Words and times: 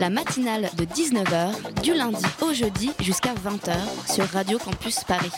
La 0.00 0.10
matinale 0.10 0.70
de 0.76 0.84
19h, 0.84 1.82
du 1.82 1.94
lundi 1.94 2.24
au 2.42 2.52
jeudi 2.52 2.90
jusqu'à 3.00 3.30
20h 3.34 4.12
sur 4.12 4.24
Radio 4.28 4.58
Campus 4.58 5.00
Paris. 5.04 5.30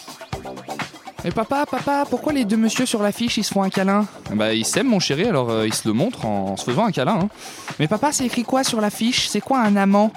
Mais 1.24 1.30
papa, 1.30 1.64
papa, 1.66 2.04
pourquoi 2.08 2.32
les 2.32 2.44
deux 2.44 2.56
messieurs 2.56 2.86
sur 2.86 3.02
l'affiche 3.02 3.36
ils 3.36 3.44
se 3.44 3.52
font 3.52 3.62
un 3.62 3.70
câlin? 3.70 4.06
Bah 4.34 4.54
ils 4.54 4.64
s'aiment 4.64 4.88
mon 4.88 5.00
chéri, 5.00 5.24
alors 5.24 5.50
euh, 5.50 5.66
ils 5.66 5.74
se 5.74 5.86
le 5.86 5.94
montrent 5.94 6.24
en, 6.26 6.50
en 6.52 6.56
se 6.56 6.64
faisant 6.64 6.84
un 6.86 6.92
câlin. 6.92 7.18
hein. 7.22 7.28
Mais 7.78 7.88
papa, 7.88 8.12
c'est 8.12 8.24
écrit 8.26 8.42
quoi 8.42 8.64
sur 8.64 8.80
l'affiche? 8.80 9.28
C'est 9.28 9.40
quoi 9.40 9.60
un 9.60 9.76
amant? 9.76 10.10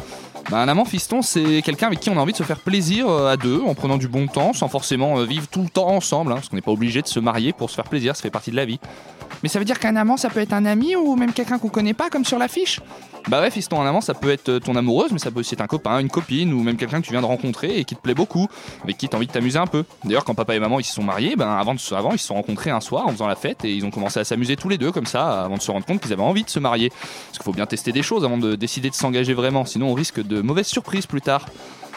Bah, 0.49 0.59
un 0.59 0.67
amant 0.67 0.85
fiston, 0.85 1.21
c'est 1.21 1.61
quelqu'un 1.61 1.87
avec 1.87 1.99
qui 2.01 2.09
on 2.09 2.17
a 2.17 2.21
envie 2.21 2.33
de 2.33 2.37
se 2.37 2.43
faire 2.43 2.59
plaisir 2.59 3.07
euh, 3.09 3.31
à 3.31 3.37
deux, 3.37 3.61
en 3.65 3.75
prenant 3.75 3.97
du 3.97 4.07
bon 4.09 4.27
temps, 4.27 4.51
sans 4.53 4.67
forcément 4.67 5.19
euh, 5.19 5.25
vivre 5.25 5.47
tout 5.47 5.61
le 5.61 5.69
temps 5.69 5.87
ensemble, 5.87 6.31
hein, 6.31 6.35
parce 6.35 6.49
qu'on 6.49 6.55
n'est 6.57 6.61
pas 6.61 6.71
obligé 6.71 7.01
de 7.01 7.07
se 7.07 7.19
marier 7.19 7.53
pour 7.53 7.69
se 7.69 7.75
faire 7.75 7.85
plaisir, 7.85 8.15
ça 8.15 8.21
fait 8.21 8.29
partie 8.29 8.51
de 8.51 8.57
la 8.57 8.65
vie. 8.65 8.79
Mais 9.41 9.49
ça 9.49 9.59
veut 9.59 9.65
dire 9.65 9.79
qu'un 9.79 9.95
amant, 9.95 10.15
ça 10.17 10.29
peut 10.29 10.39
être 10.41 10.53
un 10.53 10.65
ami 10.65 10.95
ou 10.95 11.15
même 11.15 11.33
quelqu'un 11.33 11.59
qu'on 11.59 11.69
connaît 11.69 11.93
pas, 11.93 12.09
comme 12.09 12.23
sur 12.25 12.37
l'affiche? 12.39 12.79
Bah 13.29 13.39
ouais, 13.39 13.49
fiston, 13.49 13.81
un 13.81 13.85
amant, 13.87 14.01
ça 14.01 14.13
peut 14.13 14.31
être 14.31 14.49
euh, 14.49 14.59
ton 14.59 14.75
amoureuse, 14.75 15.11
mais 15.13 15.17
ça 15.17 15.31
peut 15.31 15.39
aussi 15.39 15.53
être 15.53 15.61
un 15.61 15.67
copain, 15.67 15.99
une 15.99 16.09
copine, 16.09 16.51
ou 16.53 16.61
même 16.61 16.75
quelqu'un 16.75 16.99
que 16.99 17.05
tu 17.05 17.11
viens 17.13 17.21
de 17.21 17.25
rencontrer 17.25 17.79
et 17.79 17.85
qui 17.85 17.95
te 17.95 18.01
plaît 18.01 18.13
beaucoup, 18.13 18.47
avec 18.83 18.97
qui 18.97 19.07
t'as 19.07 19.15
envie 19.15 19.27
de 19.27 19.31
t'amuser 19.31 19.57
un 19.57 19.65
peu. 19.65 19.85
D'ailleurs, 20.03 20.25
quand 20.25 20.35
papa 20.35 20.55
et 20.55 20.59
maman 20.59 20.77
ils 20.79 20.83
se 20.83 20.93
sont 20.93 21.03
mariés, 21.03 21.35
ben 21.37 21.49
avant, 21.49 21.73
de 21.73 21.79
se- 21.79 21.95
avant 21.95 22.11
ils 22.11 22.19
se 22.19 22.27
sont 22.27 22.33
rencontrés 22.33 22.69
un 22.69 22.81
soir 22.81 23.07
en 23.07 23.11
faisant 23.11 23.27
la 23.27 23.35
fête 23.37 23.63
et 23.63 23.73
ils 23.73 23.85
ont 23.85 23.91
commencé 23.91 24.19
à 24.19 24.25
s'amuser 24.25 24.57
tous 24.57 24.67
les 24.67 24.77
deux 24.77 24.91
comme 24.91 25.05
ça, 25.05 25.43
avant 25.45 25.55
de 25.55 25.61
se 25.61 25.71
rendre 25.71 25.85
compte 25.85 26.01
qu'ils 26.01 26.11
avaient 26.11 26.21
envie 26.21 26.43
de 26.43 26.49
se 26.49 26.59
marier. 26.59 26.89
Parce 26.89 27.37
qu'il 27.37 27.43
faut 27.43 27.53
bien 27.53 27.65
tester 27.65 27.93
des 27.93 28.03
choses 28.03 28.25
avant 28.25 28.37
de 28.37 28.55
décider 28.55 28.89
de 28.89 28.95
s'engager 28.95 29.33
vraiment, 29.33 29.63
sinon 29.63 29.91
on 29.91 29.93
risque 29.93 30.21
de 30.21 30.41
mauvaises 30.41 30.67
surprises 30.67 31.05
plus 31.05 31.21
tard. 31.21 31.45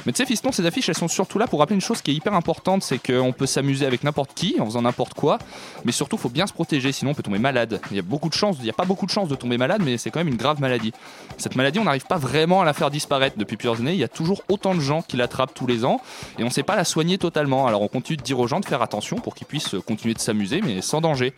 Mais 0.04 0.12
tu 0.12 0.18
sais, 0.18 0.26
fiston, 0.26 0.52
ces 0.52 0.66
affiches, 0.66 0.88
elles 0.88 0.96
sont 0.96 1.08
surtout 1.08 1.38
là 1.38 1.46
pour 1.46 1.60
rappeler 1.60 1.74
une 1.74 1.80
chose 1.80 2.02
qui 2.02 2.10
est 2.10 2.14
hyper 2.14 2.34
importante, 2.34 2.82
c'est 2.82 2.98
qu'on 2.98 3.32
peut 3.32 3.46
s'amuser 3.46 3.86
avec 3.86 4.04
n'importe 4.04 4.34
qui, 4.34 4.56
en 4.60 4.66
faisant 4.66 4.82
n'importe 4.82 5.14
quoi, 5.14 5.38
mais 5.84 5.92
surtout, 5.92 6.16
faut 6.16 6.28
bien 6.28 6.46
se 6.46 6.52
protéger, 6.52 6.92
sinon 6.92 7.12
on 7.12 7.14
peut 7.14 7.22
tomber 7.22 7.38
malade. 7.38 7.80
Il 7.90 7.96
y 7.96 8.00
a 8.00 8.02
beaucoup 8.02 8.28
de 8.28 8.34
chances, 8.34 8.56
il 8.58 8.64
n'y 8.64 8.70
a 8.70 8.74
pas 8.74 8.84
beaucoup 8.84 9.06
de 9.06 9.10
chances 9.10 9.28
de 9.28 9.34
tomber 9.34 9.58
malade, 9.58 9.82
mais 9.84 9.98
c'est 9.98 10.10
quand 10.10 10.20
même 10.20 10.28
une 10.28 10.36
grave 10.36 10.60
maladie. 10.60 10.92
Cette 11.38 11.56
maladie, 11.56 11.78
on 11.78 11.84
n'arrive 11.84 12.06
pas 12.06 12.18
vraiment 12.18 12.60
à 12.60 12.64
la 12.64 12.72
faire 12.72 12.90
disparaître. 12.90 13.38
Depuis 13.38 13.56
plusieurs 13.56 13.80
années, 13.80 13.92
il 13.92 13.98
y 13.98 14.04
a 14.04 14.08
toujours 14.08 14.42
autant 14.48 14.74
de 14.74 14.80
gens 14.80 15.02
qui 15.02 15.16
l'attrapent 15.16 15.54
tous 15.54 15.66
les 15.66 15.84
ans, 15.84 16.00
et 16.38 16.42
on 16.42 16.46
ne 16.46 16.52
sait 16.52 16.62
pas 16.62 16.76
la 16.76 16.84
soigner 16.84 17.18
totalement. 17.18 17.66
Alors 17.66 17.82
on 17.82 17.88
continue 17.88 18.16
de 18.16 18.22
dire 18.22 18.38
aux 18.38 18.46
gens 18.46 18.60
de 18.60 18.66
faire 18.66 18.82
attention 18.82 19.16
pour 19.16 19.34
qu'ils 19.34 19.46
puissent 19.46 19.76
continuer 19.86 20.14
de 20.14 20.20
s'amuser, 20.20 20.60
mais 20.62 20.82
sans 20.82 21.00
danger. 21.00 21.34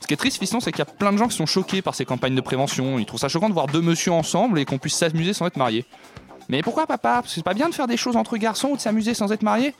Ce 0.00 0.06
qui 0.06 0.14
est 0.14 0.16
triste, 0.16 0.38
fiston, 0.38 0.60
c'est 0.60 0.72
qu'il 0.72 0.78
y 0.80 0.82
a 0.82 0.86
plein 0.86 1.12
de 1.12 1.18
gens 1.18 1.28
qui 1.28 1.36
sont 1.36 1.46
choqués 1.46 1.82
par 1.82 1.94
ces 1.94 2.04
campagnes 2.04 2.34
de 2.34 2.40
prévention. 2.40 2.98
Ils 2.98 3.04
trouvent 3.04 3.20
ça 3.20 3.28
choquant 3.28 3.48
de 3.48 3.54
voir 3.54 3.66
deux 3.66 3.82
messieurs 3.82 4.12
ensemble 4.12 4.58
et 4.58 4.64
qu'on 4.64 4.78
puisse 4.78 4.96
s'amuser 4.96 5.34
sans 5.34 5.46
être 5.46 5.56
mariés. 5.56 5.84
Mais 6.50 6.62
pourquoi 6.62 6.86
papa? 6.86 7.20
Parce 7.22 7.28
que 7.28 7.34
c'est 7.34 7.44
pas 7.44 7.54
bien 7.54 7.68
de 7.68 7.74
faire 7.74 7.86
des 7.86 7.96
choses 7.96 8.16
entre 8.16 8.36
garçons 8.36 8.70
ou 8.70 8.76
de 8.76 8.80
s'amuser 8.80 9.14
sans 9.14 9.30
être 9.30 9.42
marié? 9.42 9.72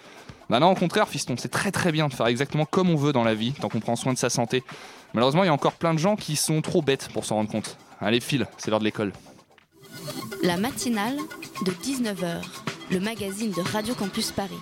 Bah 0.48 0.60
non, 0.60 0.70
au 0.70 0.74
contraire, 0.76 1.08
fiston, 1.08 1.34
c'est 1.36 1.48
très 1.48 1.72
très 1.72 1.90
bien 1.90 2.06
de 2.06 2.14
faire 2.14 2.28
exactement 2.28 2.64
comme 2.64 2.90
on 2.90 2.96
veut 2.96 3.12
dans 3.12 3.24
la 3.24 3.34
vie, 3.34 3.52
tant 3.52 3.68
qu'on 3.68 3.80
prend 3.80 3.96
soin 3.96 4.12
de 4.12 4.18
sa 4.18 4.30
santé. 4.30 4.62
Malheureusement, 5.12 5.42
il 5.42 5.46
y 5.46 5.50
a 5.50 5.52
encore 5.52 5.72
plein 5.72 5.94
de 5.94 5.98
gens 5.98 6.14
qui 6.14 6.36
sont 6.36 6.62
trop 6.62 6.80
bêtes 6.80 7.08
pour 7.12 7.24
s'en 7.24 7.36
rendre 7.36 7.50
compte. 7.50 7.76
Allez, 8.00 8.20
file, 8.20 8.46
c'est 8.56 8.70
l'heure 8.70 8.78
de 8.78 8.84
l'école. 8.84 9.12
La 10.44 10.56
matinale 10.56 11.16
de 11.66 11.72
19h, 11.72 12.40
le 12.92 13.00
magazine 13.00 13.50
de 13.50 13.60
Radio 13.60 13.94
Campus 13.94 14.30
Paris. 14.30 14.58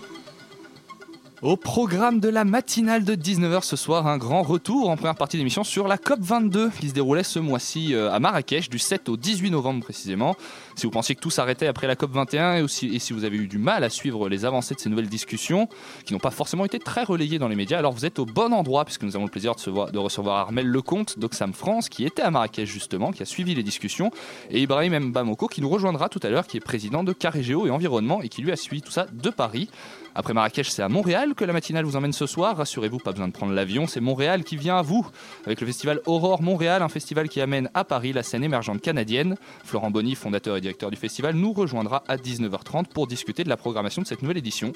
Au 1.40 1.56
programme 1.56 2.18
de 2.18 2.28
la 2.28 2.42
matinale 2.42 3.04
de 3.04 3.14
19h 3.14 3.62
ce 3.62 3.76
soir, 3.76 4.08
un 4.08 4.18
grand 4.18 4.42
retour 4.42 4.90
en 4.90 4.96
première 4.96 5.14
partie 5.14 5.36
d'émission 5.36 5.62
sur 5.62 5.86
la 5.86 5.96
COP22 5.96 6.72
qui 6.72 6.88
se 6.88 6.94
déroulait 6.94 7.22
ce 7.22 7.38
mois-ci 7.38 7.94
euh, 7.94 8.10
à 8.10 8.18
Marrakech 8.18 8.68
du 8.68 8.80
7 8.80 9.08
au 9.08 9.16
18 9.16 9.52
novembre 9.52 9.84
précisément. 9.84 10.34
Si 10.78 10.86
vous 10.86 10.92
pensiez 10.92 11.16
que 11.16 11.20
tout 11.20 11.30
s'arrêtait 11.30 11.66
après 11.66 11.88
la 11.88 11.96
COP21 11.96 12.62
et, 12.62 12.98
si 13.00 13.12
vous 13.12 13.24
avez 13.24 13.36
eu 13.36 13.48
du 13.48 13.58
mal 13.58 13.82
à 13.82 13.90
suivre 13.90 14.28
les 14.28 14.44
avancées 14.44 14.76
de 14.76 14.78
ces 14.78 14.88
nouvelles 14.88 15.08
discussions 15.08 15.68
qui 16.04 16.12
n'ont 16.12 16.20
pas 16.20 16.30
forcément 16.30 16.64
été 16.64 16.78
très 16.78 17.02
relayées 17.02 17.40
dans 17.40 17.48
les 17.48 17.56
médias, 17.56 17.78
alors 17.78 17.92
vous 17.92 18.06
êtes 18.06 18.20
au 18.20 18.26
bon 18.26 18.52
endroit 18.52 18.84
puisque 18.84 19.02
nous 19.02 19.16
avons 19.16 19.24
le 19.24 19.30
plaisir 19.30 19.56
de, 19.56 19.98
recevoir 19.98 20.36
Armel 20.36 20.68
Lecomte 20.68 21.18
d'Oxfam 21.18 21.52
France 21.52 21.88
qui 21.88 22.04
était 22.04 22.22
à 22.22 22.30
Marrakech 22.30 22.68
justement, 22.68 23.10
qui 23.10 23.24
a 23.24 23.26
suivi 23.26 23.56
les 23.56 23.64
discussions 23.64 24.12
et 24.52 24.60
Ibrahim 24.62 25.08
Mbamoko 25.08 25.48
qui 25.48 25.62
nous 25.62 25.68
rejoindra 25.68 26.08
tout 26.08 26.20
à 26.22 26.30
l'heure 26.30 26.46
qui 26.46 26.58
est 26.58 26.60
président 26.60 27.02
de 27.02 27.12
Carrégéo 27.12 27.66
et 27.66 27.70
Environnement 27.70 28.22
et 28.22 28.28
qui 28.28 28.40
lui 28.42 28.52
a 28.52 28.56
suivi 28.56 28.80
tout 28.80 28.92
ça 28.92 29.08
de 29.12 29.30
Paris. 29.30 29.68
Après 30.14 30.34
Marrakech, 30.34 30.68
c'est 30.70 30.82
à 30.82 30.88
Montréal 30.88 31.34
que 31.36 31.44
la 31.44 31.52
matinale 31.52 31.84
vous 31.84 31.94
emmène 31.94 32.12
ce 32.12 32.26
soir. 32.26 32.56
Rassurez-vous, 32.56 32.98
pas 32.98 33.12
besoin 33.12 33.28
de 33.28 33.32
prendre 33.32 33.52
l'avion, 33.52 33.86
c'est 33.86 34.00
Montréal 34.00 34.42
qui 34.42 34.56
vient 34.56 34.76
à 34.76 34.82
vous. 34.82 35.06
Avec 35.46 35.60
le 35.60 35.66
festival 35.68 36.00
Aurore 36.06 36.42
Montréal, 36.42 36.82
un 36.82 36.88
festival 36.88 37.28
qui 37.28 37.40
amène 37.40 37.70
à 37.72 37.84
Paris 37.84 38.12
la 38.12 38.24
scène 38.24 38.42
émergente 38.42 38.80
canadienne. 38.80 39.36
Florent 39.62 39.92
Bonny, 39.92 40.16
fondateur 40.16 40.56
et 40.56 40.60
directeur 40.68 40.90
du 40.90 40.96
festival, 40.96 41.34
nous 41.34 41.52
rejoindra 41.54 42.02
à 42.08 42.16
19h30 42.16 42.86
pour 42.92 43.06
discuter 43.06 43.42
de 43.42 43.48
la 43.48 43.56
programmation 43.56 44.02
de 44.02 44.06
cette 44.06 44.20
nouvelle 44.22 44.36
édition. 44.36 44.72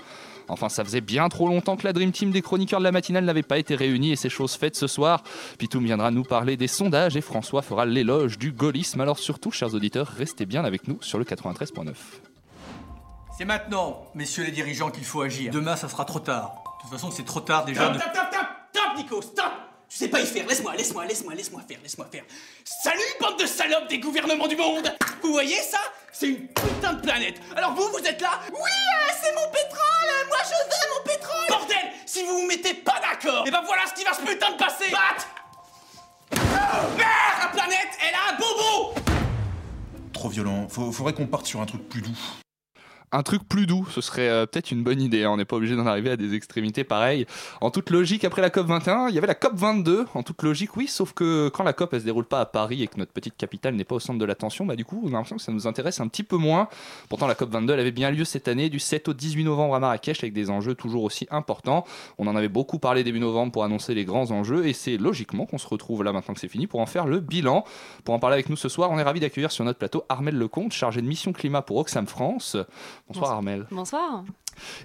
Enfin, 0.49 0.69
ça 0.71 0.85
faisait 0.85 1.01
bien 1.03 1.29
trop 1.29 1.49
longtemps 1.49 1.77
que 1.77 1.87
la 1.87 1.93
Dream 1.93 2.13
Team 2.13 2.31
des 2.31 2.41
chroniqueurs 2.41 2.79
de 2.81 2.85
la 2.85 2.93
matinale 2.93 3.25
n'avait 3.25 3.43
pas 3.43 3.59
été 3.59 3.75
réunie 3.75 4.13
et 4.13 4.17
c'est 4.17 4.31
chose 4.31 4.55
faite 4.55 4.75
ce 4.75 4.87
soir. 4.87 5.23
Pitoum 5.59 5.85
viendra 5.85 6.11
nous 6.11 6.23
parler 6.25 6.57
des 6.57 6.67
sondages 6.67 7.17
et 7.17 7.21
François 7.21 7.61
fera 7.63 7.85
l'éloge 7.85 8.39
du 8.39 8.53
gaullisme. 8.53 9.01
Alors 9.03 9.19
surtout, 9.19 9.51
chers 9.51 9.75
auditeurs, 9.75 10.07
restez 10.09 10.47
bien 10.47 10.65
avec 10.65 10.89
nous 10.89 10.97
sur 11.03 11.19
le 11.19 11.25
93.9. 11.25 11.93
C'est 13.37 13.45
maintenant, 13.45 14.07
messieurs 14.15 14.45
les 14.45 14.51
dirigeants, 14.53 14.91
qu'il 14.91 15.05
faut 15.05 15.21
agir. 15.23 15.53
Demain, 15.53 15.77
ça 15.77 15.89
sera 15.89 16.05
trop 16.05 16.21
tard. 16.21 16.55
De 16.79 16.83
toute 16.83 16.91
façon, 16.91 17.11
c'est 17.11 17.25
trop 17.25 17.41
tard 17.41 17.65
déjà. 17.65 17.89
de- 17.91 17.99
Stop, 17.99 18.11
stop, 18.13 18.25
stop, 18.33 18.47
stop, 18.73 18.97
Nico, 18.97 19.23
stop 19.23 19.53
Je 19.93 19.99
sais 19.99 20.09
pas 20.09 20.21
y 20.21 20.27
faire, 20.27 20.47
laisse-moi, 20.47 20.75
laisse-moi, 20.75 21.05
laisse-moi, 21.05 21.35
laisse-moi 21.35 21.61
faire, 21.69 21.79
laisse-moi 21.83 22.07
faire. 22.11 22.25
Salut, 22.65 23.01
bande 23.21 23.39
de 23.39 23.45
salopes 23.45 23.89
des 23.91 23.99
gouvernements 23.99 24.47
du 24.47 24.57
monde 24.57 24.91
Vous 25.23 25.33
voyez 25.33 25.61
ça? 25.61 25.81
C'est 26.11 26.29
une 26.29 26.49
putain 26.49 26.95
de 26.95 27.03
planète. 27.03 27.35
Alors 27.55 27.75
vous, 27.75 27.87
vous 27.89 27.99
êtes 27.99 28.21
là? 28.23 28.41
Oui, 28.51 28.59
euh, 28.59 29.13
c'est 29.23 29.35
mon 29.35 29.51
pétrole 29.53 30.29
Moi, 30.29 30.39
je 30.45 30.55
veux 30.65 30.95
mon 30.97 31.05
pétrole 31.05 31.47
Bordel 31.47 31.93
Si 32.07 32.23
vous 32.23 32.39
vous 32.39 32.47
mettez 32.47 32.73
pas 32.73 33.01
d'accord, 33.03 33.47
et 33.47 33.51
ben 33.51 33.61
voilà 33.67 33.83
ce 33.87 33.93
qui 33.93 34.05
va 34.05 34.15
se 34.15 34.23
putain 34.23 34.53
de 34.53 34.57
passer 34.57 34.91
Bat 34.91 36.39
Merde 36.97 37.43
La 37.43 37.49
planète, 37.49 37.99
elle 38.01 38.15
a 38.15 38.33
un 38.33 38.39
bobo 38.39 38.95
Trop 40.15 40.31
violent. 40.31 40.69
Faudrait 40.71 41.13
qu'on 41.13 41.27
parte 41.27 41.45
sur 41.45 41.61
un 41.61 41.67
truc 41.67 41.87
plus 41.91 42.01
doux. 42.01 42.17
Un 43.13 43.23
truc 43.23 43.43
plus 43.49 43.67
doux, 43.67 43.87
ce 43.91 44.01
serait 44.01 44.29
euh, 44.29 44.47
peut-être 44.47 44.71
une 44.71 44.83
bonne 44.83 45.01
idée. 45.01 45.25
hein. 45.25 45.31
On 45.31 45.37
n'est 45.37 45.45
pas 45.45 45.57
obligé 45.57 45.77
d'en 45.77 45.87
arriver 45.87 46.11
à 46.11 46.17
des 46.17 46.35
extrémités 46.35 46.85
pareilles. 46.85 47.27
En 47.61 47.71
toute 47.71 47.91
logique, 47.91 48.25
après 48.25 48.43
la 48.43 48.51
COP 48.51 48.67
21, 48.67 49.09
il 49.09 49.15
y 49.15 49.19
avait 49.19 49.27
la 49.27 49.35
COP 49.35 49.55
22. 49.55 50.07
En 50.15 50.23
toute 50.23 50.43
logique, 50.43 50.77
oui, 50.77 50.87
sauf 50.87 51.13
que 51.13 51.49
quand 51.51 51.63
la 51.63 51.73
COP 51.73 51.93
elle 51.95 52.01
se 52.01 52.05
déroule 52.05 52.25
pas 52.25 52.41
à 52.41 52.47
Paris 52.47 52.83
et 52.83 52.87
que 52.87 52.99
notre 52.99 53.13
petite 53.13 53.37
capitale 53.37 53.75
n'est 53.75 53.85
pas 53.85 53.97
au 53.97 54.01
centre 54.01 54.19
de 54.19 54.25
l'attention, 54.25 54.65
bah 54.65 54.77
du 54.77 54.85
coup, 54.85 55.03
on 55.05 55.09
a 55.09 55.13
l'impression 55.13 55.37
que 55.37 55.43
ça 55.43 55.53
nous 55.53 55.67
intéresse 55.67 56.01
un 56.01 56.09
petit 56.09 56.23
peu 56.23 56.37
moins. 56.37 56.69
Pourtant, 57.09 57.27
la 57.27 57.35
COP 57.35 57.51
22, 57.51 57.75
elle 57.75 57.81
avait 57.81 57.91
bien 57.91 58.11
lieu 58.11 58.25
cette 58.25 58.49
année, 58.49 58.71
du 58.71 58.79
7 58.79 59.09
au 59.09 59.13
18 59.13 59.45
novembre 59.45 59.75
à 59.75 59.81
Marrakech, 59.81 60.23
avec 60.23 60.33
des 60.33 60.51
enjeux 60.51 60.75
toujours 60.75 61.05
aussi 61.05 61.27
importants. 61.31 61.85
On 62.19 62.27
en 62.27 62.37
avait 62.37 62.49
beaucoup 62.49 62.79
parlé 62.79 63.05
début 63.05 63.21
novembre 63.21 63.53
pour 63.53 63.65
annoncer 63.65 63.95
les 63.95 64.05
grands 64.05 64.31
enjeux, 64.31 64.67
et 64.67 64.73
c'est 64.73 64.97
logiquement 64.97 65.47
qu'on 65.47 65.59
se 65.59 65.69
retrouve 65.69 66.03
là 66.03 66.13
maintenant 66.13 66.35
que 66.35 66.41
c'est 66.41 66.49
fini 66.49 66.67
pour 66.67 66.81
en 66.81 66.87
faire 66.87 67.07
le 67.07 67.21
bilan. 67.21 67.65
Pour 68.05 68.15
en 68.15 68.19
parler 68.19 68.35
avec 68.35 68.49
nous 68.49 68.57
ce 68.57 68.69
soir, 68.69 68.91
on 68.91 68.99
est 68.99 69.03
ravi 69.03 69.21
d'accueillir 69.21 69.53
sur 69.53 69.65
notre 69.65 69.79
plateau 69.79 70.05
Armel 70.09 70.37
Lecomte, 70.37 70.73
chargé 70.73 71.03
de 71.03 71.07
mission 71.07 71.33
climat 71.33 71.63
pour 71.63 71.77
Oxfam 71.77 72.07
France. 72.07 72.57
Bonsoir 73.13 73.33
Armel. 73.33 73.67
Bonsoir. 73.71 74.25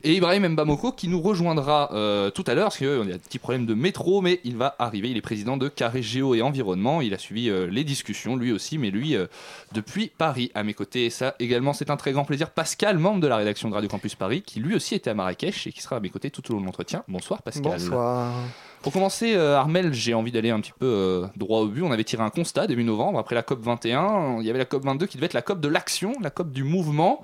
Et 0.04 0.16
Ibrahim 0.16 0.48
Mbamoko 0.50 0.92
qui 0.92 1.08
nous 1.08 1.22
rejoindra 1.22 1.90
euh, 1.94 2.30
tout 2.30 2.44
à 2.48 2.54
l'heure, 2.54 2.66
parce 2.66 2.78
qu'il 2.78 2.88
y 2.88 2.92
a 2.92 3.04
des 3.04 3.18
petits 3.20 3.40
problèmes 3.40 3.66
de 3.66 3.74
métro, 3.74 4.22
mais 4.22 4.40
il 4.44 4.58
va 4.58 4.76
arriver. 4.80 5.10
Il 5.10 5.18
est 5.18 5.22
président 5.22 5.58
de 5.58 5.68
Carré 5.68 6.02
Géo 6.02 6.36
et 6.36 6.42
Environnement. 6.42 7.02
Il 7.02 7.14
a 7.14 7.18
suivi 7.18 7.50
euh, 7.50 7.68
les 7.68 7.84
discussions, 7.84 8.36
lui 8.36 8.52
aussi, 8.52 8.78
mais 8.78 8.92
lui 8.92 9.16
euh, 9.16 9.28
depuis 9.74 10.12
Paris. 10.18 10.52
À 10.56 10.64
mes 10.64 10.74
côtés, 10.74 11.06
et 11.06 11.10
ça 11.10 11.36
également, 11.40 11.74
c'est 11.74 11.90
un 11.90 11.98
très 11.98 12.12
grand 12.12 12.26
plaisir. 12.26 12.50
Pascal, 12.50 12.98
membre 12.98 13.20
de 13.20 13.28
la 13.28 13.38
rédaction 13.38 13.70
de 13.70 13.74
Radio 13.74 13.90
Campus 13.90 14.16
Paris, 14.16 14.42
qui 14.42 14.60
lui 14.60 14.76
aussi 14.76 14.96
était 14.96 15.10
à 15.10 15.14
Marrakech 15.14 15.68
et 15.68 15.72
qui 15.72 15.82
sera 15.82 15.98
à 15.98 16.00
mes 16.00 16.10
côtés 16.10 16.32
tout 16.32 16.50
au 16.50 16.54
long 16.56 16.62
de 16.62 16.66
l'entretien. 16.66 17.04
Bonsoir 17.08 17.42
Pascal. 17.42 17.74
Bonsoir. 17.74 18.34
Pour 18.82 18.94
commencer, 18.94 19.34
euh, 19.36 19.58
Armel, 19.58 19.94
j'ai 19.94 20.14
envie 20.14 20.32
d'aller 20.32 20.52
un 20.52 20.60
petit 20.60 20.72
peu 20.72 20.86
euh, 20.86 21.28
droit 21.36 21.62
au 21.62 21.68
but. 21.68 21.82
On 21.82 21.92
avait 21.92 22.04
tiré 22.04 22.24
un 22.24 22.30
constat 22.30 22.68
début 22.68 22.84
novembre, 22.84 23.20
après 23.20 23.36
la 23.36 23.44
COP 23.44 23.62
21. 23.62 24.38
Il 24.40 24.46
y 24.46 24.50
avait 24.50 24.60
la 24.60 24.66
COP 24.66 24.84
22 24.86 25.08
qui 25.08 25.18
devait 25.18 25.26
être 25.26 25.34
la 25.34 25.42
COP 25.42 25.60
de 25.60 25.68
l'action, 25.68 26.14
la 26.22 26.30
COP 26.30 26.52
du 26.52 26.64
mouvement. 26.64 27.22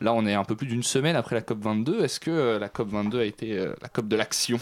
Là, 0.00 0.12
on 0.12 0.26
est 0.26 0.34
un 0.34 0.44
peu 0.44 0.56
plus 0.56 0.66
d'une 0.66 0.82
semaine 0.82 1.16
après 1.16 1.36
la 1.36 1.42
COP 1.42 1.62
22. 1.62 2.04
Est-ce 2.04 2.20
que 2.20 2.30
euh, 2.30 2.58
la 2.58 2.68
COP 2.68 2.88
22 2.88 3.20
a 3.20 3.24
été 3.24 3.56
la 3.80 3.88
COP 3.88 4.08
de 4.08 4.16
l'action? 4.16 4.58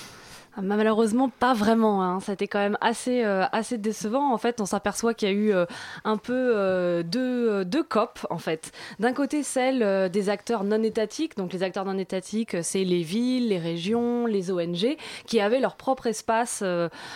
Malheureusement, 0.61 1.29
pas 1.29 1.55
vraiment. 1.55 2.03
Hein. 2.03 2.19
Été 2.29 2.49
quand 2.49 2.59
même 2.59 2.79
assez, 2.81 3.25
euh, 3.25 3.45
assez 3.53 3.79
décevant. 3.79 4.33
En 4.33 4.39
fait, 4.39 4.61
on 4.61 4.67
s'aperçoit 4.67 5.15
qu'il 5.15 5.29
y 5.29 5.31
a 5.31 5.35
eu 5.35 5.53
euh, 5.53 5.67
un 6.05 6.17
peu 6.17 6.33
euh, 6.55 7.03
deux, 7.03 7.65
deux 7.65 7.83
COP, 7.83 8.27
en 8.31 8.39
fait. 8.39 8.73
D'un 8.99 9.13
côté, 9.13 9.43
celle 9.43 10.11
des 10.11 10.29
acteurs 10.29 10.65
non 10.65 10.83
étatiques. 10.83 11.37
Donc, 11.37 11.53
les 11.53 11.63
acteurs 11.63 11.85
non 11.85 11.99
étatiques, 11.99 12.57
c'est 12.63 12.85
les 12.85 13.03
villes, 13.03 13.49
les 13.49 13.59
régions, 13.59 14.27
les 14.27 14.51
ONG, 14.51 14.97
qui 15.27 15.41
avaient 15.41 15.61
leur 15.61 15.77
propre 15.77 16.07
espace 16.07 16.63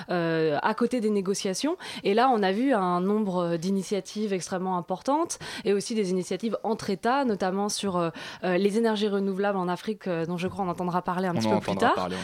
à 0.08 0.74
côté 0.74 1.00
des 1.00 1.10
négociations. 1.10 1.76
Et 2.04 2.14
là, 2.14 2.30
on 2.32 2.42
a 2.42 2.52
vu 2.52 2.72
un 2.72 3.00
nombre 3.00 3.56
d'initiatives 3.56 4.32
extrêmement 4.32 4.76
importantes 4.76 5.38
et 5.64 5.72
aussi 5.72 5.94
des 5.94 6.10
initiatives 6.10 6.56
entre 6.62 6.90
États, 6.90 7.24
notamment 7.24 7.68
sur 7.68 8.10
les 8.42 8.78
énergies 8.78 9.08
renouvelables 9.08 9.58
en 9.58 9.68
Afrique, 9.68 10.08
dont 10.08 10.36
je 10.36 10.48
crois 10.48 10.64
on 10.64 10.68
entendra 10.68 11.02
parler 11.02 11.28
un 11.28 11.34
On 11.34 11.38
petit 11.38 11.48
en 11.48 11.60
peu 11.60 11.72
plus 11.72 11.76
tard. 11.76 11.94
parler, 11.94 12.16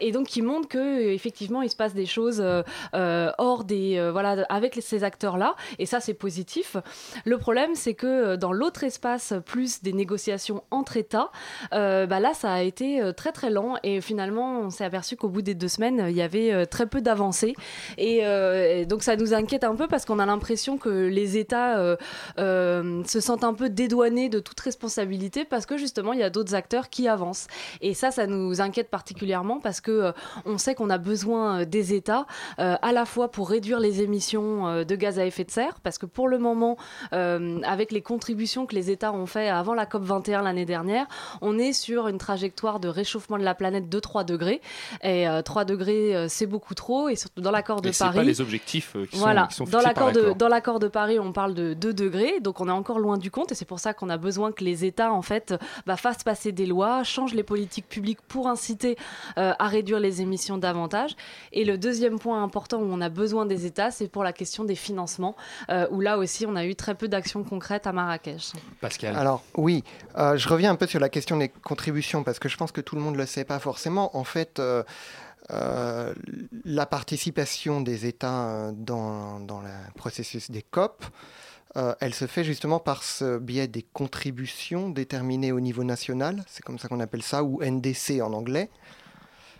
et 0.00 0.12
donc 0.12 0.26
qui 0.26 0.42
montre 0.58 0.68
que 0.68 1.10
effectivement 1.10 1.62
il 1.62 1.70
se 1.70 1.76
passe 1.76 1.94
des 1.94 2.06
choses 2.06 2.40
euh, 2.40 2.62
euh, 2.94 3.30
hors 3.38 3.64
des 3.64 3.96
euh, 3.96 4.10
voilà 4.10 4.44
avec 4.48 4.78
ces 4.80 5.04
acteurs 5.04 5.38
là 5.38 5.54
et 5.78 5.86
ça 5.86 6.00
c'est 6.00 6.14
positif. 6.14 6.76
Le 7.24 7.38
problème 7.38 7.74
c'est 7.74 7.94
que 7.94 8.36
dans 8.36 8.52
l'autre 8.52 8.84
espace 8.84 9.34
plus 9.46 9.82
des 9.82 9.92
négociations 9.92 10.62
entre 10.70 10.96
États, 10.96 11.30
bah 11.70 12.20
là 12.20 12.34
ça 12.34 12.52
a 12.52 12.62
été 12.62 13.00
très 13.16 13.32
très 13.32 13.50
lent 13.50 13.76
et 13.82 14.00
finalement 14.00 14.60
on 14.60 14.70
s'est 14.70 14.84
aperçu 14.84 15.16
qu'au 15.16 15.28
bout 15.28 15.42
des 15.42 15.54
deux 15.54 15.68
semaines 15.68 16.06
il 16.08 16.16
y 16.16 16.22
avait 16.22 16.66
très 16.66 16.86
peu 16.86 17.00
d'avancées 17.00 17.54
et, 17.96 18.86
donc 18.86 19.02
ça 19.02 19.16
nous 19.16 19.34
inquiète 19.34 19.64
un 19.64 19.74
peu 19.74 19.86
parce 19.86 20.04
qu'on 20.04 20.18
a 20.18 20.26
l'impression 20.26 20.78
que 20.78 20.88
les 20.88 21.36
États 21.36 21.96
se 22.36 23.20
sentent 23.20 23.44
un 23.44 23.54
peu 23.54 23.68
dédouanés 23.68 24.28
de 24.28 24.40
toute 24.40 24.60
responsabilité 24.60 25.44
parce 25.44 25.66
que 25.66 25.76
justement 25.76 26.12
il 26.12 26.20
y 26.20 26.24
a 26.24 26.30
d'autres 26.30 26.54
acteurs 26.54 26.88
qui 26.90 27.08
avancent 27.08 27.46
et 27.80 27.94
ça 27.94 28.10
ça 28.10 28.26
nous 28.26 28.60
inquiète 28.60 28.90
particulièrement 28.90 29.60
parce 29.60 29.80
que 29.80 30.12
on 30.48 30.58
sait 30.58 30.74
qu'on 30.74 30.90
a 30.90 30.98
besoin 30.98 31.60
euh, 31.60 31.64
des 31.64 31.94
États 31.94 32.26
euh, 32.58 32.76
à 32.80 32.92
la 32.92 33.04
fois 33.04 33.30
pour 33.30 33.48
réduire 33.50 33.80
les 33.80 34.02
émissions 34.02 34.66
euh, 34.66 34.84
de 34.84 34.96
gaz 34.96 35.18
à 35.18 35.26
effet 35.26 35.44
de 35.44 35.50
serre 35.50 35.78
parce 35.82 35.98
que 35.98 36.06
pour 36.06 36.28
le 36.28 36.38
moment 36.38 36.76
avec 37.12 37.92
les 37.92 38.02
contributions 38.02 38.66
que 38.66 38.74
les 38.74 38.90
États 38.90 39.12
ont 39.12 39.26
fait 39.26 39.48
avant 39.48 39.74
la 39.74 39.86
COP 39.86 40.02
21 40.02 40.42
l'année 40.42 40.64
dernière 40.64 41.06
on 41.40 41.58
est 41.58 41.72
sur 41.72 42.08
une 42.08 42.18
trajectoire 42.18 42.80
de 42.80 42.88
réchauffement 42.88 43.38
de 43.38 43.44
la 43.44 43.54
planète 43.54 43.88
de 43.88 44.00
3 44.00 44.24
degrés 44.24 44.60
et 45.02 45.28
euh, 45.28 45.42
3 45.42 45.64
degrés 45.64 46.26
c'est 46.28 46.46
beaucoup 46.46 46.74
trop 46.74 47.08
et 47.08 47.16
surtout 47.16 47.40
dans 47.40 47.50
l'accord 47.50 47.80
de 47.80 47.90
Paris 47.90 48.16
pas 48.16 48.24
les 48.24 48.40
objectifs 48.40 48.96
qui 49.10 49.16
sont- 49.16 49.22
voilà, 49.22 49.46
qui 49.48 49.56
sont, 49.56 49.64
dans 49.64 49.80
l'accord 49.80 50.12
de, 50.12 50.20
l'accord. 50.20 50.36
dans 50.36 50.48
l'accord 50.48 50.78
de 50.78 50.88
Paris, 50.88 51.18
on 51.18 51.32
parle 51.32 51.54
de 51.54 51.74
2 51.74 51.92
degrés, 51.92 52.40
donc 52.40 52.60
on 52.60 52.68
est 52.68 52.72
encore 52.72 52.98
loin 52.98 53.18
du 53.18 53.30
compte, 53.30 53.52
et 53.52 53.54
c'est 53.54 53.64
pour 53.64 53.80
ça 53.80 53.92
qu'on 53.94 54.08
a 54.08 54.16
besoin 54.16 54.52
que 54.52 54.64
les 54.64 54.84
États 54.84 55.12
en 55.12 55.22
fait 55.22 55.54
bah, 55.86 55.96
fassent 55.96 56.24
passer 56.24 56.52
des 56.52 56.66
lois, 56.66 57.04
changent 57.04 57.34
les 57.34 57.42
politiques 57.42 57.88
publiques 57.88 58.20
pour 58.28 58.48
inciter 58.48 58.96
euh, 59.38 59.52
à 59.58 59.66
réduire 59.68 60.00
les 60.00 60.20
émissions 60.22 60.37
davantage. 60.58 61.16
Et 61.52 61.64
le 61.64 61.76
deuxième 61.76 62.18
point 62.18 62.42
important 62.42 62.78
où 62.78 62.86
on 62.90 63.00
a 63.00 63.08
besoin 63.08 63.46
des 63.46 63.66
États, 63.66 63.90
c'est 63.90 64.08
pour 64.08 64.24
la 64.24 64.32
question 64.32 64.64
des 64.64 64.74
financements, 64.74 65.36
euh, 65.70 65.86
où 65.90 66.00
là 66.00 66.18
aussi 66.18 66.46
on 66.46 66.56
a 66.56 66.64
eu 66.64 66.74
très 66.74 66.94
peu 66.94 67.08
d'actions 67.08 67.42
concrètes 67.44 67.86
à 67.86 67.92
Marrakech. 67.92 68.52
Pascal. 68.80 69.16
Alors 69.16 69.42
oui, 69.56 69.84
euh, 70.16 70.36
je 70.36 70.48
reviens 70.48 70.70
un 70.70 70.76
peu 70.76 70.86
sur 70.86 71.00
la 71.00 71.08
question 71.08 71.36
des 71.36 71.48
contributions 71.48 72.22
parce 72.22 72.38
que 72.38 72.48
je 72.48 72.56
pense 72.56 72.72
que 72.72 72.80
tout 72.80 72.94
le 72.94 73.02
monde 73.02 73.14
ne 73.14 73.18
le 73.18 73.26
sait 73.26 73.44
pas 73.44 73.58
forcément. 73.58 74.16
En 74.16 74.24
fait, 74.24 74.58
euh, 74.58 74.82
euh, 75.50 76.14
la 76.64 76.86
participation 76.86 77.80
des 77.80 78.06
États 78.06 78.70
dans, 78.74 79.40
dans 79.40 79.60
le 79.60 79.70
processus 79.94 80.50
des 80.50 80.62
COP, 80.62 81.04
euh, 81.76 81.94
elle 82.00 82.14
se 82.14 82.26
fait 82.26 82.44
justement 82.44 82.80
par 82.80 83.02
ce 83.02 83.38
biais 83.38 83.68
des 83.68 83.82
contributions 83.82 84.88
déterminées 84.88 85.52
au 85.52 85.60
niveau 85.60 85.84
national, 85.84 86.42
c'est 86.48 86.64
comme 86.64 86.78
ça 86.78 86.88
qu'on 86.88 87.00
appelle 87.00 87.22
ça, 87.22 87.44
ou 87.44 87.62
NDC 87.62 88.20
en 88.22 88.32
anglais. 88.32 88.70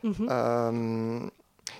Euh, 0.04 1.28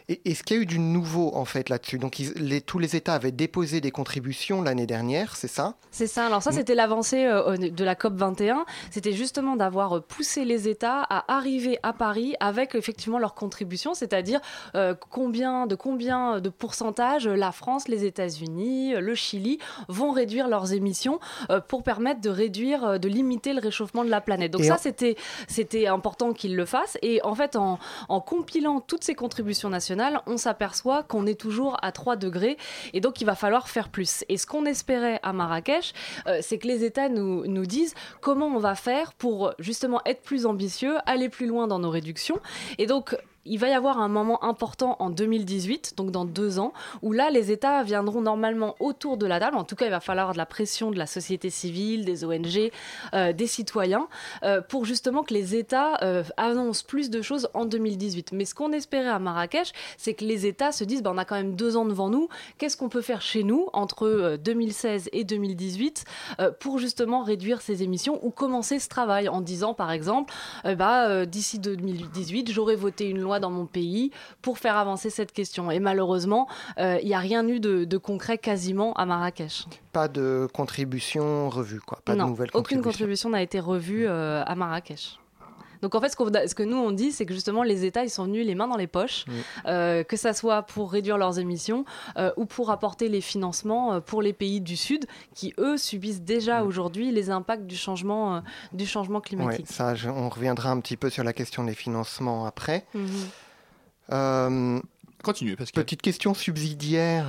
et 0.09 0.21
Est-ce 0.31 0.43
qu'il 0.43 0.57
y 0.57 0.61
a 0.61 0.63
eu 0.63 0.67
du 0.67 0.79
nouveau 0.79 1.35
en 1.35 1.45
fait 1.45 1.69
là-dessus? 1.69 1.99
Donc 1.99 2.19
ils- 2.19 2.33
les- 2.35 2.61
tous 2.61 2.79
les 2.79 2.97
États 2.97 3.15
avaient 3.15 3.33
déposé 3.33 3.81
des 3.81 3.91
contributions 3.91 4.63
l'année 4.63 4.87
dernière, 4.87 5.37
c'est 5.37 5.49
ça? 5.49 5.75
C'est 5.91 6.07
ça. 6.07 6.27
Alors 6.27 6.43
ça, 6.43 6.51
Mm. 6.51 6.55
c'était 6.55 6.75
l'avancée 6.75 7.25
euh, 7.25 7.57
de 7.57 7.85
la 7.85 7.95
COP 7.95 8.15
21. 8.15 8.65
C'était 8.91 9.13
justement 9.13 9.57
d'avoir 9.57 9.97
euh, 9.97 10.01
poussé 10.01 10.45
les 10.45 10.69
États 10.69 11.03
à 11.03 11.33
arriver 11.37 11.79
à 11.83 11.93
Paris 11.93 12.35
avec 12.41 12.75
effectivement 12.75 13.19
leur 13.19 13.35
contribution, 13.35 13.95
c'est-à-dire 13.95 14.41
euh, 14.75 14.95
combien 15.11 15.67
de 15.67 15.75
combien 15.75 16.41
de 16.41 16.49
pourcentage 16.49 17.27
la 17.29 17.53
France, 17.53 17.89
les 17.89 18.05
États-Unis, 18.05 18.95
le 18.95 19.15
Chili 19.15 19.59
vont 19.89 20.11
réduire 20.13 20.49
leurs 20.49 20.73
émissions 20.73 21.21
euh, 21.51 21.61
pour 21.61 21.83
permettre 21.83 22.21
de 22.21 22.31
réduire, 22.31 22.99
de 23.01 23.09
limiter 23.09 23.53
le 23.53 23.61
réchauffement 23.61 24.05
de 24.05 24.11
la 24.11 24.21
planète. 24.21 24.53
Donc 24.53 24.63
Et 24.63 24.69
ça, 24.69 24.75
en- 24.75 24.79
c'était 24.79 25.17
c'était 25.49 25.87
important 25.87 26.33
qu'ils 26.33 26.57
le 26.57 26.65
fassent. 26.67 26.99
Et 27.03 27.23
en 27.23 27.35
fait, 27.35 27.57
en, 27.57 27.79
en 28.09 28.21
compilant 28.21 28.81
toutes 28.81 29.05
ces 29.05 29.15
contributions 29.15 29.69
nationales, 29.71 29.78
on 30.27 30.37
s'aperçoit 30.37 31.03
qu'on 31.03 31.27
est 31.27 31.39
toujours 31.39 31.77
à 31.83 31.93
3 31.93 32.17
degrés 32.17 32.57
et 32.93 33.01
donc 33.01 33.21
il 33.21 33.25
va 33.25 33.35
falloir 33.35 33.69
faire 33.69 33.89
plus. 33.89 34.25
Et 34.29 34.37
ce 34.37 34.47
qu'on 34.47 34.65
espérait 34.65 35.21
à 35.23 35.33
Marrakech, 35.33 35.93
euh, 36.27 36.39
c'est 36.43 36.59
que 36.59 36.67
les 36.67 36.85
États 36.85 37.09
nous, 37.09 37.47
nous 37.47 37.67
disent 37.67 37.95
comment 38.21 38.47
on 38.47 38.59
va 38.59 38.75
faire 38.75 39.13
pour 39.13 39.53
justement 39.59 40.01
être 40.05 40.23
plus 40.23 40.47
ambitieux, 40.47 40.97
aller 41.07 41.29
plus 41.29 41.47
loin 41.47 41.67
dans 41.67 41.79
nos 41.79 41.91
réductions. 41.91 42.41
Et 42.79 42.87
donc, 42.87 43.17
il 43.45 43.59
va 43.59 43.69
y 43.69 43.73
avoir 43.73 43.99
un 43.99 44.09
moment 44.09 44.43
important 44.45 44.97
en 44.99 45.11
2018, 45.11 45.95
donc 45.97 46.11
dans 46.11 46.25
deux 46.25 46.59
ans, 46.59 46.73
où 47.03 47.13
là, 47.13 47.31
les 47.31 47.51
États 47.51 47.83
viendront 47.83 48.21
normalement 48.21 48.75
autour 48.81 49.17
de 49.17 49.27
la 49.27 49.41
table. 49.41 49.57
En 49.57 49.65
tout 49.65 49.77
cas, 49.77 49.87
il 49.87 49.91
va 49.91 50.01
falloir 50.01 50.33
de 50.33 50.39
la 50.39 50.47
pression 50.47 50.91
de 50.91 50.99
la 50.99 51.07
société 51.07 51.51
civile, 51.51 52.05
des 52.05 52.25
ONG, 52.25 52.71
euh, 53.15 53.33
des 53.33 53.47
citoyens, 53.47 54.09
euh, 54.43 54.61
pour 54.61 54.85
justement 54.85 55.23
que 55.23 55.33
les 55.35 55.57
États 55.57 56.03
euh, 56.03 56.23
annoncent 56.37 56.85
plus 56.87 57.11
de 57.11 57.23
choses 57.23 57.49
en 57.55 57.65
2018. 57.65 58.33
Mais 58.33 58.45
ce 58.45 58.55
qu'on 58.55 58.73
espérait 58.73 59.09
à 59.09 59.19
Marrakech, 59.19 59.73
c'est 59.97 60.15
que 60.15 60.25
les 60.25 60.47
États 60.47 60.73
se 60.73 60.85
disent, 60.85 61.03
bah, 61.03 61.11
on 61.15 61.19
a 61.19 61.25
quand 61.25 61.37
même 61.37 61.55
deux 61.57 61.77
ans 61.77 61.85
devant 61.85 62.11
nous, 62.11 62.29
qu'est-ce 62.59 62.77
qu'on 62.77 62.89
peut 62.89 63.03
faire 63.03 63.23
chez 63.23 63.45
nous 63.45 63.69
entre 63.73 64.07
euh, 64.07 64.37
2016 64.37 65.09
et 65.13 65.25
2018 65.25 66.05
euh, 66.41 66.51
pour 66.59 66.79
justement 66.79 67.23
réduire 67.23 67.61
ces 67.63 67.83
émissions 67.83 68.19
ou 68.25 68.31
commencer 68.31 68.79
ce 68.79 68.89
travail 68.89 69.29
en 69.29 69.41
disant, 69.41 69.75
par 69.75 69.91
exemple, 69.91 70.33
bah, 70.65 71.27
d'ici 71.27 71.59
2018, 71.59 72.51
j'aurais 72.51 72.77
voté 72.77 73.07
une 73.07 73.21
loi 73.21 73.28
dans 73.41 73.51
mon 73.51 73.67
pays 73.67 74.11
pour 74.43 74.59
faire 74.59 74.77
avancer 74.77 75.11
cette 75.11 75.33
question. 75.33 75.71
Et 75.71 75.79
malheureusement, 75.79 76.49
euh, 76.79 76.99
il 77.03 77.09
n'y 77.09 77.15
a 77.15 77.19
rien 77.19 77.47
eu 77.47 77.61
de, 77.61 77.85
de 77.85 77.97
concret 77.99 78.39
quasiment 78.39 78.93
à 78.95 79.05
Marrakech. 79.05 79.67
Pas 79.93 80.09
de 80.09 80.49
contribution 80.53 81.51
revue, 81.51 81.81
quoi. 81.81 81.99
Pas 82.05 82.15
non, 82.15 82.31
de 82.31 82.47
aucune 82.55 82.83
contribution 82.83 83.31
n'a 83.31 83.43
été 83.43 83.61
revue 83.61 84.07
euh, 84.07 84.43
à 84.45 84.55
Marrakech. 84.55 85.19
Donc 85.83 85.95
en 85.95 86.01
fait, 86.01 86.09
ce, 86.11 86.55
que 86.55 86.63
nous 86.63 86.77
on 86.77 86.91
dit, 86.91 87.13
c'est 87.13 87.25
que 87.27 87.35
justement 87.35 87.63
les 87.63 87.85
États 87.85 88.05
ils 88.05 88.11
sont 88.11 88.25
venus 88.25 88.47
les 88.47 88.55
mains 88.55 88.69
dans 88.69 88.77
les 88.77 88.87
poches, 88.87 89.25
Mm. 89.27 89.33
euh, 89.67 90.03
que 90.05 90.17
ça 90.17 90.33
soit 90.33 90.63
pour 90.63 90.91
réduire 90.93 91.19
leurs 91.19 91.39
émissions 91.39 91.85
euh, 92.17 92.33
ou 92.37 92.47
pour 92.47 92.71
apporter 92.71 93.09
les 93.09 93.21
financements 93.21 93.95
euh, 93.95 94.01
pour 94.01 94.23
les 94.23 94.33
pays 94.33 94.61
du 94.61 94.77
Sud 94.77 95.07
qui 95.35 95.55
eux 95.59 95.77
subissent 95.77 96.23
déjà 96.23 96.63
aujourd'hui 96.65 97.11
les 97.13 97.31
impacts 97.31 97.67
du 97.67 97.77
changement 97.77 98.37
euh, 98.37 98.41
du 98.73 98.87
changement 98.87 99.21
climatique. 99.21 99.67
ça, 99.69 99.95
je- 99.95 100.09
on 100.09 100.29
reviendra 100.29 100.71
un 100.71 100.81
petit 100.81 100.97
peu 100.97 101.11
sur 101.11 101.25
la 101.25 101.33
question 101.33 101.65
des 101.65 101.75
financements 101.75 102.47
après. 102.47 102.85
Mhm. 102.95 103.09
Euh, 104.13 104.81
Continuez, 105.23 105.57
Pascal. 105.57 105.85
Petite 105.85 106.01
question 106.03 106.33
subsidiaire. 106.35 107.27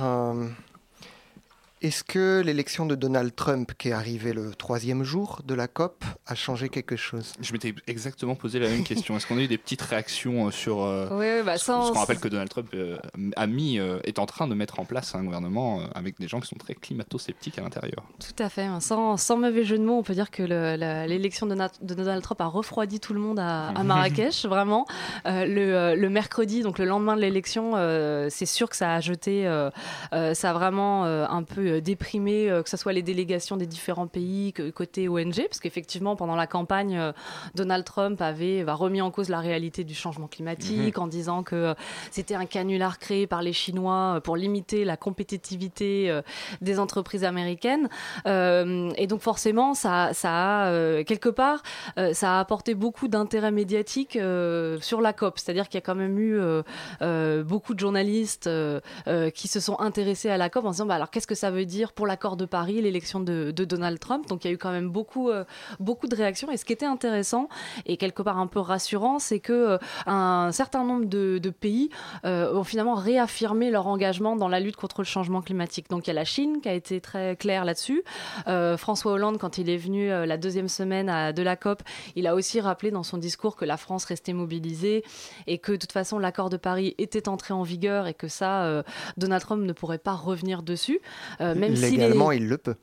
Est-ce 1.82 2.04
que 2.04 2.42
l'élection 2.44 2.84
de 2.84 2.94
Donald 2.94 3.34
Trump, 3.34 3.72
qui 3.78 3.88
est 3.88 3.92
arrivée 3.92 4.34
le 4.34 4.54
troisième 4.54 5.02
jour 5.02 5.40
de 5.46 5.54
la 5.54 5.66
COP, 5.66 6.04
a 6.26 6.34
changé 6.34 6.68
quelque 6.68 6.94
chose? 6.94 7.32
Je 7.40 7.54
m'étais 7.54 7.74
exactement 7.86 8.34
posé 8.34 8.58
la 8.58 8.68
même 8.68 8.84
question. 8.84 9.16
Est-ce 9.16 9.26
qu'on 9.26 9.38
a 9.38 9.40
eu 9.40 9.48
des 9.48 9.56
petites 9.56 9.80
réactions 9.80 10.48
euh, 10.48 10.50
sur. 10.50 10.82
euh, 10.82 11.08
Oui, 11.12 11.24
oui, 11.26 11.38
bah, 11.38 11.52
Parce 11.52 11.62
sans- 11.62 11.90
qu'on 11.90 11.98
rappelle 11.98 12.20
que 12.20 12.28
Donald 12.28 12.50
Trump 12.50 12.68
euh, 12.74 12.98
a 13.34 13.46
mis, 13.46 13.78
euh, 13.78 13.98
est 14.04 14.18
en 14.18 14.26
train 14.26 14.46
de 14.46 14.54
mettre 14.54 14.78
en 14.78 14.84
place 14.84 15.14
un 15.14 15.24
gouvernement 15.24 15.80
euh, 15.80 15.84
avec 15.94 16.18
des 16.20 16.28
gens 16.28 16.40
qui 16.40 16.48
sont 16.48 16.56
très 16.56 16.74
climato-sceptiques 16.74 17.58
à 17.58 17.62
l'intérieur. 17.62 18.04
Tout 18.18 18.42
à 18.42 18.50
fait. 18.50 18.64
hein. 18.64 18.80
Sans, 18.80 19.16
sans 19.16 19.38
mauvais 19.38 19.64
jeu 19.64 19.78
de 19.78 19.82
mots, 19.84 19.96
on 19.96 20.02
peut 20.02 20.12
dire 20.12 20.30
que 20.30 20.42
le- 20.42 20.76
la- 20.76 21.06
l'élection 21.06 21.46
de, 21.46 21.56
Donald 21.80 22.22
Trump 22.22 22.42
a 22.42 22.46
refroidi 22.46 23.00
tout 23.00 23.14
le 23.14 23.20
monde 23.20 23.38
à, 23.38 23.68
à 23.68 23.82
Marrakech, 23.84 24.44
vraiment. 24.44 24.84
Euh, 25.24 25.46
le, 25.46 25.98
le 25.98 26.10
mercredi, 26.10 26.60
donc 26.60 26.78
le 26.78 26.84
lendemain 26.84 27.16
de 27.16 27.22
l'élection, 27.22 27.72
euh, 27.76 28.26
c'est 28.28 28.44
sûr 28.44 28.68
que 28.68 28.76
ça 28.76 28.92
a 28.96 29.00
jeté, 29.00 29.46
euh, 29.46 29.70
euh, 30.12 30.34
ça 30.34 30.50
a 30.50 30.52
vraiment 30.52 31.06
euh, 31.06 31.24
un 31.26 31.42
peu 31.42 31.69
euh, 31.70 31.80
déprimé, 31.80 32.50
euh, 32.50 32.62
que 32.62 32.70
ce 32.70 32.76
soit 32.76 32.92
les 32.92 33.02
délégations 33.02 33.56
des 33.56 33.66
différents 33.66 34.06
pays, 34.06 34.52
que, 34.52 34.70
côté 34.70 35.08
ONG, 35.08 35.46
parce 35.48 35.60
qu'effectivement, 35.60 36.16
pendant 36.16 36.36
la 36.36 36.46
campagne, 36.46 36.96
euh, 36.96 37.12
Donald 37.54 37.84
Trump 37.84 38.20
avait 38.20 38.62
va 38.62 38.74
remis 38.74 39.00
en 39.00 39.10
cause 39.10 39.28
la 39.28 39.40
réalité 39.40 39.84
du 39.84 39.94
changement 39.94 40.26
climatique 40.26 40.98
en 40.98 41.06
disant 41.06 41.42
que 41.42 41.74
c'était 42.10 42.34
un 42.34 42.46
canular 42.46 42.98
créé 42.98 43.26
par 43.26 43.42
les 43.42 43.52
Chinois 43.52 44.20
pour 44.22 44.36
limiter 44.36 44.84
la 44.84 44.96
compétitivité 44.96 46.20
des 46.60 46.78
entreprises 46.78 47.24
américaines. 47.24 47.88
Euh, 48.26 48.92
et 48.96 49.06
donc 49.06 49.20
forcément, 49.20 49.74
ça, 49.74 50.10
ça 50.12 50.66
a 50.66 51.04
quelque 51.04 51.28
part, 51.28 51.62
ça 52.12 52.36
a 52.36 52.40
apporté 52.40 52.74
beaucoup 52.74 53.08
d'intérêt 53.08 53.50
médiatique 53.50 54.18
sur 54.80 55.00
la 55.00 55.12
COP. 55.12 55.38
C'est-à-dire 55.38 55.68
qu'il 55.68 55.76
y 55.76 55.82
a 55.82 55.86
quand 55.86 55.94
même 55.94 56.18
eu 56.18 56.40
beaucoup 57.44 57.74
de 57.74 57.80
journalistes 57.80 58.48
qui 59.34 59.48
se 59.48 59.60
sont 59.60 59.78
intéressés 59.80 60.30
à 60.30 60.36
la 60.36 60.50
COP 60.50 60.64
en 60.64 60.72
se 60.72 60.76
disant, 60.76 60.86
bah, 60.86 60.96
alors 60.96 61.10
qu'est-ce 61.10 61.26
que 61.26 61.34
ça 61.34 61.50
veut 61.50 61.59
dire 61.64 61.92
pour 61.92 62.06
l'accord 62.06 62.36
de 62.36 62.44
Paris, 62.44 62.80
l'élection 62.80 63.20
de, 63.20 63.50
Donald 63.50 63.98
Trump. 63.98 64.26
Donc 64.28 64.44
il 64.44 64.48
y 64.48 64.50
a 64.50 64.54
eu 64.54 64.58
quand 64.58 64.70
même 64.70 64.88
beaucoup, 64.88 65.30
beaucoup 65.78 66.06
de 66.06 66.16
réactions. 66.16 66.50
Et 66.50 66.56
ce 66.56 66.64
qui 66.64 66.72
était 66.72 66.86
intéressant 66.86 67.48
et 67.86 67.96
quelque 67.96 68.22
part 68.22 68.38
un 68.38 68.46
peu 68.46 68.58
rassurant, 68.58 69.18
c'est 69.18 69.40
que 69.40 69.78
un 70.06 70.50
certain 70.52 70.84
nombre 70.84 71.06
de, 71.06 71.50
pays 71.50 71.90
ont 72.32 72.64
finalement 72.64 72.94
réaffirmé 72.94 73.70
leur 73.70 73.86
engagement 73.86 74.36
dans 74.36 74.48
la 74.48 74.60
lutte 74.60 74.76
contre 74.76 75.00
le 75.00 75.06
changement 75.06 75.42
climatique. 75.42 75.90
Donc 75.90 76.06
il 76.06 76.10
y 76.10 76.12
a 76.12 76.14
la 76.14 76.24
Chine 76.24 76.60
qui 76.60 76.68
a 76.68 76.74
été 76.74 77.00
très 77.00 77.36
claire 77.36 77.64
là-dessus. 77.64 78.02
François 78.76 79.12
Hollande, 79.12 79.38
quand 79.38 79.58
il 79.58 79.68
est 79.68 79.76
venu 79.76 80.08
la 80.08 80.36
deuxième 80.36 80.68
semaine 80.68 81.32
de 81.32 81.42
la 81.42 81.56
COP, 81.56 81.82
il 82.16 82.26
a 82.26 82.34
aussi 82.34 82.60
rappelé 82.60 82.90
dans 82.90 83.02
son 83.02 83.18
discours 83.18 83.56
que 83.56 83.64
la 83.64 83.76
France 83.76 84.04
restait 84.04 84.32
mobilisée 84.32 85.04
et 85.46 85.58
que 85.58 85.72
de 85.72 85.76
toute 85.76 85.92
façon 85.92 86.18
l'accord 86.18 86.50
de 86.50 86.56
Paris 86.56 86.94
était 86.98 87.28
entré 87.28 87.54
en 87.54 87.62
vigueur 87.62 88.06
et 88.06 88.14
que 88.14 88.28
ça, 88.28 88.64
euh, 88.64 88.82
Donald 89.16 89.42
Trump 89.42 89.64
ne 89.64 89.72
pourrait 89.72 89.98
pas 89.98 90.12
revenir 90.12 90.62
dessus. 90.62 91.00
Euh, 91.50 91.54
même 91.54 91.74
Légalement, 91.74 92.32
il 92.32 92.48
le 92.48 92.58
peut. 92.58 92.76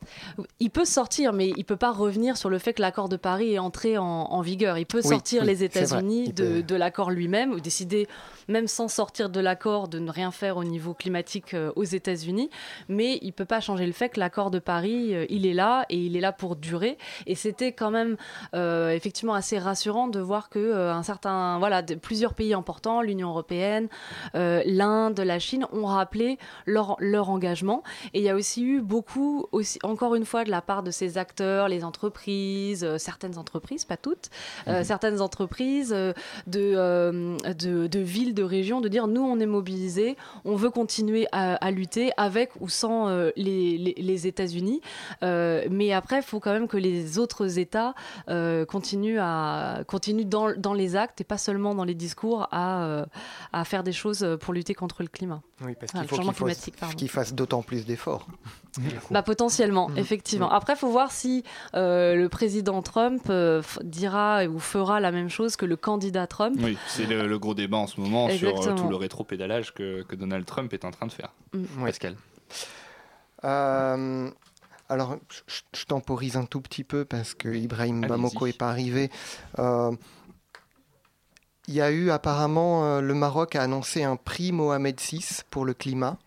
Il 0.60 0.70
peut 0.70 0.86
sortir, 0.86 1.34
mais 1.34 1.54
il 1.56 1.66
peut 1.66 1.78
pas 1.78 1.92
revenir 1.92 2.38
sur 2.38 2.50
le 2.50 2.60
fait 2.60 2.74
que 2.74 2.82
l'accord 2.82 3.10
de 3.10 3.18
Paris 3.18 3.54
est 3.54 3.60
entré 3.60 3.98
en, 3.98 4.42
vigueur. 4.42 4.78
Il 4.78 4.86
peut 4.86 5.02
sortir 5.02 5.44
les 5.44 5.64
États-Unis 5.64 6.34
de, 6.34 6.62
de 6.62 6.76
l'accord 6.76 7.12
lui-même 7.12 7.52
ou 7.52 7.60
décider 7.60 8.08
même 8.48 8.68
sans 8.68 8.88
sortir 8.88 9.30
de 9.30 9.40
l'accord, 9.40 9.88
de 9.88 10.00
ne 10.00 10.12
rien 10.12 10.32
faire 10.32 10.58
au 10.58 10.64
niveau 10.64 10.94
climatique 10.94 11.54
euh, 11.54 11.72
aux 11.76 11.84
États-Unis. 11.84 12.50
Mais 12.88 13.20
il 13.22 13.28
ne 13.28 13.32
peut 13.32 13.46
pas 13.46 13.60
changer 13.60 13.86
le 13.86 13.92
fait 13.92 14.10
que 14.10 14.20
l'accord 14.20 14.52
de 14.52 14.60
Paris, 14.60 15.14
euh, 15.14 15.26
il 15.30 15.46
est 15.46 15.54
là 15.54 15.86
et 15.90 15.98
il 15.98 16.16
est 16.16 16.22
là 16.22 16.32
pour 16.32 16.56
durer. 16.56 16.98
Et 17.26 17.36
c'était 17.36 17.72
quand 17.72 17.92
même 17.92 18.18
euh, 18.56 18.92
effectivement 18.92 19.34
assez 19.34 19.60
rassurant 19.60 20.08
de 20.08 20.20
voir 20.20 20.50
que 20.50 20.88
un 20.90 21.04
certain, 21.04 21.60
voilà, 21.60 21.82
de, 21.82 21.96
plusieurs 21.96 22.34
pays 22.34 22.54
importants, 22.54 23.02
l'Union 23.02 23.30
européenne, 23.30 23.88
l'Inde, 24.34 25.20
la 25.20 25.40
Chine, 25.40 25.66
ont 25.72 25.86
rappelé 25.86 26.38
leur, 26.66 26.96
leur 27.00 27.30
engagement. 27.30 27.84
Et 28.14 28.20
il 28.20 28.24
y 28.24 28.30
a 28.30 28.36
aussi 28.36 28.57
eu 28.62 28.82
beaucoup, 28.82 29.48
aussi, 29.52 29.80
encore 29.84 30.16
une 30.16 30.26
fois, 30.26 30.44
de 30.44 30.52
la 30.52 30.62
part 30.62 30.84
de 30.84 30.92
ces 30.92 31.18
acteurs, 31.18 31.68
les 31.68 31.84
entreprises, 31.84 32.98
certaines 32.98 33.38
entreprises, 33.38 33.86
pas 33.86 33.98
toutes, 33.98 34.30
mhm. 34.68 34.84
certaines 34.84 35.22
entreprises 35.22 35.90
de, 35.90 36.14
de, 36.48 37.88
de 37.88 38.00
villes 38.00 38.34
de 38.34 38.44
région 38.44 38.82
de 38.82 38.88
dire 38.88 39.08
nous 39.08 39.22
on 39.22 39.40
est 39.40 39.46
mobilisés, 39.46 40.18
on 40.46 40.56
veut 40.56 40.70
continuer 40.70 41.28
à, 41.32 41.72
lutter 41.72 42.12
avec 42.18 42.52
ou 42.60 42.70
sans 42.70 43.10
euh, 43.10 43.32
les, 43.36 44.28
États-Unis. 44.28 44.82
Euh, 45.24 45.66
mais 45.70 45.94
après, 45.94 46.18
il 46.18 46.24
faut 46.24 46.40
quand 46.40 46.54
même 46.54 46.68
que 46.68 46.78
les 46.78 47.20
autres 47.20 47.60
États 47.60 47.94
euh, 48.30 48.66
continuent, 48.66 49.20
à, 49.20 49.84
continuent 49.88 50.26
dans, 50.26 50.54
dans, 50.58 50.74
les 50.74 50.96
actes 50.96 51.22
et 51.22 51.24
pas 51.24 51.38
seulement 51.38 51.76
dans 51.76 51.84
les 51.84 51.94
discours 51.94 52.48
à, 52.52 53.06
à 53.54 53.66
faire 53.66 53.84
des 53.84 53.94
choses 53.94 54.38
pour 54.42 54.54
lutter 54.54 54.74
contre 54.74 55.02
le 55.02 55.08
climat. 55.08 55.42
Oui, 55.62 55.74
parce 55.80 55.92
qu'il 55.92 56.08
faut 56.08 56.46
qu'ils 56.96 57.10
fassent, 57.10 57.34
d'autant 57.34 57.62
plus 57.62 57.86
d'efforts. 57.86 58.28
Bah, 59.12 59.24
potentiellement, 59.24 59.90
mmh. 59.90 59.98
effectivement. 59.98 60.52
Après, 60.52 60.74
il 60.74 60.80
faut 60.80 60.90
voir 60.90 61.12
si 61.12 61.44
le 61.74 62.28
président 62.28 62.82
Trump 62.82 63.32
dira 63.84 64.46
ou 64.46 64.60
fera 64.60 65.00
la 65.00 65.12
même 65.12 65.30
chose 65.30 65.56
que 65.56 65.66
le 65.66 65.76
candidat 65.76 66.28
Trump. 66.28 66.58
Oui, 66.62 66.78
c'est 66.88 67.06
le, 67.06 67.28
le, 67.28 67.40
gros 67.40 67.54
débat 67.54 67.78
en 67.78 67.88
ce 67.88 68.00
moment 68.00 68.30
sur 68.30 68.68
euh, 68.68 68.76
tout 68.76 68.90
le 68.90 68.96
rétro-pédalage 68.96 69.74
que, 69.74 70.04
que, 70.04 70.16
Donald 70.16 70.46
Trump 70.46 70.74
est 70.74 70.86
en 70.86 70.92
train 70.92 71.08
de 71.08 71.12
faire. 71.12 71.34
Mm. 71.54 71.66
Pascal 71.84 72.16
euh, 73.44 74.30
alors, 74.90 75.18
je, 75.48 75.86
temporise 75.86 76.38
un 76.38 76.46
tout 76.46 76.62
petit 76.62 76.84
peu 76.84 77.06
parce 77.06 77.34
que 77.34 77.50
Ibrahim 77.50 78.02
Bamoko 78.08 78.48
n'est 78.48 78.54
pas 78.54 78.70
arrivé. 78.70 79.12
Euh, 79.60 79.92
il 81.68 81.74
y 81.74 81.82
a 81.82 81.92
eu 81.92 82.10
apparemment, 82.10 83.02
le 83.02 83.14
Maroc 83.14 83.56
a 83.58 83.62
annoncé 83.62 84.04
un 84.04 84.16
prix 84.16 84.54
Mohamed 84.54 85.00
VI 85.00 85.42
pour 85.50 85.66
le 85.66 85.74
climat. 85.74 86.18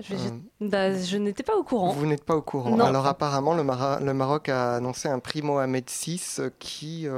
Je, 0.00 0.14
bah, 0.60 0.98
je 0.98 1.16
n'étais 1.18 1.42
pas 1.42 1.56
au 1.56 1.62
courant. 1.62 1.92
Vous 1.92 2.06
n'êtes 2.06 2.24
pas 2.24 2.36
au 2.36 2.42
courant. 2.42 2.78
Alors 2.80 3.06
apparemment, 3.06 3.54
le, 3.54 3.62
le, 3.62 4.14
Maroc 4.14 4.48
a 4.48 4.76
annoncé 4.76 5.08
un 5.08 5.18
prix 5.18 5.42
Mohamed 5.42 5.84
VI 5.88 6.20
qui 6.58 7.08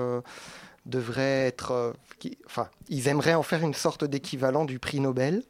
devrait 0.87 1.47
être. 1.47 1.73
Euh, 1.73 1.93
enfin, 2.47 2.69
ils 2.89 3.09
aimeraient 3.09 3.35
en 3.35 3.43
faire 3.43 3.63
une 3.63 3.75
sorte 3.75 4.05
d'équivalent 4.05 4.65
du 4.65 4.79
prix 4.79 5.01
Nobel. 5.01 5.43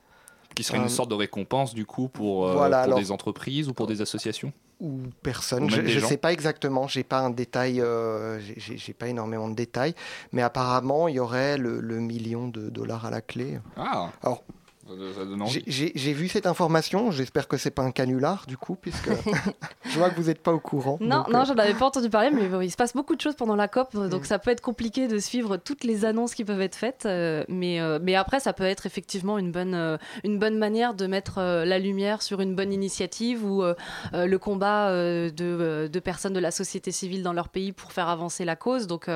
Qui 0.54 0.62
serait 0.62 0.78
une 0.78 0.84
euh, 0.84 0.88
sorte 0.88 1.10
de 1.10 1.16
récompense 1.16 1.74
du 1.74 1.84
coup 1.84 2.08
pour, 2.08 2.46
euh, 2.46 2.84
pour 2.86 2.94
des 2.94 3.10
entreprises 3.10 3.68
ou 3.68 3.74
pour 3.74 3.86
des 3.86 4.00
associations 4.00 4.52
ou 4.80 5.00
personne. 5.22 5.70
je 5.70 5.80
ne 5.80 6.04
sais 6.04 6.16
pas 6.16 6.32
exactement, 6.32 6.88
j'ai 6.88 7.04
pas 7.04 7.20
un 7.20 7.30
détail, 7.30 7.82
j'ai 8.56 8.92
pas 8.92 9.06
énormément 9.06 9.48
de 9.48 9.54
détails, 9.54 9.94
mais 10.32 10.42
apparemment 10.42 11.06
il 11.06 11.14
y 11.14 11.20
aurait 11.20 11.56
le, 11.56 11.80
le, 11.80 12.00
million 12.00 12.48
de 12.48 12.68
dollars 12.70 13.06
à 13.06 13.10
la 13.10 13.20
clé. 13.20 13.60
Ah. 13.76 14.10
Alors 14.20 14.42
j'ai 15.66 16.12
vu 16.12 16.28
cette 16.28 16.46
information, 16.46 17.10
j'espère 17.10 17.48
que 17.48 17.56
c'est 17.56 17.70
pas 17.70 17.82
un 17.82 17.90
canular 17.90 18.44
du 18.46 18.56
coup, 18.56 18.76
puisque 18.76 19.10
je 19.84 19.98
vois 19.98 20.10
que 20.10 20.16
vous 20.16 20.28
n'êtes 20.28 20.42
pas 20.42 20.52
au 20.52 20.60
courant. 20.60 20.98
Non, 21.00 21.24
non, 21.30 21.40
euh, 21.40 21.44
j'en 21.44 21.54
avais 21.54 21.74
pas 21.74 21.86
entendu 21.86 22.10
parler, 22.10 22.30
mais 22.30 22.48
il 22.66 22.70
se 22.70 22.76
passe 22.76 22.94
beaucoup 22.94 23.16
de 23.16 23.20
choses 23.20 23.34
pendant 23.34 23.56
la 23.56 23.68
COP, 23.68 23.94
donc 24.08 24.22
mm. 24.22 24.24
ça 24.24 24.38
peut 24.38 24.50
être 24.50 24.60
compliqué 24.60 25.08
de 25.08 25.18
suivre 25.18 25.56
toutes 25.56 25.84
les 25.84 26.04
annonces 26.04 26.34
qui 26.34 26.44
peuvent 26.44 26.60
être 26.60 26.76
faites, 26.76 27.06
euh, 27.06 27.44
mais, 27.48 27.80
euh, 27.80 27.98
mais 28.02 28.14
après 28.14 28.40
ça 28.40 28.52
peut 28.52 28.64
être 28.64 28.86
effectivement 28.86 29.38
une 29.38 29.52
bonne, 29.52 29.98
une 30.24 30.38
bonne 30.38 30.58
manière 30.58 30.94
de 30.94 31.06
mettre 31.06 31.40
la 31.40 31.78
lumière 31.78 32.22
sur 32.22 32.40
une 32.40 32.54
bonne 32.54 32.72
initiative 32.72 33.44
ou 33.44 33.62
le 34.12 34.36
combat 34.36 34.90
de, 34.92 35.88
de, 35.90 36.00
personnes 36.00 36.32
de 36.32 36.40
la 36.40 36.50
société 36.50 36.92
civile 36.92 37.22
dans 37.22 37.32
leur 37.32 37.48
pays 37.48 37.72
pour 37.72 37.92
faire 37.92 38.08
avancer 38.08 38.44
la 38.44 38.56
cause, 38.56 38.86
donc 38.86 39.08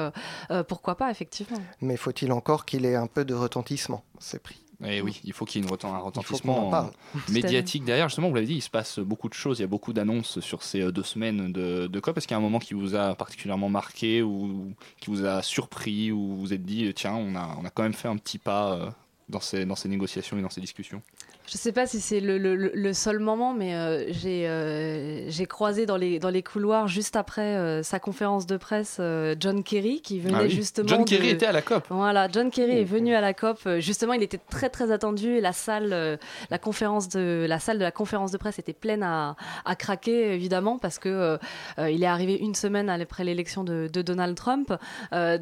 pourquoi 0.68 0.96
pas 0.96 1.10
effectivement. 1.10 1.58
Mais 1.80 1.96
faut-il 1.96 2.32
encore 2.32 2.64
qu'il 2.64 2.86
ait 2.86 2.96
un 2.96 3.06
peu 3.06 3.24
de 3.24 3.34
retentissement, 3.34 4.04
ces 4.18 4.38
prix 4.38 4.67
et 4.84 4.98
eh 4.98 5.00
oui, 5.02 5.20
il 5.24 5.32
faut 5.32 5.44
qu'il 5.44 5.64
y 5.64 5.66
ait 5.66 5.84
un 5.84 5.98
retentissement 5.98 6.92
médiatique 7.30 7.84
derrière. 7.84 8.08
Justement, 8.08 8.28
vous 8.28 8.36
l'avez 8.36 8.46
dit, 8.46 8.54
il 8.54 8.62
se 8.62 8.70
passe 8.70 9.00
beaucoup 9.00 9.28
de 9.28 9.34
choses. 9.34 9.58
Il 9.58 9.62
y 9.62 9.64
a 9.64 9.68
beaucoup 9.68 9.92
d'annonces 9.92 10.38
sur 10.38 10.62
ces 10.62 10.82
euh, 10.82 10.92
deux 10.92 11.02
semaines 11.02 11.52
de, 11.52 11.88
de 11.88 12.00
COP. 12.00 12.16
Est-ce 12.16 12.28
qu'il 12.28 12.34
y 12.34 12.36
a 12.36 12.38
un 12.38 12.42
moment 12.42 12.60
qui 12.60 12.74
vous 12.74 12.94
a 12.94 13.16
particulièrement 13.16 13.68
marqué 13.68 14.22
ou 14.22 14.72
qui 15.00 15.10
vous 15.10 15.24
a 15.24 15.42
surpris 15.42 16.12
ou 16.12 16.28
vous 16.28 16.36
vous 16.36 16.52
êtes 16.52 16.64
dit, 16.64 16.92
tiens, 16.94 17.14
on 17.14 17.34
a, 17.34 17.56
on 17.60 17.64
a 17.64 17.70
quand 17.70 17.82
même 17.82 17.92
fait 17.92 18.06
un 18.06 18.16
petit 18.16 18.38
pas 18.38 18.72
euh, 18.74 18.90
dans 19.28 19.40
ces, 19.40 19.66
dans 19.66 19.74
ces 19.74 19.88
négociations 19.88 20.38
et 20.38 20.42
dans 20.42 20.50
ces 20.50 20.60
discussions? 20.60 21.02
Je 21.50 21.56
sais 21.56 21.72
pas 21.72 21.86
si 21.86 22.00
c'est 22.00 22.20
le, 22.20 22.36
le, 22.36 22.92
seul 22.92 23.20
moment, 23.20 23.54
mais 23.54 23.74
euh, 23.74 24.04
euh, 24.26 25.24
j'ai 25.28 25.46
croisé 25.46 25.86
dans 25.86 25.96
les, 25.96 26.18
dans 26.18 26.28
les 26.28 26.42
couloirs 26.42 26.88
juste 26.88 27.16
après 27.16 27.56
euh, 27.56 27.82
sa 27.82 27.98
conférence 27.98 28.46
de 28.46 28.58
presse 28.58 29.00
John 29.40 29.62
Kerry 29.62 30.02
qui 30.02 30.20
venait 30.20 30.36
ah 30.40 30.48
justement. 30.48 30.88
John 30.88 31.04
Kerry 31.06 31.30
était 31.30 31.46
à 31.46 31.52
la 31.52 31.62
COP. 31.62 31.86
Voilà, 31.88 32.28
John 32.30 32.50
Kerry 32.50 32.80
est 32.80 32.84
venu 32.84 33.14
à 33.14 33.22
la 33.22 33.32
COP. 33.32 33.66
Justement, 33.78 34.12
il 34.12 34.22
était 34.22 34.40
très 34.50 34.68
très 34.68 34.92
attendu 34.92 35.36
et 35.36 35.40
la 35.40 35.52
salle, 35.52 36.18
la 36.50 36.58
conférence 36.58 37.08
de 37.08 37.46
la 37.48 37.58
salle 37.58 37.78
de 37.78 37.84
la 37.84 37.92
conférence 37.92 38.30
de 38.30 38.36
presse 38.36 38.58
était 38.58 38.74
pleine 38.74 39.02
à, 39.02 39.36
à 39.64 39.74
craquer 39.74 40.34
évidemment 40.34 40.78
parce 40.78 40.98
que 40.98 41.38
il 41.78 42.02
est 42.02 42.06
arrivé 42.06 42.36
une 42.36 42.54
semaine 42.54 42.90
après 42.90 43.24
l'élection 43.24 43.64
de, 43.64 43.88
de, 43.90 44.02
Donald 44.02 44.36
Trump. 44.36 44.74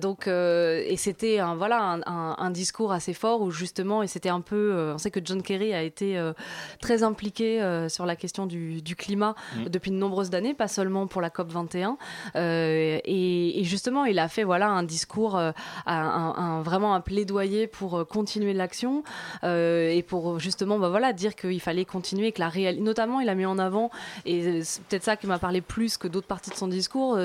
donc 0.00 0.28
et 0.28 0.96
c'était 0.96 1.40
un 1.40 1.56
voilà 1.56 2.00
un, 2.06 2.36
un, 2.38 2.50
discours 2.50 2.92
assez 2.92 3.12
fort 3.12 3.40
où 3.40 3.50
justement 3.50 4.02
et 4.02 4.06
c'était 4.06 4.28
un 4.28 4.40
peu 4.40 4.92
on 4.94 4.98
sait 4.98 5.10
que 5.10 5.20
John 5.22 5.42
Kerry 5.42 5.74
a 5.74 5.82
été 5.82 5.95
été 5.96 6.18
euh, 6.18 6.32
très 6.80 7.02
impliqué 7.02 7.62
euh, 7.62 7.88
sur 7.88 8.04
la 8.04 8.16
question 8.16 8.46
du, 8.46 8.82
climat 8.96 9.34
mmh. 9.56 9.64
depuis 9.64 9.90
de 9.90 9.96
nombreuses 9.96 10.34
années, 10.34 10.54
pas 10.54 10.68
seulement 10.68 11.06
pour 11.06 11.22
la 11.22 11.30
COP 11.30 11.50
21. 11.50 11.96
Euh, 12.36 12.98
et, 13.04 13.62
justement, 13.64 14.04
il 14.04 14.18
a 14.18 14.28
fait 14.28 14.44
voilà 14.44 14.68
un 14.68 14.82
discours, 14.82 15.38
un, 15.86 16.62
vraiment 16.62 16.94
un 16.94 17.00
plaidoyer 17.00 17.66
pour 17.66 18.06
continuer 18.06 18.52
l'action 18.52 19.02
et 19.42 20.04
pour 20.06 20.38
justement 20.38 20.78
bah, 20.78 20.88
voilà 20.88 21.12
dire 21.12 21.34
qu'il 21.34 21.60
fallait 21.60 21.84
continuer, 21.84 22.32
que 22.32 22.40
la 22.40 22.48
réalité, 22.48 22.82
notamment 22.82 23.20
il 23.20 23.28
a 23.28 23.34
mis 23.34 23.46
en 23.46 23.58
avant 23.58 23.90
et 24.24 24.62
c'est 24.62 24.82
peut-être 24.84 25.04
ça 25.04 25.16
qui 25.16 25.26
m'a 25.26 25.38
parlé 25.38 25.60
plus 25.60 25.96
que 25.96 26.08
d'autres 26.08 26.26
parties 26.26 26.50
de 26.50 26.54
son 26.54 26.68
discours, 26.68 27.16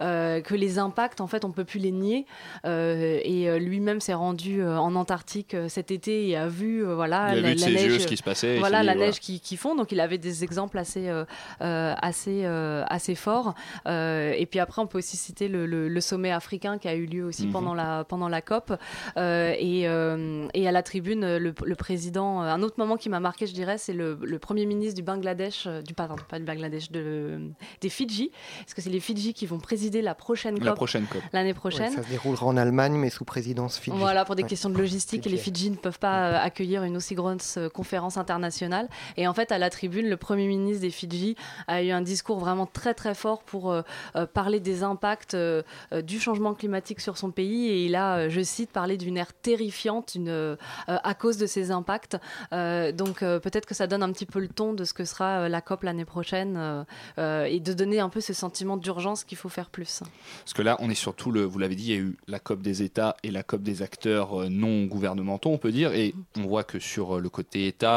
que 0.00 0.54
les 0.54 0.78
impacts 0.78 1.20
en 1.20 1.26
fait 1.26 1.44
on 1.44 1.52
peut 1.52 1.64
plus 1.64 1.80
les 1.80 1.92
nier. 1.92 2.26
et 2.64 3.58
lui-même 3.58 4.00
s'est 4.00 4.14
rendu 4.14 4.64
en 4.64 4.94
Antarctique 4.94 5.56
cet 5.68 5.90
été 5.90 6.28
et 6.28 6.36
a 6.36 6.48
vu 6.48 6.84
voilà 6.84 7.34
la, 7.34 7.54
neige 7.54 8.06
se 8.16 8.22
passait. 8.22 8.58
Voilà 8.58 8.82
la 8.82 8.94
neige 8.94 9.20
qui, 9.20 9.40
qui, 9.40 9.56
fond. 9.56 9.74
Donc 9.74 9.92
il 9.92 10.00
avait 10.00 10.18
des 10.18 10.44
exemples 10.44 10.78
assez, 10.78 11.08
euh, 11.08 11.24
euh, 11.62 11.94
assez, 12.00 12.42
euh, 12.44 12.84
assez 12.88 13.14
forts. 13.14 13.54
et 13.86 14.46
puis 14.50 14.60
après, 14.60 14.82
on 14.82 14.86
peut 14.86 14.98
aussi 14.98 15.16
citer 15.16 15.48
le, 15.48 15.66
le, 15.66 16.00
sommet 16.00 16.32
africain 16.32 16.78
qui 16.78 16.88
a 16.88 16.94
eu 16.94 17.06
lieu 17.06 17.24
aussi 17.24 17.46
mhm. 17.46 17.52
pendant, 17.52 17.74
la, 17.74 18.04
pendant 18.04 18.28
la 18.28 18.42
COP. 18.42 18.72
et, 19.16 19.80
et 19.82 20.68
à 20.68 20.72
la 20.72 20.82
tribune, 20.82 21.36
le, 21.36 21.74
président. 21.74 22.40
Un 22.40 22.62
autre 22.62 22.76
moment 22.78 22.96
qui 22.96 23.08
m'a 23.08 23.20
marqué, 23.20 23.46
je 23.46 23.54
dirais, 23.54 23.78
c'est 23.78 23.92
le, 23.92 24.38
premier 24.38 24.66
ministre 24.66 24.96
du 24.96 25.02
Bangladesh, 25.02 25.66
du 25.66 25.94
pardon, 25.94 26.16
pas 26.28 26.38
du 26.38 26.44
Bangladesh, 26.44 26.90
de, 26.90 27.40
des 27.80 27.88
Fidji. 27.88 28.30
Est-ce 28.60 28.74
que 28.74 28.82
c'est 28.82 28.90
les 28.90 29.00
Fidji 29.00 29.32
qui 29.32 29.46
vont 29.46 29.58
présider 29.58 30.02
la 30.02 30.14
prochaine 30.14 30.54
COP 30.54 30.64
La 30.64 30.72
prochaine 30.74 31.06
COP. 31.06 31.22
L'année 31.32 31.54
prochaine. 31.54 31.92
ça 31.92 32.02
se 32.02 32.08
déroulera 32.08 32.46
en 32.46 32.56
Allemagne, 32.56 32.94
mais 32.94 33.10
sous 33.10 33.24
présidence 33.24 33.78
Fidji. 33.78 33.96
Voilà, 33.96 34.24
pour 34.24 34.36
des 34.36 34.42
questions 34.42 34.70
de 34.70 34.78
logistique, 34.78 35.26
et 35.26 35.30
les 35.30 35.36
Fidji 35.36 35.70
ne 35.70 35.76
peuvent 35.76 35.98
pas 35.98 36.38
accueillir 36.40 36.84
une 36.84 36.96
aussi 36.96 37.14
grosse 37.14 37.58
conférence 37.72 38.03
internationale. 38.18 38.88
Et 39.16 39.26
en 39.26 39.34
fait, 39.34 39.52
à 39.52 39.58
la 39.58 39.70
tribune, 39.70 40.08
le 40.08 40.16
Premier 40.16 40.46
ministre 40.46 40.82
des 40.82 40.90
Fidji 40.90 41.36
a 41.66 41.82
eu 41.82 41.90
un 41.90 42.02
discours 42.02 42.38
vraiment 42.38 42.66
très 42.66 42.94
très 42.94 43.14
fort 43.14 43.42
pour 43.42 43.70
euh, 43.70 43.82
euh, 44.16 44.26
parler 44.26 44.60
des 44.60 44.82
impacts 44.82 45.34
euh, 45.34 45.62
du 46.02 46.20
changement 46.20 46.54
climatique 46.54 47.00
sur 47.00 47.16
son 47.16 47.30
pays 47.30 47.68
et 47.68 47.86
il 47.86 47.96
a, 47.96 48.28
je 48.28 48.40
cite, 48.40 48.70
parlé 48.70 48.96
d'une 48.96 49.16
ère 49.16 49.32
terrifiante 49.32 50.14
une, 50.14 50.56
à 50.86 51.14
cause 51.14 51.36
de 51.36 51.46
ses 51.46 51.70
impacts. 51.70 52.16
donc 52.52 53.20
peut-être 53.20 53.66
que 53.66 53.74
ça 53.74 53.86
donne 53.86 54.02
un 54.02 54.12
petit 54.12 54.26
peu 54.26 54.40
le 54.40 54.48
ton 54.48 54.72
de 54.72 54.84
ce 54.84 54.92
que 54.92 55.04
sera 55.04 55.48
la 55.48 55.60
COP 55.60 55.82
l'année 55.84 56.04
prochaine 56.04 56.84
et 57.18 57.60
de 57.60 57.72
donner 57.72 58.00
un 58.00 58.08
peu 58.08 58.20
ce 58.20 58.32
sentiment 58.32 58.76
d'urgence 58.76 59.24
qu'il 59.24 59.38
faut 59.38 59.48
faire 59.48 59.70
plus. 59.70 60.02
Parce 60.44 60.54
que 60.54 60.62
là, 60.62 60.76
on 60.80 60.90
est 60.90 60.94
surtout, 60.94 61.30
le, 61.30 61.44
vous 61.44 61.58
l'avez 61.58 61.74
dit, 61.74 61.84
il 61.84 61.94
y 61.94 61.96
a 61.96 62.00
eu 62.00 62.16
la 62.26 62.38
COP 62.38 62.62
des 62.62 62.82
États 62.82 63.16
et 63.22 63.30
la 63.30 63.42
COP 63.42 63.62
des 63.62 63.82
acteurs 63.82 64.50
non 64.50 64.84
gouvernementaux, 64.84 65.50
on 65.50 65.58
peut 65.58 65.72
dire, 65.72 65.92
et 65.92 66.14
on 66.36 66.42
voit 66.42 66.64
que 66.64 66.78
sur 66.78 67.20
le 67.20 67.28
côté 67.28 67.66
État, 67.66 67.93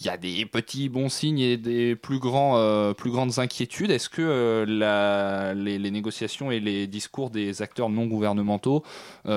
il 0.00 0.06
y 0.06 0.08
a 0.08 0.16
des 0.16 0.46
petits 0.46 0.88
bons 0.88 1.08
signes 1.08 1.40
et 1.40 1.56
des 1.56 1.96
plus, 1.96 2.18
grands, 2.18 2.92
plus 2.94 3.10
grandes 3.10 3.38
inquiétudes. 3.38 3.90
Est-ce 3.90 4.08
que 4.08 4.64
la, 4.66 5.54
les, 5.54 5.90
négociations 5.90 6.50
et 6.50 6.60
les 6.60 6.86
discours 6.86 7.30
des 7.30 7.62
acteurs 7.62 7.88
non 7.88 8.06
gouvernementaux 8.06 8.82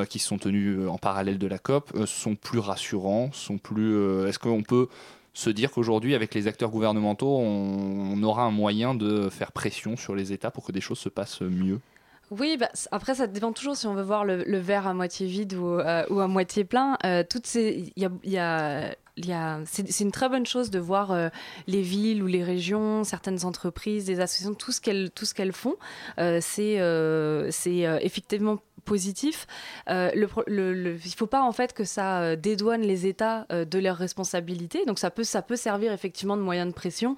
qui 0.10 0.20
sont 0.20 0.38
tenus 0.38 0.88
en 0.90 0.98
parallèle 0.98 1.38
de 1.38 1.48
la 1.48 1.58
COP 1.58 1.94
sont 2.06 2.36
plus 2.36 2.60
rassurants, 2.60 3.30
sont 3.34 3.58
plus. 3.58 4.28
Est-ce 4.28 4.40
qu'on 4.40 4.64
peut 4.64 4.88
se 5.38 5.52
dire 5.52 5.72
qu'aujourd'hui, 5.72 6.16
avec 6.16 6.34
les 6.34 6.48
acteurs 6.48 6.72
gouvernementaux, 6.72 7.38
on, 7.38 8.22
aura 8.24 8.44
un 8.44 8.52
moyen 8.52 8.96
de 8.96 9.30
faire 9.30 9.52
pression 9.52 9.96
sur 9.96 10.16
les 10.16 10.34
États 10.34 10.50
pour 10.50 10.66
que 10.66 10.72
des 10.72 10.82
choses 10.82 10.98
se 10.98 11.10
passent 11.10 11.42
mieux? 11.42 11.80
Oui, 12.32 12.58
bah, 12.60 12.70
après 12.92 13.14
ça 13.14 13.28
dépend 13.28 13.54
toujours 13.54 13.78
si 13.78 13.86
on 13.86 13.94
veut 13.94 14.02
voir 14.02 14.26
le, 14.26 14.58
verre 14.58 14.88
à 14.88 14.96
moitié 14.96 15.28
vide 15.28 15.54
ou, 15.54 15.76
ou 15.76 16.20
à 16.20 16.28
moitié 16.28 16.64
plein. 16.64 16.98
toutes 17.30 17.46
ces, 17.46 17.94
il 17.96 18.10
y 18.26 18.38
a 18.38 18.96
c'est 19.66 20.00
une 20.00 20.12
très 20.12 20.30
bonne 20.30 20.46
chose 20.46 20.70
de 20.70 20.80
voir 20.80 21.12
euh, 21.12 21.30
les 21.68 21.82
villes 21.82 22.24
ou 22.24 22.28
les 22.28 22.44
régions, 22.44 23.04
certaines 23.04 23.46
entreprises, 23.46 24.06
des 24.06 24.20
associations, 24.20 24.54
tout 24.54 24.72
ce 24.72 25.34
qu'elles 25.34 25.54
font. 25.54 25.76
Euh, 26.20 26.40
c'est 26.42 26.80
euh, 26.80 27.50
c'est 27.52 27.80
effectivement 28.02 28.60
positif. 28.88 29.48
le, 29.88 30.28
il 30.48 30.94
ne 30.94 31.16
faut 31.16 31.28
pas 31.28 31.42
en 31.42 31.52
fait 31.52 31.74
que 31.74 31.84
ça 31.84 32.36
dédouane 32.36 32.82
les 32.82 33.06
États 33.06 33.46
de 33.50 33.80
leurs 33.80 33.98
responsabilités. 33.98 34.86
Donc 34.86 35.00
ça 35.00 35.12
peut, 35.12 35.24
ça 35.24 35.42
peut 35.42 35.56
servir 35.56 35.92
effectivement 35.92 36.38
de 36.38 36.42
moyen 36.42 36.66
de 36.66 36.72
pression. 36.72 37.16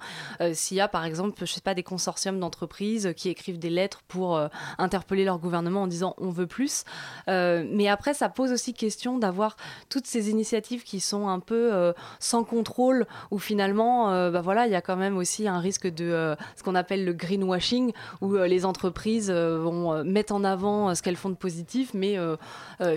S'il 0.52 0.76
y 0.76 0.80
a 0.80 0.88
par 0.88 1.04
exemple, 1.04 1.38
je 1.40 1.52
sais 1.52 1.60
pas, 1.60 1.74
des 1.74 1.82
consortiums 1.82 2.38
d'entreprises 2.40 3.12
qui 3.16 3.28
écrivent 3.28 3.58
des 3.58 3.70
lettres 3.70 4.02
pour 4.08 4.40
interpeller 4.78 5.24
leur 5.24 5.38
gouvernement 5.38 5.82
en 5.82 5.86
disant 5.86 6.14
on 6.18 6.30
veut 6.30 6.46
plus. 6.46 6.84
mais 7.28 7.88
après, 7.88 8.14
ça 8.14 8.28
pose 8.28 8.52
aussi 8.52 8.74
question 8.74 9.18
d'avoir 9.18 9.56
toutes 9.88 10.06
ces 10.06 10.30
initiatives 10.30 10.82
qui 10.82 11.00
sont 11.00 11.28
un 11.28 11.40
peu 11.40 11.92
sans 12.18 12.44
contrôle, 12.44 13.06
où 13.30 13.38
finalement, 13.38 14.12
euh, 14.12 14.30
bah 14.30 14.40
voilà, 14.40 14.66
il 14.66 14.72
y 14.72 14.76
a 14.76 14.80
quand 14.80 14.96
même 14.96 15.16
aussi 15.16 15.48
un 15.48 15.58
risque 15.58 15.86
de 15.86 16.04
euh, 16.04 16.34
ce 16.56 16.62
qu'on 16.62 16.74
appelle 16.74 17.04
le 17.04 17.12
greenwashing, 17.12 17.92
où 18.20 18.34
euh, 18.34 18.46
les 18.46 18.64
entreprises 18.64 19.30
vont 19.30 20.04
mettre 20.04 20.34
en 20.34 20.44
avant 20.44 20.94
ce 20.94 21.02
qu'elles 21.02 21.16
font 21.16 21.30
de 21.30 21.34
positif, 21.34 21.59
mais 21.94 22.16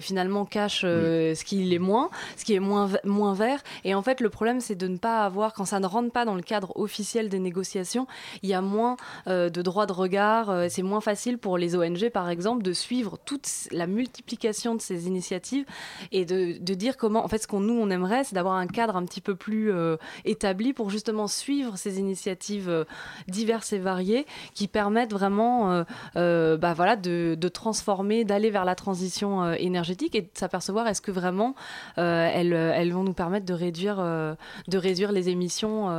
finalement 0.01 0.45
cachent 0.45 0.81
ce 0.81 1.43
qui 1.43 1.73
est 1.73 1.79
moins, 1.79 2.09
ce 2.37 2.45
qui 2.45 2.53
est 2.53 2.59
moins, 2.59 2.89
moins 3.03 3.33
vert. 3.33 3.61
Et 3.83 3.95
en 3.95 4.01
fait, 4.01 4.21
le 4.21 4.29
problème, 4.29 4.59
c'est 4.59 4.75
de 4.75 4.87
ne 4.87 4.97
pas 4.97 5.25
avoir, 5.25 5.53
quand 5.53 5.65
ça 5.65 5.79
ne 5.79 5.87
rentre 5.87 6.11
pas 6.11 6.25
dans 6.25 6.35
le 6.35 6.41
cadre 6.41 6.75
officiel 6.77 7.29
des 7.29 7.39
négociations, 7.39 8.07
il 8.41 8.49
y 8.49 8.53
a 8.53 8.61
moins 8.61 8.97
de 9.27 9.61
droits 9.61 9.85
de 9.85 9.93
regard, 9.93 10.69
c'est 10.69 10.83
moins 10.83 11.01
facile 11.01 11.37
pour 11.37 11.57
les 11.57 11.75
ONG, 11.75 12.09
par 12.09 12.29
exemple, 12.29 12.63
de 12.63 12.73
suivre 12.73 13.17
toute 13.25 13.47
la 13.71 13.87
multiplication 13.87 14.75
de 14.75 14.81
ces 14.81 15.07
initiatives 15.07 15.65
et 16.11 16.25
de, 16.25 16.57
de 16.59 16.73
dire 16.73 16.97
comment, 16.97 17.23
en 17.23 17.27
fait, 17.27 17.39
ce 17.39 17.47
qu'on 17.47 17.59
nous, 17.59 17.73
on 17.79 17.89
aimerait, 17.89 18.23
c'est 18.23 18.35
d'avoir 18.35 18.55
un 18.55 18.67
cadre 18.67 18.95
un 18.95 19.05
petit 19.05 19.21
peu 19.21 19.35
plus 19.35 19.71
euh, 19.71 19.97
établi 20.25 20.73
pour 20.73 20.89
justement 20.89 21.27
suivre 21.27 21.77
ces 21.77 21.99
initiatives 21.99 22.69
euh, 22.69 22.83
diverses 23.27 23.73
et 23.73 23.79
variées 23.79 24.25
qui 24.53 24.67
permettent 24.67 25.11
vraiment 25.11 25.83
euh, 26.15 26.57
bah 26.57 26.73
voilà, 26.73 26.95
de, 26.95 27.35
transformer, 27.47 28.23
d'aller 28.23 28.49
vers 28.53 28.63
la 28.63 28.75
transition 28.75 29.51
énergétique 29.53 30.15
et 30.15 30.21
de 30.21 30.29
s'apercevoir 30.33 30.87
est-ce 30.87 31.01
que 31.01 31.11
vraiment 31.11 31.55
elles, 31.97 32.53
elles, 32.53 32.93
vont 32.93 33.03
nous 33.03 33.13
permettre 33.13 33.45
de 33.45 33.53
réduire, 33.53 33.97
de 33.97 34.77
réduire 34.77 35.11
les 35.11 35.29
émissions 35.29 35.89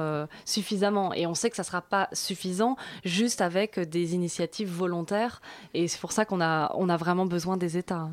suffisamment. 0.46 1.12
Et 1.12 1.26
on 1.26 1.34
sait 1.34 1.50
que 1.50 1.56
ça 1.56 1.62
ne 1.62 1.66
sera 1.66 1.82
pas 1.82 2.08
suffisant 2.12 2.76
juste 3.04 3.40
avec 3.40 3.78
des 3.78 4.14
initiatives 4.14 4.70
volontaires 4.70 5.42
et 5.74 5.88
c'est 5.88 6.00
pour 6.00 6.12
ça 6.12 6.24
qu'on 6.24 6.40
a, 6.40 6.72
on 6.74 6.88
a 6.88 6.96
vraiment 6.96 7.26
besoin 7.26 7.56
des 7.56 7.76
États. 7.76 8.08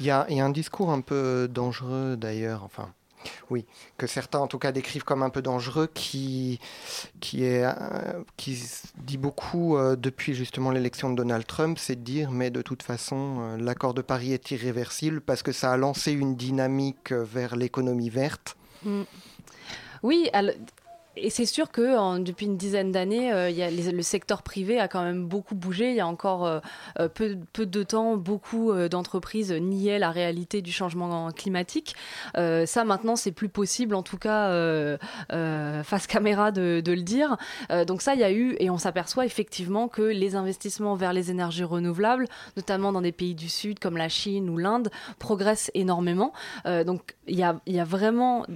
Il 0.00 0.06
y 0.06 0.10
a, 0.10 0.26
y 0.30 0.40
a 0.40 0.44
un 0.44 0.50
discours 0.50 0.90
un 0.90 1.00
peu 1.00 1.48
dangereux 1.50 2.16
d'ailleurs, 2.16 2.62
enfin 2.64 2.90
oui, 3.50 3.64
que 3.96 4.06
certains 4.06 4.38
en 4.38 4.46
tout 4.46 4.58
cas 4.58 4.72
décrivent 4.72 5.04
comme 5.04 5.22
un 5.22 5.30
peu 5.30 5.42
dangereux, 5.42 5.88
qui, 5.92 6.60
qui, 7.20 7.44
est, 7.44 7.64
euh, 7.64 8.22
qui 8.36 8.58
dit 8.98 9.18
beaucoup 9.18 9.76
euh, 9.76 9.96
depuis 9.96 10.34
justement 10.34 10.70
l'élection 10.70 11.10
de 11.10 11.16
Donald 11.16 11.46
Trump, 11.46 11.78
c'est 11.78 11.96
de 11.96 12.00
dire 12.00 12.30
mais 12.30 12.50
de 12.50 12.62
toute 12.62 12.82
façon 12.82 13.38
euh, 13.40 13.56
l'accord 13.56 13.94
de 13.94 14.02
Paris 14.02 14.32
est 14.32 14.50
irréversible 14.50 15.20
parce 15.20 15.42
que 15.42 15.52
ça 15.52 15.72
a 15.72 15.76
lancé 15.76 16.12
une 16.12 16.36
dynamique 16.36 17.12
vers 17.12 17.56
l'économie 17.56 18.10
verte. 18.10 18.56
Mm. 18.84 19.02
Oui, 20.02 20.28
et 21.16 21.30
c'est 21.30 21.46
sûr 21.46 21.70
que 21.70 22.18
depuis 22.18 22.46
une 22.46 22.56
dizaine 22.56 22.92
d'années, 22.92 23.32
euh, 23.32 23.50
le 23.50 24.02
secteur 24.02 24.42
privé 24.42 24.78
a 24.78 24.88
quand 24.88 25.02
même 25.02 25.26
beaucoup 25.26 25.54
bougé. 25.54 25.90
Il 25.90 25.96
y 25.96 26.00
a 26.00 26.06
encore 26.06 26.46
euh, 26.46 26.60
euh, 27.00 27.08
peu, 27.08 27.66
de 27.66 27.82
temps, 27.82 28.16
beaucoup 28.16 28.72
d'entreprises 28.88 29.52
niaient 29.52 29.98
la 29.98 30.10
réalité 30.10 30.62
du 30.62 30.72
changement 30.72 31.30
climatique. 31.30 31.94
ça, 32.34 32.84
maintenant, 32.84 33.16
c'est 33.16 33.32
plus 33.32 33.48
possible, 33.48 33.94
en 33.94 34.02
tout 34.02 34.18
cas, 34.18 34.50
face 35.82 36.06
caméra, 36.06 36.52
de, 36.52 36.82
le 36.86 37.02
dire. 37.02 37.36
donc 37.86 38.02
ça, 38.02 38.14
il 38.14 38.20
y 38.20 38.24
a 38.24 38.30
eu, 38.30 38.56
et 38.58 38.70
on 38.70 38.78
s'aperçoit 38.78 39.26
effectivement 39.26 39.88
que 39.88 40.02
les 40.02 40.36
investissements 40.36 40.94
vers 40.94 41.12
les 41.12 41.30
énergies 41.30 41.64
renouvelables, 41.64 42.26
notamment 42.56 42.92
dans 42.92 43.02
des 43.02 43.12
pays 43.12 43.34
du 43.34 43.48
Sud 43.48 43.78
comme 43.78 43.96
la 43.96 44.08
Chine 44.08 44.48
ou 44.50 44.58
l'Inde, 44.58 44.90
progressent 45.18 45.70
énormément. 45.74 46.32
donc 46.84 47.16
il 47.26 47.36
y 47.38 47.42
a, 47.42 47.84
vraiment, 47.84 48.46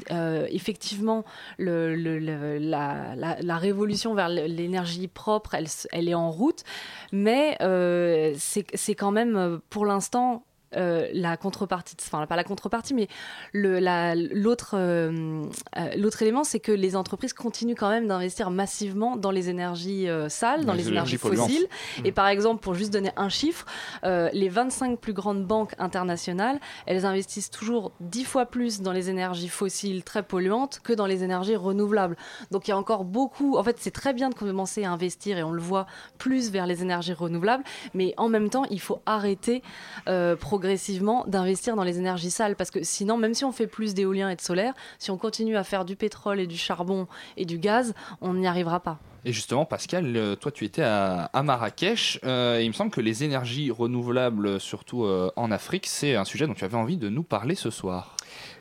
effectivement, 0.50 1.24
le 1.58 2.49
la, 2.58 3.56
révolution 3.56 4.14
vers 4.14 4.28
l'énergie 4.28 5.08
propre, 5.08 5.54
elle, 5.54 6.08
est 6.08 6.14
en 6.14 6.30
route, 6.30 6.64
mais 7.12 7.56
euh, 7.60 8.34
c'est 8.36 8.94
quand 8.94 9.10
même 9.10 9.36
euh, 9.36 9.58
pour 9.70 9.86
l'instant 9.86 10.44
euh, 10.76 11.08
la 11.12 11.36
contrepartie, 11.36 11.96
enfin 12.00 12.24
pas 12.28 12.36
la 12.36 12.44
contrepartie, 12.44 12.94
mais 12.94 13.08
l'autre 13.52 14.74
euh, 14.74 15.44
euh, 15.76 15.90
l'autre 15.96 16.22
élément, 16.22 16.44
c'est 16.44 16.60
que 16.60 16.70
les 16.70 16.94
entreprises 16.94 17.32
continuent 17.32 17.74
quand 17.76 17.90
même 17.90 18.06
d'investir 18.06 18.50
massivement 18.50 19.16
dans 19.16 19.32
les 19.32 19.48
énergies 19.48 20.06
sales, 20.28 20.64
dans 20.64 20.74
les, 20.74 20.86
énergies, 20.86 21.16
fossiles. 21.16 21.66
Mmh. 21.98 22.06
Et 22.06 22.12
par 22.12 22.28
exemple, 22.28 22.62
pour 22.62 22.74
juste 22.74 22.92
donner 22.92 23.10
un 23.16 23.28
chiffre, 23.28 23.66
les 24.04 24.48
25 24.48 24.98
plus 25.00 25.12
grandes 25.12 25.44
banques 25.44 25.74
internationales, 25.78 26.60
elles 26.86 27.04
investissent 27.04 27.50
toujours 27.50 27.90
10 28.00 28.24
fois 28.24 28.46
plus 28.46 28.80
dans 28.80 28.92
les 28.92 29.10
énergies 29.10 29.48
fossiles 29.48 30.04
très 30.04 30.22
polluantes 30.22 30.80
que 30.84 30.92
dans 30.92 31.06
les 31.06 31.24
énergies 31.24 31.56
renouvelables. 31.56 32.16
Donc 32.52 32.68
il 32.68 32.70
y 32.70 32.74
a 32.74 32.78
encore 32.78 33.04
beaucoup. 33.04 33.56
En 33.56 33.64
fait, 33.64 33.76
c'est 33.80 33.90
très 33.90 34.12
bien 34.12 34.28
de 34.28 34.34
commencer 34.34 34.84
à 34.84 34.92
investir 34.92 35.36
et 35.36 35.42
on 35.42 35.50
le 35.50 35.62
voit 35.62 35.86
plus 36.18 36.50
vers 36.50 36.66
les 36.66 36.82
énergies 36.82 37.12
renouvelables, 37.12 37.64
mais 37.92 38.14
en 38.16 38.28
même 38.28 38.50
temps, 38.50 38.64
il 38.70 38.80
faut 38.80 39.00
arrêter 39.04 39.62
progressivement 40.04 40.59
d'investir 40.60 41.76
dans 41.76 41.84
les 41.84 41.98
énergies 41.98 42.30
sales. 42.30 42.56
Parce 42.56 42.70
que 42.70 42.82
sinon, 42.82 43.16
même 43.16 43.34
si 43.34 43.44
on 43.44 43.52
fait 43.52 43.66
plus 43.66 43.94
d'éolien 43.94 44.30
et 44.30 44.36
de 44.36 44.40
solaire, 44.40 44.74
si 44.98 45.10
on 45.10 45.16
continue 45.16 45.56
à 45.56 45.64
faire 45.64 45.84
du 45.84 45.96
pétrole 45.96 46.40
et 46.40 46.46
du 46.46 46.56
charbon 46.56 47.06
et 47.36 47.44
du 47.44 47.58
gaz, 47.58 47.94
on 48.20 48.34
n'y 48.34 48.46
arrivera 48.46 48.80
pas. 48.80 48.98
Et 49.24 49.32
justement, 49.32 49.64
Pascal, 49.64 50.16
euh, 50.16 50.34
toi, 50.34 50.50
tu 50.50 50.64
étais 50.64 50.82
à, 50.82 51.30
Marrakech. 51.42 52.20
Euh, 52.24 52.58
et 52.58 52.64
il 52.64 52.68
me 52.68 52.72
semble 52.72 52.90
que 52.90 53.00
les 53.00 53.24
énergies 53.24 53.70
renouvelables, 53.70 54.60
surtout 54.60 55.04
euh, 55.04 55.30
en 55.36 55.50
Afrique, 55.50 55.86
c'est 55.86 56.16
un 56.16 56.24
sujet 56.24 56.46
dont 56.46 56.54
tu 56.54 56.64
avais 56.64 56.76
envie 56.76 56.96
de 56.96 57.08
nous 57.08 57.22
parler 57.22 57.54
ce 57.54 57.70
soir. 57.70 58.16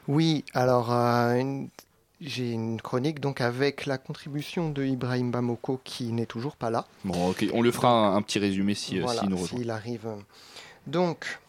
Oui, 0.07 0.43
alors 0.53 0.91
j'ai 2.19 2.51
une 2.51 2.81
chronique 2.81 3.21
donc 3.21 3.39
avec 3.39 3.85
la 3.85 3.97
contribution 3.97 4.71
de 4.71 4.83
Ibrahim 4.83 5.31
Bamoko 5.31 5.79
qui 5.83 6.11
n'est 6.11 6.25
toujours 6.25 6.55
pas 6.55 6.69
là. 6.69 6.85
Bon, 7.05 7.29
ok, 7.29 7.45
on 7.53 7.61
le 7.61 7.71
fera 7.71 8.07
un, 8.07 8.21
petit 8.21 8.39
résumé 8.39 8.73
si, 8.73 8.99
voilà, 8.99 9.23
nous 9.23 9.45
S'il 9.47 9.69
arrive. 9.69 10.07
Donc, 10.87 11.39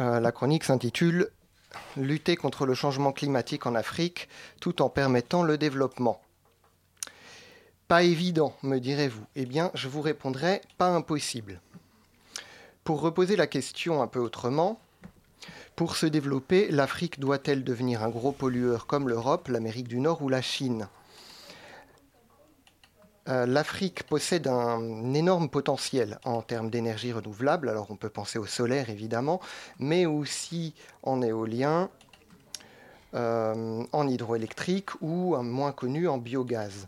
euh, 0.00 0.20
la 0.20 0.32
chronique 0.32 0.64
s'intitule 0.64 1.30
Lutter 1.96 2.36
contre 2.36 2.66
le 2.66 2.74
changement 2.74 3.12
climatique 3.12 3.66
en 3.66 3.74
Afrique 3.74 4.28
tout 4.60 4.82
en 4.82 4.88
permettant 4.88 5.42
le 5.42 5.58
développement. 5.58 6.20
Pas 7.88 8.02
évident, 8.02 8.54
me 8.62 8.78
direz-vous. 8.78 9.24
Eh 9.36 9.46
bien, 9.46 9.70
je 9.74 9.88
vous 9.88 10.00
répondrai 10.00 10.60
pas 10.78 10.88
impossible. 10.88 11.60
Pour 12.84 13.00
reposer 13.00 13.36
la 13.36 13.46
question 13.46 14.02
un 14.02 14.06
peu 14.06 14.18
autrement, 14.18 14.80
pour 15.76 15.96
se 15.96 16.06
développer, 16.06 16.70
l'Afrique 16.70 17.20
doit-elle 17.20 17.62
devenir 17.62 18.02
un 18.02 18.08
gros 18.08 18.32
pollueur 18.32 18.86
comme 18.86 19.08
l'Europe, 19.08 19.48
l'Amérique 19.48 19.88
du 19.88 20.00
Nord 20.00 20.22
ou 20.22 20.28
la 20.28 20.42
Chine? 20.42 20.88
l'Afrique 23.26 24.04
possède 24.04 24.46
un 24.46 25.12
énorme 25.14 25.48
potentiel 25.48 26.18
en 26.24 26.42
termes 26.42 26.70
d'énergie 26.70 27.12
renouvelable. 27.12 27.68
Alors 27.68 27.90
on 27.90 27.96
peut 27.96 28.08
penser 28.08 28.38
au 28.38 28.46
solaire 28.46 28.90
évidemment, 28.90 29.40
mais 29.78 30.06
aussi 30.06 30.74
en 31.02 31.22
éolien, 31.22 31.90
euh, 33.14 33.82
en 33.92 34.08
hydroélectrique 34.08 34.90
ou 35.00 35.36
moins 35.36 35.72
connu 35.72 36.06
en 36.06 36.18
biogaz. 36.18 36.86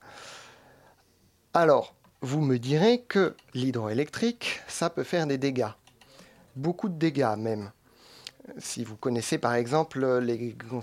Alors, 1.54 1.94
vous 2.20 2.40
me 2.40 2.58
direz 2.58 3.00
que 3.00 3.34
l'hydroélectrique, 3.54 4.60
ça 4.66 4.90
peut 4.90 5.04
faire 5.04 5.26
des 5.26 5.38
dégâts. 5.38 5.70
Beaucoup 6.54 6.88
de 6.88 6.98
dégâts 6.98 7.34
même. 7.38 7.70
Si 8.58 8.84
vous 8.84 8.96
connaissez 8.96 9.38
par 9.38 9.54
exemple, 9.54 10.22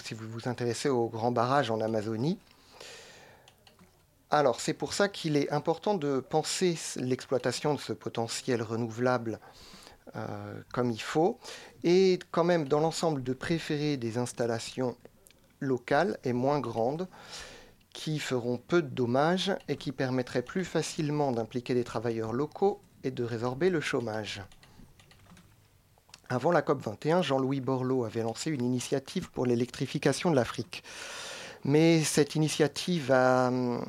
si 0.04 0.14
vous 0.14 0.28
vous 0.30 0.50
intéressez 0.50 0.90
aux 0.90 1.10
grands 1.10 1.32
barrages 1.32 1.70
en 1.70 1.80
Amazonie, 1.80 2.40
alors 4.32 4.60
c'est 4.60 4.74
pour 4.74 4.94
ça 4.94 5.08
qu'il 5.08 5.38
est 5.38 5.52
important 5.52 5.96
de 5.96 6.20
penser 6.20 6.78
l'exploitation 6.98 7.74
de 7.74 7.80
ce 7.80 7.94
potentiel 7.94 8.62
renouvelable 8.62 9.40
euh, 10.16 10.62
comme 10.72 10.92
il 10.92 11.02
faut, 11.02 11.40
et 11.84 12.20
quand 12.32 12.44
même 12.44 12.68
dans 12.68 12.80
l'ensemble 12.80 13.24
de 13.24 13.34
préférer 13.34 13.98
des 13.98 14.18
installations 14.18 14.96
locales 15.60 16.18
et 16.24 16.32
moins 16.32 16.60
grandes 16.60 17.08
qui 17.92 18.20
feront 18.20 18.58
peu 18.58 18.82
de 18.82 18.90
dommages 18.90 19.56
et 19.68 19.78
qui 19.78 19.92
permettraient 19.92 20.42
plus 20.42 20.66
facilement 20.66 21.32
d'impliquer 21.32 21.74
des 21.74 21.84
travailleurs 21.84 22.34
locaux 22.34 22.82
et 23.04 23.12
de 23.12 23.24
résorber 23.24 23.70
le 23.70 23.82
chômage. 23.82 24.44
Avant 26.30 26.52
la 26.52 26.62
COP21, 26.62 27.22
Jean-Louis 27.22 27.62
Borloo 27.62 28.04
avait 28.04 28.24
lancé 28.24 28.52
une 28.52 28.66
initiative 28.66 29.32
pour 29.32 29.46
l'électrification 29.46 30.32
de 30.32 30.36
l'Afrique. 30.36 30.84
Mais 31.68 32.04
cette 32.04 32.36
initiative 32.36 33.12
a 33.12 33.48
hum, 33.48 33.84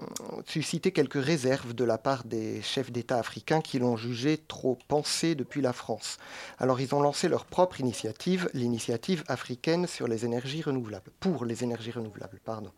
suscité 0.46 0.92
quelques 0.92 1.22
réserves 1.22 1.74
de 1.74 1.84
la 1.84 1.98
part 1.98 2.24
des 2.24 2.62
chefs 2.62 2.90
d'État 2.90 3.18
africains 3.18 3.60
qui 3.60 3.78
l'ont 3.78 3.98
jugé 3.98 4.38
trop 4.38 4.78
pensé 4.88 5.34
depuis 5.34 5.60
la 5.60 5.74
France. 5.74 6.16
Alors 6.56 6.80
ils 6.80 6.94
ont 6.94 7.02
lancé 7.02 7.28
leur 7.28 7.44
propre 7.44 7.78
initiative, 7.78 8.48
l'initiative 8.54 9.24
africaine 9.28 9.86
sur 9.86 10.08
les 10.08 10.24
énergies 10.24 10.62
renouvelables, 10.62 11.10
pour 11.20 11.44
les 11.44 11.64
énergies 11.64 11.90
renouvelables, 11.90 12.40
pardon. 12.42 12.72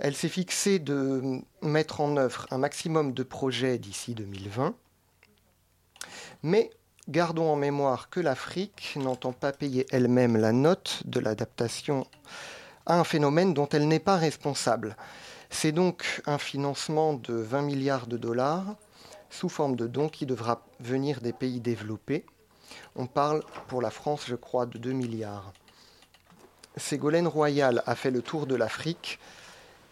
Elle 0.00 0.16
s'est 0.16 0.28
fixée 0.28 0.80
de 0.80 1.40
mettre 1.62 2.00
en 2.00 2.16
œuvre 2.16 2.48
un 2.50 2.58
maximum 2.58 3.12
de 3.12 3.22
projets 3.22 3.78
d'ici 3.78 4.16
2020. 4.16 4.74
Mais 6.42 6.70
gardons 7.08 7.48
en 7.48 7.56
mémoire 7.56 8.10
que 8.10 8.18
l'Afrique 8.18 8.94
n'entend 8.96 9.32
pas 9.32 9.52
payer 9.52 9.86
elle-même 9.92 10.36
la 10.36 10.50
note 10.50 11.02
de 11.04 11.20
l'adaptation 11.20 12.08
un 12.96 13.04
phénomène 13.04 13.54
dont 13.54 13.68
elle 13.68 13.86
n'est 13.86 13.98
pas 13.98 14.16
responsable. 14.16 14.96
C'est 15.50 15.72
donc 15.72 16.22
un 16.26 16.38
financement 16.38 17.14
de 17.14 17.34
20 17.34 17.62
milliards 17.62 18.06
de 18.06 18.16
dollars 18.16 18.76
sous 19.30 19.48
forme 19.48 19.76
de 19.76 19.86
dons 19.86 20.08
qui 20.08 20.26
devra 20.26 20.64
venir 20.80 21.20
des 21.20 21.32
pays 21.32 21.60
développés. 21.60 22.24
On 22.96 23.06
parle 23.06 23.42
pour 23.68 23.82
la 23.82 23.90
France, 23.90 24.24
je 24.26 24.34
crois, 24.34 24.66
de 24.66 24.78
2 24.78 24.92
milliards. 24.92 25.52
Ségolène 26.76 27.26
Royal 27.26 27.82
a 27.86 27.94
fait 27.94 28.10
le 28.10 28.22
tour 28.22 28.46
de 28.46 28.54
l'Afrique 28.54 29.18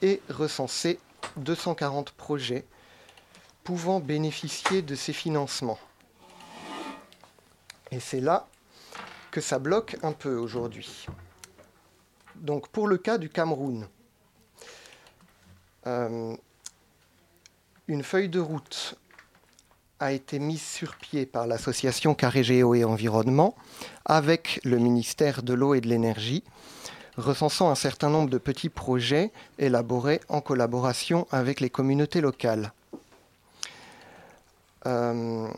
et 0.03 0.23
recensé 0.31 0.99
240 1.37 2.13
projets 2.13 2.65
pouvant 3.65 3.99
bénéficier 4.01 4.83
de 4.83 4.95
ces 4.95 5.13
financements. 5.13 5.79
Et 7.91 8.01
c'est 8.01 8.21
là 8.21 8.47
que 9.31 9.41
ça 9.41 9.59
bloque 9.59 9.97
un 10.03 10.13
peu 10.13 10.37
aujourd'hui. 10.37 11.07
Donc 12.41 12.69
pour 12.69 12.87
le 12.87 12.99
cas 12.99 13.19
du 13.19 13.29
Cameroun, 13.29 13.87
euh, 15.87 16.35
une 17.89 18.03
feuille 18.03 18.29
de 18.29 18.41
route 18.41 18.97
a 20.01 20.13
été 20.13 20.39
mise 20.39 20.63
sur 20.63 20.97
pied 20.97 21.25
par 21.25 21.47
l'association 21.47 22.15
Carré 22.15 22.43
Géo 22.43 22.75
et 22.75 22.85
Environnement 22.85 23.55
avec 24.05 24.61
le 24.65 24.79
ministère 24.79 25.43
de 25.43 25.55
l'eau 25.55 25.75
et 25.75 25.81
de 25.81 25.89
l'énergie 25.89 26.45
recensant 27.17 27.71
un 27.71 27.75
certain 27.75 28.11
nombre 28.11 28.29
de 28.29 28.39
petits 28.39 28.69
projets 28.69 29.33
élaborés 29.59 30.21
en 30.29 30.41
collaboration 30.41 31.27
avec 31.31 31.61
les 31.61 31.71
communautés 31.71 32.21
locales. 32.21 32.73
Euh, 34.87 35.49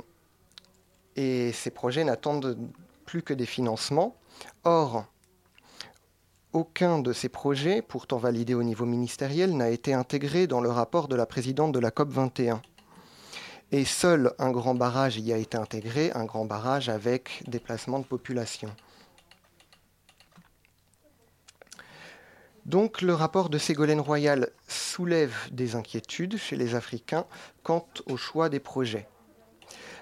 et 1.16 1.52
ces 1.52 1.70
projets 1.70 2.04
n'attendent 2.04 2.56
plus 3.06 3.22
que 3.22 3.34
des 3.34 3.46
financements. 3.46 4.14
Or, 4.64 5.04
aucun 6.58 6.98
de 6.98 7.12
ces 7.12 7.28
projets, 7.28 7.82
pourtant 7.82 8.18
validés 8.18 8.54
au 8.54 8.64
niveau 8.64 8.84
ministériel, 8.84 9.56
n'a 9.56 9.70
été 9.70 9.94
intégré 9.94 10.48
dans 10.48 10.60
le 10.60 10.70
rapport 10.70 11.06
de 11.06 11.14
la 11.14 11.24
présidente 11.24 11.70
de 11.70 11.78
la 11.78 11.92
COP 11.92 12.10
21. 12.10 12.60
Et 13.70 13.84
seul 13.84 14.32
un 14.40 14.50
grand 14.50 14.74
barrage 14.74 15.18
y 15.18 15.32
a 15.32 15.36
été 15.36 15.56
intégré, 15.56 16.10
un 16.14 16.24
grand 16.24 16.46
barrage 16.46 16.88
avec 16.88 17.44
déplacement 17.46 18.00
de 18.00 18.04
population. 18.04 18.74
Donc 22.66 23.02
le 23.02 23.14
rapport 23.14 23.50
de 23.50 23.58
Ségolène 23.58 24.00
Royal 24.00 24.50
soulève 24.66 25.36
des 25.52 25.76
inquiétudes 25.76 26.38
chez 26.38 26.56
les 26.56 26.74
Africains 26.74 27.26
quant 27.62 27.86
au 28.06 28.16
choix 28.16 28.48
des 28.48 28.60
projets. 28.60 29.06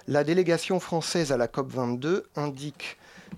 La 0.09 0.25
délégation 0.25 0.81
française 0.81 1.33
à 1.33 1.37
la 1.37 1.49
COP22 1.49 2.23
indique 2.35 2.97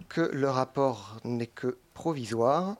que 0.09 0.21
le 0.21 0.49
rapport 0.49 1.17
n'est 1.25 1.47
que 1.47 1.79
provisoire 1.95 2.77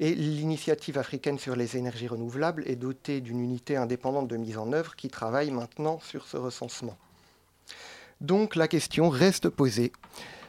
et 0.00 0.14
l'initiative 0.14 0.98
africaine 0.98 1.38
sur 1.38 1.56
les 1.56 1.76
énergies 1.76 2.08
renouvelables 2.08 2.62
est 2.66 2.76
dotée 2.76 3.20
d'une 3.20 3.40
unité 3.40 3.76
indépendante 3.76 4.28
de 4.28 4.36
mise 4.36 4.58
en 4.58 4.72
œuvre 4.72 4.96
qui 4.96 5.08
travaille 5.08 5.50
maintenant 5.50 6.00
sur 6.00 6.26
ce 6.26 6.36
recensement. 6.36 6.96
Donc 8.20 8.56
la 8.56 8.68
question 8.68 9.08
reste 9.08 9.48
posée 9.48 9.92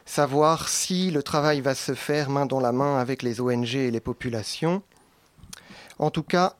savoir 0.04 0.68
si 0.68 1.10
le 1.10 1.22
travail 1.22 1.60
va 1.60 1.74
se 1.74 1.94
faire 1.94 2.30
main 2.30 2.46
dans 2.46 2.60
la 2.60 2.72
main 2.72 2.98
avec 2.98 3.22
les 3.22 3.40
ONG 3.40 3.74
et 3.74 3.90
les 3.90 4.00
populations. 4.00 4.82
En 5.98 6.10
tout 6.10 6.22
cas, 6.22 6.56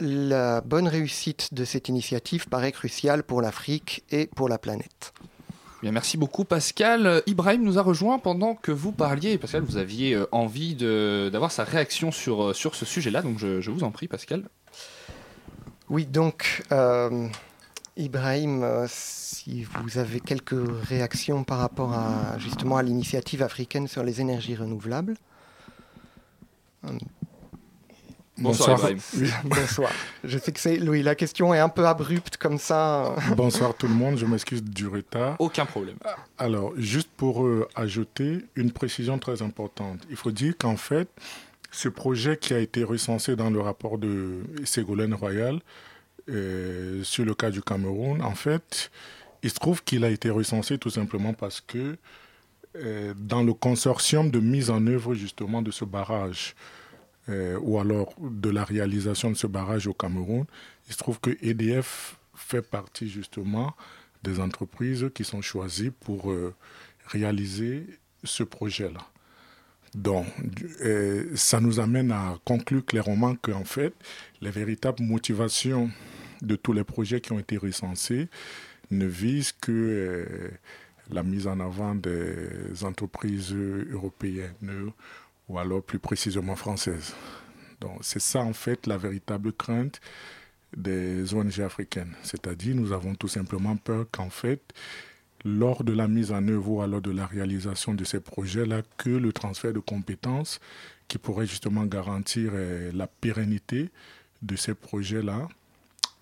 la 0.00 0.60
bonne 0.60 0.88
réussite 0.88 1.54
de 1.54 1.64
cette 1.64 1.88
initiative 1.88 2.48
paraît 2.48 2.72
cruciale 2.72 3.22
pour 3.22 3.40
l'Afrique 3.40 4.04
et 4.10 4.26
pour 4.26 4.48
la 4.48 4.58
planète. 4.58 5.12
Bien, 5.80 5.92
merci 5.92 6.16
beaucoup 6.16 6.44
Pascal. 6.44 7.22
Ibrahim 7.26 7.62
nous 7.62 7.78
a 7.78 7.82
rejoint 7.82 8.18
pendant 8.18 8.56
que 8.56 8.72
vous 8.72 8.90
parliez. 8.90 9.38
Pascal, 9.38 9.62
vous 9.62 9.76
aviez 9.76 10.14
euh, 10.14 10.26
envie 10.32 10.74
d'avoir 10.74 11.52
sa 11.52 11.62
réaction 11.62 12.10
sur, 12.10 12.46
euh, 12.48 12.52
sur 12.52 12.74
ce 12.74 12.84
sujet-là, 12.84 13.22
donc 13.22 13.38
je, 13.38 13.70
vous 13.70 13.84
en 13.84 13.92
prie 13.92 14.08
Pascal. 14.08 14.42
Oui, 15.88 16.04
donc 16.04 16.64
euh, 16.72 17.28
Ibrahim, 17.96 18.86
si 18.88 19.62
vous 19.62 19.98
avez 19.98 20.18
quelques 20.18 20.56
réactions 20.88 21.44
par 21.44 21.58
rapport 21.58 21.92
à 21.92 22.36
justement 22.38 22.76
à 22.76 22.82
l'initiative 22.82 23.42
africaine 23.42 23.86
sur 23.86 24.02
les 24.02 24.20
énergies 24.20 24.56
renouvelables. 24.56 25.14
Bonsoir, 28.38 28.78
Ibrahim. 28.78 28.98
bonsoir. 29.44 29.90
Je 30.22 30.38
sais 30.38 30.52
que 30.52 30.60
c'est 30.60 30.76
Louis. 30.76 31.02
La 31.02 31.14
question 31.14 31.52
est 31.52 31.58
un 31.58 31.68
peu 31.68 31.86
abrupte 31.86 32.36
comme 32.36 32.58
ça. 32.58 33.16
Bonsoir 33.36 33.74
tout 33.74 33.88
le 33.88 33.94
monde. 33.94 34.16
Je 34.16 34.26
m'excuse 34.26 34.62
du 34.62 34.86
retard. 34.86 35.36
Aucun 35.38 35.66
problème. 35.66 35.96
Alors, 36.38 36.72
juste 36.76 37.10
pour 37.16 37.44
euh, 37.44 37.68
ajouter 37.74 38.44
une 38.54 38.70
précision 38.70 39.18
très 39.18 39.42
importante, 39.42 40.00
il 40.08 40.16
faut 40.16 40.30
dire 40.30 40.54
qu'en 40.56 40.76
fait, 40.76 41.08
ce 41.70 41.88
projet 41.88 42.36
qui 42.36 42.54
a 42.54 42.58
été 42.58 42.84
recensé 42.84 43.36
dans 43.36 43.50
le 43.50 43.60
rapport 43.60 43.98
de 43.98 44.40
Ségolène 44.64 45.14
Royal 45.14 45.60
euh, 46.28 47.02
sur 47.02 47.24
le 47.24 47.34
cas 47.34 47.50
du 47.50 47.60
Cameroun, 47.60 48.22
en 48.22 48.34
fait, 48.34 48.90
il 49.42 49.50
se 49.50 49.56
trouve 49.56 49.82
qu'il 49.82 50.04
a 50.04 50.10
été 50.10 50.30
recensé 50.30 50.78
tout 50.78 50.90
simplement 50.90 51.32
parce 51.32 51.60
que 51.60 51.96
euh, 52.76 53.14
dans 53.16 53.42
le 53.42 53.54
consortium 53.54 54.30
de 54.30 54.38
mise 54.38 54.70
en 54.70 54.86
œuvre 54.86 55.14
justement 55.14 55.62
de 55.62 55.70
ce 55.70 55.84
barrage, 55.84 56.54
euh, 57.28 57.58
ou 57.60 57.78
alors 57.78 58.14
de 58.20 58.50
la 58.50 58.64
réalisation 58.64 59.30
de 59.30 59.36
ce 59.36 59.46
barrage 59.46 59.86
au 59.86 59.94
Cameroun, 59.94 60.46
il 60.86 60.92
se 60.92 60.98
trouve 60.98 61.20
que 61.20 61.36
EDF 61.42 62.18
fait 62.34 62.62
partie 62.62 63.08
justement 63.08 63.74
des 64.22 64.40
entreprises 64.40 65.10
qui 65.14 65.24
sont 65.24 65.42
choisies 65.42 65.90
pour 65.90 66.32
réaliser 67.06 67.86
ce 68.24 68.42
projet-là. 68.42 69.00
Donc, 69.94 70.26
ça 71.34 71.60
nous 71.60 71.78
amène 71.78 72.10
à 72.10 72.36
conclure 72.44 72.84
clairement 72.84 73.36
qu'en 73.36 73.64
fait, 73.64 73.94
les 74.40 74.50
véritables 74.50 75.02
motivations 75.02 75.90
de 76.42 76.56
tous 76.56 76.72
les 76.72 76.84
projets 76.84 77.20
qui 77.20 77.32
ont 77.32 77.38
été 77.38 77.56
recensés 77.56 78.28
ne 78.90 79.06
visent 79.06 79.52
que 79.52 79.72
euh, 79.72 80.50
la 81.10 81.22
mise 81.22 81.46
en 81.46 81.60
avant 81.60 81.94
des 81.94 82.84
entreprises 82.84 83.54
européennes 83.54 84.92
ou 85.48 85.58
alors 85.58 85.82
plus 85.82 85.98
précisément 85.98 86.56
françaises. 86.56 87.14
Donc 87.80 87.98
c'est 88.02 88.20
ça 88.20 88.40
en 88.40 88.52
fait 88.52 88.86
la 88.86 88.96
véritable 88.96 89.52
crainte 89.52 90.00
des 90.76 91.32
ONG 91.34 91.60
africaines. 91.60 92.14
C'est-à-dire 92.22 92.74
nous 92.74 92.92
avons 92.92 93.14
tout 93.14 93.28
simplement 93.28 93.76
peur 93.76 94.06
qu'en 94.10 94.30
fait 94.30 94.60
lors 95.44 95.84
de 95.84 95.92
la 95.92 96.08
mise 96.08 96.32
en 96.32 96.46
œuvre 96.48 96.70
ou 96.70 96.82
alors 96.82 97.00
de 97.00 97.10
la 97.10 97.26
réalisation 97.26 97.94
de 97.94 98.04
ces 98.04 98.20
projets-là, 98.20 98.82
que 98.96 99.10
le 99.10 99.32
transfert 99.32 99.72
de 99.72 99.78
compétences 99.78 100.60
qui 101.06 101.18
pourrait 101.18 101.46
justement 101.46 101.84
garantir 101.84 102.50
euh, 102.54 102.90
la 102.92 103.06
pérennité 103.06 103.90
de 104.42 104.56
ces 104.56 104.74
projets-là 104.74 105.48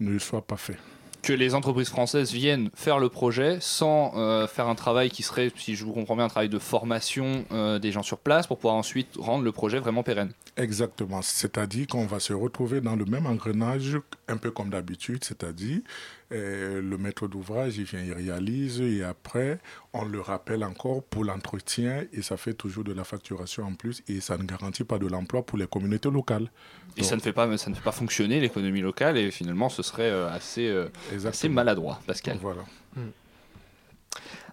ne 0.01 0.19
soit 0.19 0.47
pas 0.47 0.57
fait. 0.57 0.79
Que 1.27 1.33
les 1.33 1.57
entreprises 1.57 1.89
françaises 1.89 2.31
viennent 2.31 2.71
faire 2.77 3.01
le 3.01 3.09
projet 3.09 3.59
sans 3.61 4.12
euh, 4.15 4.47
faire 4.47 4.69
un 4.69 4.77
travail 4.77 5.11
qui 5.11 5.25
serait, 5.25 5.51
si 5.57 5.75
je 5.75 5.85
vous 5.85 5.93
comprends 5.93 6.15
bien, 6.15 6.27
un 6.27 6.29
travail 6.29 6.49
de 6.49 6.61
formation 6.61 7.45
euh, 7.51 7.81
des 7.81 7.91
gens 7.91 8.05
sur 8.05 8.19
place 8.19 8.47
pour 8.47 8.59
pouvoir 8.59 8.77
ensuite 8.77 9.09
rendre 9.19 9.43
le 9.43 9.51
projet 9.51 9.81
vraiment 9.81 10.05
pérenne. 10.05 10.31
Exactement. 10.57 11.21
C'est-à-dire 11.21 11.87
qu'on 11.87 12.07
va 12.07 12.19
se 12.19 12.33
retrouver 12.33 12.81
dans 12.81 12.97
le 12.97 13.05
même 13.05 13.27
engrenage, 13.27 13.99
un 14.27 14.38
peu 14.38 14.51
comme 14.51 14.71
d'habitude, 14.71 15.23
c'est-à-dire 15.23 15.81
euh, 16.33 16.81
le 16.81 16.97
maître 16.97 17.29
d'ouvrage, 17.29 17.77
il 17.77 17.85
vient, 17.85 18.01
il 18.01 18.14
réalise 18.14 18.81
et 18.81 19.05
après, 19.05 19.59
on 19.92 20.07
le 20.07 20.19
rappelle 20.19 20.64
encore 20.64 21.03
pour 21.03 21.25
l'entretien 21.25 22.05
et 22.12 22.23
ça 22.23 22.38
fait 22.38 22.55
toujours 22.55 22.85
de 22.85 22.95
la 22.95 23.05
facturation 23.05 23.64
en 23.64 23.75
plus 23.75 24.03
et 24.09 24.21
ça 24.21 24.38
ne 24.38 24.45
garantit 24.45 24.85
pas 24.85 24.99
de 24.99 25.07
l'emploi 25.07 25.45
pour 25.45 25.59
les 25.59 25.66
communautés 25.66 26.11
locales. 26.11 26.51
Et 26.97 27.03
ça 27.03 27.16
ne, 27.16 27.21
fait 27.21 27.35
pas, 27.35 27.55
ça 27.59 27.69
ne 27.69 27.75
fait 27.75 27.85
pas 27.85 27.92
fonctionner 27.92 28.40
l'économie 28.40 28.81
locale 28.81 29.19
et 29.19 29.31
finalement 29.31 29.69
ce 29.69 29.83
serait 29.83 30.11
euh, 30.11 30.31
assez, 30.31 30.69
euh, 30.69 30.88
assez 31.27 31.51
maladroit, 31.51 32.01
Pascal. 32.07 32.38
Voilà. 32.40 32.62
Hmm. 32.97 33.11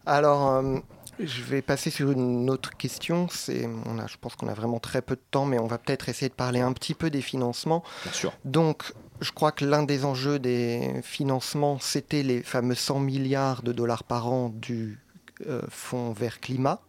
Alors, 0.05 0.49
euh, 0.49 0.79
je 1.19 1.43
vais 1.43 1.61
passer 1.61 1.89
sur 1.89 2.11
une 2.11 2.49
autre 2.49 2.75
question. 2.77 3.27
C'est, 3.29 3.67
on 3.85 3.99
a, 3.99 4.07
je 4.07 4.17
pense 4.19 4.35
qu'on 4.35 4.47
a 4.47 4.53
vraiment 4.53 4.79
très 4.79 5.01
peu 5.01 5.15
de 5.15 5.21
temps, 5.31 5.45
mais 5.45 5.59
on 5.59 5.67
va 5.67 5.77
peut-être 5.77 6.09
essayer 6.09 6.29
de 6.29 6.33
parler 6.33 6.59
un 6.59 6.73
petit 6.73 6.93
peu 6.93 7.09
des 7.09 7.21
financements. 7.21 7.83
Bien 8.03 8.13
sûr. 8.13 8.33
Donc, 8.45 8.93
je 9.21 9.31
crois 9.31 9.51
que 9.51 9.65
l'un 9.65 9.83
des 9.83 10.05
enjeux 10.05 10.39
des 10.39 11.01
financements, 11.03 11.79
c'était 11.79 12.23
les 12.23 12.41
fameux 12.41 12.75
100 12.75 12.99
milliards 12.99 13.63
de 13.63 13.71
dollars 13.71 14.03
par 14.03 14.31
an 14.31 14.49
du 14.49 14.99
euh, 15.47 15.61
Fonds 15.69 16.13
vert 16.13 16.39
climat, 16.39 16.81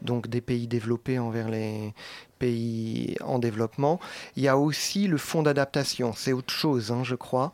donc 0.00 0.28
des 0.28 0.40
pays 0.40 0.66
développés 0.66 1.18
envers 1.18 1.48
les 1.48 1.94
pays 2.38 3.16
en 3.24 3.38
développement. 3.38 4.00
Il 4.36 4.42
y 4.42 4.48
a 4.48 4.56
aussi 4.56 5.06
le 5.06 5.18
Fonds 5.18 5.42
d'adaptation, 5.42 6.12
c'est 6.14 6.32
autre 6.32 6.52
chose, 6.52 6.90
hein, 6.90 7.04
je 7.04 7.14
crois 7.14 7.52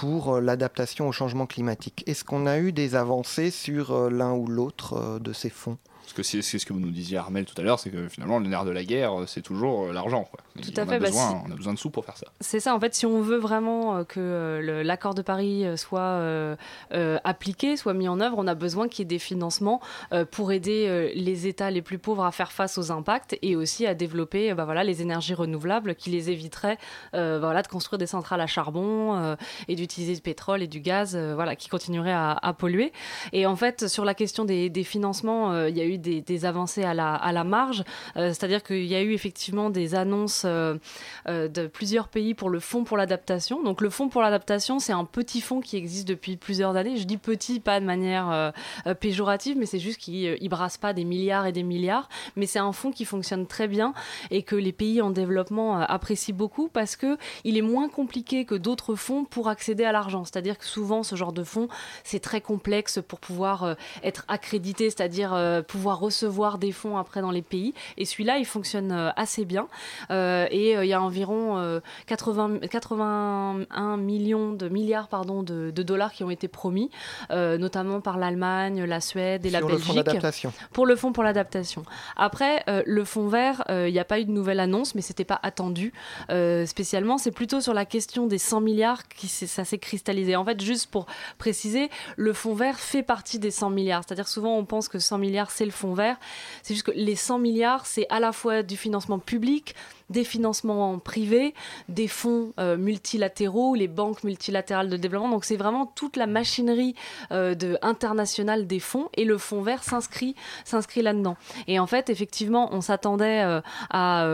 pour 0.00 0.36
euh, 0.36 0.40
l'adaptation 0.40 1.08
au 1.08 1.12
changement 1.12 1.46
climatique. 1.46 2.04
Est-ce 2.06 2.24
qu'on 2.24 2.46
a 2.46 2.58
eu 2.58 2.72
des 2.72 2.94
avancées 2.94 3.50
sur 3.50 3.92
euh, 3.92 4.10
l'un 4.10 4.32
ou 4.32 4.46
l'autre 4.46 5.18
de 5.18 5.32
ces 5.32 5.50
fonds? 5.50 5.78
Parce 6.08 6.28
que 6.28 6.42
c'est 6.42 6.58
ce 6.58 6.66
que 6.66 6.72
vous 6.72 6.80
nous 6.80 6.90
disiez, 6.90 7.18
Armel, 7.18 7.44
tout 7.44 7.58
à 7.60 7.62
l'heure, 7.62 7.78
c'est 7.78 7.90
que 7.90 8.08
finalement, 8.08 8.38
le 8.38 8.48
nerf 8.48 8.64
de 8.64 8.70
la 8.70 8.84
guerre, 8.84 9.12
c'est 9.26 9.42
toujours 9.42 9.86
euh, 9.86 9.92
l'argent. 9.92 10.28
Tout 10.60 10.70
à 10.76 10.82
on 10.82 10.86
fait. 10.86 10.94
A 10.94 10.98
bah, 10.98 11.06
besoin, 11.06 11.28
si... 11.30 11.36
On 11.46 11.52
a 11.52 11.56
besoin 11.56 11.74
de 11.74 11.78
sous 11.78 11.90
pour 11.90 12.04
faire 12.04 12.16
ça. 12.16 12.26
C'est 12.40 12.60
ça, 12.60 12.74
en 12.74 12.80
fait, 12.80 12.94
si 12.94 13.06
on 13.06 13.20
veut 13.20 13.38
vraiment 13.38 14.04
que 14.04 14.82
l'accord 14.84 15.14
de 15.14 15.22
Paris 15.22 15.64
soit 15.76 16.00
euh, 16.00 16.56
euh, 16.92 17.18
appliqué, 17.24 17.76
soit 17.76 17.94
mis 17.94 18.08
en 18.08 18.20
œuvre, 18.20 18.36
on 18.38 18.46
a 18.46 18.54
besoin 18.54 18.88
qu'il 18.88 19.00
y 19.00 19.02
ait 19.02 19.06
des 19.06 19.18
financements 19.18 19.80
euh, 20.12 20.24
pour 20.24 20.52
aider 20.52 21.12
les 21.14 21.46
États 21.46 21.70
les 21.70 21.82
plus 21.82 21.98
pauvres 21.98 22.24
à 22.24 22.32
faire 22.32 22.52
face 22.52 22.78
aux 22.78 22.90
impacts 22.90 23.36
et 23.42 23.56
aussi 23.56 23.86
à 23.86 23.94
développer 23.94 24.54
bah, 24.54 24.64
voilà, 24.64 24.84
les 24.84 25.02
énergies 25.02 25.34
renouvelables 25.34 25.94
qui 25.94 26.10
les 26.10 26.30
éviteraient 26.30 26.78
voilà, 27.12 27.62
de 27.62 27.68
construire 27.68 27.98
des 27.98 28.06
centrales 28.06 28.40
à 28.40 28.46
charbon 28.46 29.36
et 29.68 29.74
d'utiliser 29.74 30.14
du 30.14 30.20
pétrole 30.20 30.62
et 30.62 30.66
du 30.66 30.80
gaz 30.80 31.16
voilà, 31.16 31.56
qui 31.56 31.68
continueraient 31.68 32.12
à, 32.12 32.32
à, 32.32 32.52
polluer. 32.52 32.92
Et 33.32 33.46
en 33.46 33.56
fait, 33.56 33.88
sur 33.88 34.04
la 34.04 34.14
question 34.14 34.44
des, 34.44 34.70
des 34.70 34.84
financements, 34.84 35.66
il 35.66 35.76
y 35.76 35.80
a 35.80 35.84
eu 35.84 35.97
des, 35.98 36.44
avancées 36.44 36.84
à 36.84 36.94
la, 36.94 37.44
marge, 37.44 37.84
c'est-à-dire 38.14 38.62
qu'il 38.62 38.84
y 38.84 38.94
a 38.94 39.02
eu 39.02 39.12
effectivement 39.12 39.70
des 39.70 39.94
annonces 39.94 40.44
de 40.44 41.66
plusieurs 41.66 42.08
pays 42.08 42.34
pour 42.34 42.50
le 42.50 42.60
fonds 42.60 42.84
pour 42.84 42.96
l'adaptation. 42.96 43.62
Donc 43.62 43.80
le 43.80 43.90
fonds 43.90 44.08
pour 44.08 44.22
l'adaptation, 44.22 44.78
c'est 44.78 44.92
un 44.92 45.04
petit 45.04 45.40
fonds 45.40 45.60
qui 45.60 45.76
existe 45.76 46.08
depuis 46.08 46.36
plusieurs 46.36 46.76
années. 46.76 46.96
Je 46.96 47.04
dis 47.04 47.16
petit, 47.16 47.60
pas 47.60 47.80
de 47.80 47.84
manière 47.84 48.30
euh, 48.30 48.94
péjorative, 48.94 49.56
mais 49.58 49.66
c'est 49.66 49.78
juste 49.78 49.98
qu'il 49.98 50.38
ne 50.40 50.48
brasse 50.48 50.76
pas 50.76 50.92
des 50.92 51.04
milliards 51.04 51.46
et 51.46 51.52
des 51.52 51.62
milliards. 51.62 52.08
Mais 52.36 52.46
c'est 52.46 52.58
un 52.58 52.72
fonds 52.72 52.90
qui 52.90 53.04
fonctionne 53.04 53.46
très 53.46 53.68
bien 53.68 53.92
et 54.30 54.42
que 54.42 54.56
les 54.56 54.72
pays 54.72 55.02
en 55.02 55.10
développement 55.10 55.80
euh, 55.80 55.84
apprécient 55.88 56.34
beaucoup 56.34 56.68
parce 56.68 56.96
que 56.96 57.16
il 57.44 57.56
est 57.56 57.62
moins 57.62 57.88
compliqué 57.88 58.44
que 58.44 58.54
d'autres 58.54 58.94
fonds 58.94 59.24
pour 59.24 59.48
accéder 59.48 59.84
à 59.84 59.92
l'argent. 59.92 60.24
C'est-à-dire 60.24 60.58
que 60.58 60.64
souvent, 60.64 61.02
ce 61.02 61.16
genre 61.16 61.32
de 61.32 61.44
fonds, 61.44 61.68
c'est 62.04 62.20
très 62.20 62.40
complexe 62.40 63.00
pour 63.06 63.20
pouvoir 63.20 63.64
euh, 63.64 63.74
être 64.02 64.24
accrédité, 64.28 64.90
c'est-à-dire 64.90 65.36
pouvoir 65.66 65.87
recevoir 65.94 66.58
des 66.58 66.72
fonds 66.72 66.96
après 66.96 67.20
dans 67.20 67.30
les 67.30 67.42
pays. 67.42 67.74
Et 67.96 68.04
celui-là, 68.04 68.38
il 68.38 68.44
fonctionne 68.46 68.92
assez 69.16 69.44
bien. 69.44 69.68
et 70.10 70.72
il 70.72 70.86
y 70.86 70.92
a 70.92 71.02
environ 71.02 71.80
80, 72.06 72.58
81 72.70 73.96
millions 73.96 74.52
de 74.52 74.68
milliards 74.68 75.08
pardon, 75.08 75.42
de, 75.42 75.70
de 75.74 75.82
dollars 75.82 76.12
qui 76.12 76.24
ont 76.24 76.30
été 76.30 76.48
promis, 76.48 76.90
euh, 77.30 77.58
notamment 77.58 78.00
par 78.00 78.18
l'Allemagne, 78.18 78.84
la 78.84 79.00
Suède 79.00 79.44
et 79.46 79.50
Sur 79.50 79.60
la 79.60 79.66
le 79.66 79.72
Belgique. 79.72 79.86
fonds 79.86 79.94
d'adaptation. 79.94 80.52
Pour 80.72 80.86
le 80.86 80.96
fonds 80.96 81.12
pour 81.12 81.22
l'adaptation. 81.22 81.84
Après, 82.16 82.62
euh, 82.68 82.82
le 82.86 83.04
fonds 83.04 83.28
vert, 83.28 83.64
euh, 83.70 83.88
il 83.88 83.92
n'y 83.92 83.98
a 83.98 84.04
pas 84.04 84.20
eu 84.20 84.24
de 84.24 84.30
nouvelle 84.30 84.60
annonce, 84.60 84.94
mais 84.94 85.00
c'était 85.00 85.24
pas 85.24 85.38
attendu 85.42 85.92
euh, 86.30 86.66
spécialement. 86.66 87.18
C'est 87.18 87.30
plutôt 87.30 87.60
sur 87.60 87.74
la 87.74 87.84
question 87.84 88.26
des 88.26 88.38
100 88.38 88.60
milliards 88.60 89.08
qui 89.08 89.28
ça 89.28 89.64
s'est 89.64 89.78
cristallisé. 89.78 90.36
En 90.36 90.44
fait, 90.44 90.60
juste 90.60 90.90
pour 90.90 91.06
préciser, 91.38 91.90
le 92.16 92.32
fonds 92.32 92.54
vert 92.54 92.78
fait 92.78 93.02
partie 93.02 93.38
des 93.38 93.50
100 93.50 93.70
milliards. 93.70 94.02
C'est-à-dire 94.06 94.28
souvent 94.28 94.56
on 94.56 94.64
pense 94.64 94.88
que 94.88 94.98
100 94.98 95.18
milliards 95.18 95.50
c'est 95.50 95.64
le 95.64 95.70
fonds 95.78 95.94
vert. 95.94 96.18
C'est 96.62 96.74
juste 96.74 96.86
que 96.86 96.92
les 96.92 97.16
100 97.16 97.38
milliards, 97.38 97.86
c'est 97.86 98.06
à 98.10 98.20
la 98.20 98.32
fois 98.32 98.62
du 98.62 98.76
financement 98.76 99.18
public, 99.18 99.74
des 100.10 100.24
financements 100.24 100.98
privés, 100.98 101.54
des 101.88 102.08
fonds 102.08 102.52
euh, 102.58 102.76
multilatéraux, 102.76 103.74
les 103.74 103.88
banques 103.88 104.24
multilatérales 104.24 104.88
de 104.88 104.96
développement. 104.96 105.30
Donc 105.30 105.44
c'est 105.44 105.56
vraiment 105.56 105.86
toute 105.86 106.16
la 106.16 106.26
machinerie 106.26 106.94
euh, 107.32 107.54
de, 107.54 107.78
internationale 107.82 108.66
des 108.66 108.80
fonds 108.80 109.08
et 109.14 109.24
le 109.24 109.38
fonds 109.38 109.62
vert 109.62 109.84
s'inscrit 109.84 110.34
s'inscrit 110.64 111.02
là-dedans. 111.02 111.36
Et 111.66 111.78
en 111.78 111.86
fait, 111.86 112.10
effectivement, 112.10 112.68
on 112.72 112.80
s'attendait 112.80 113.42
euh, 113.42 113.60
à, 113.90 114.26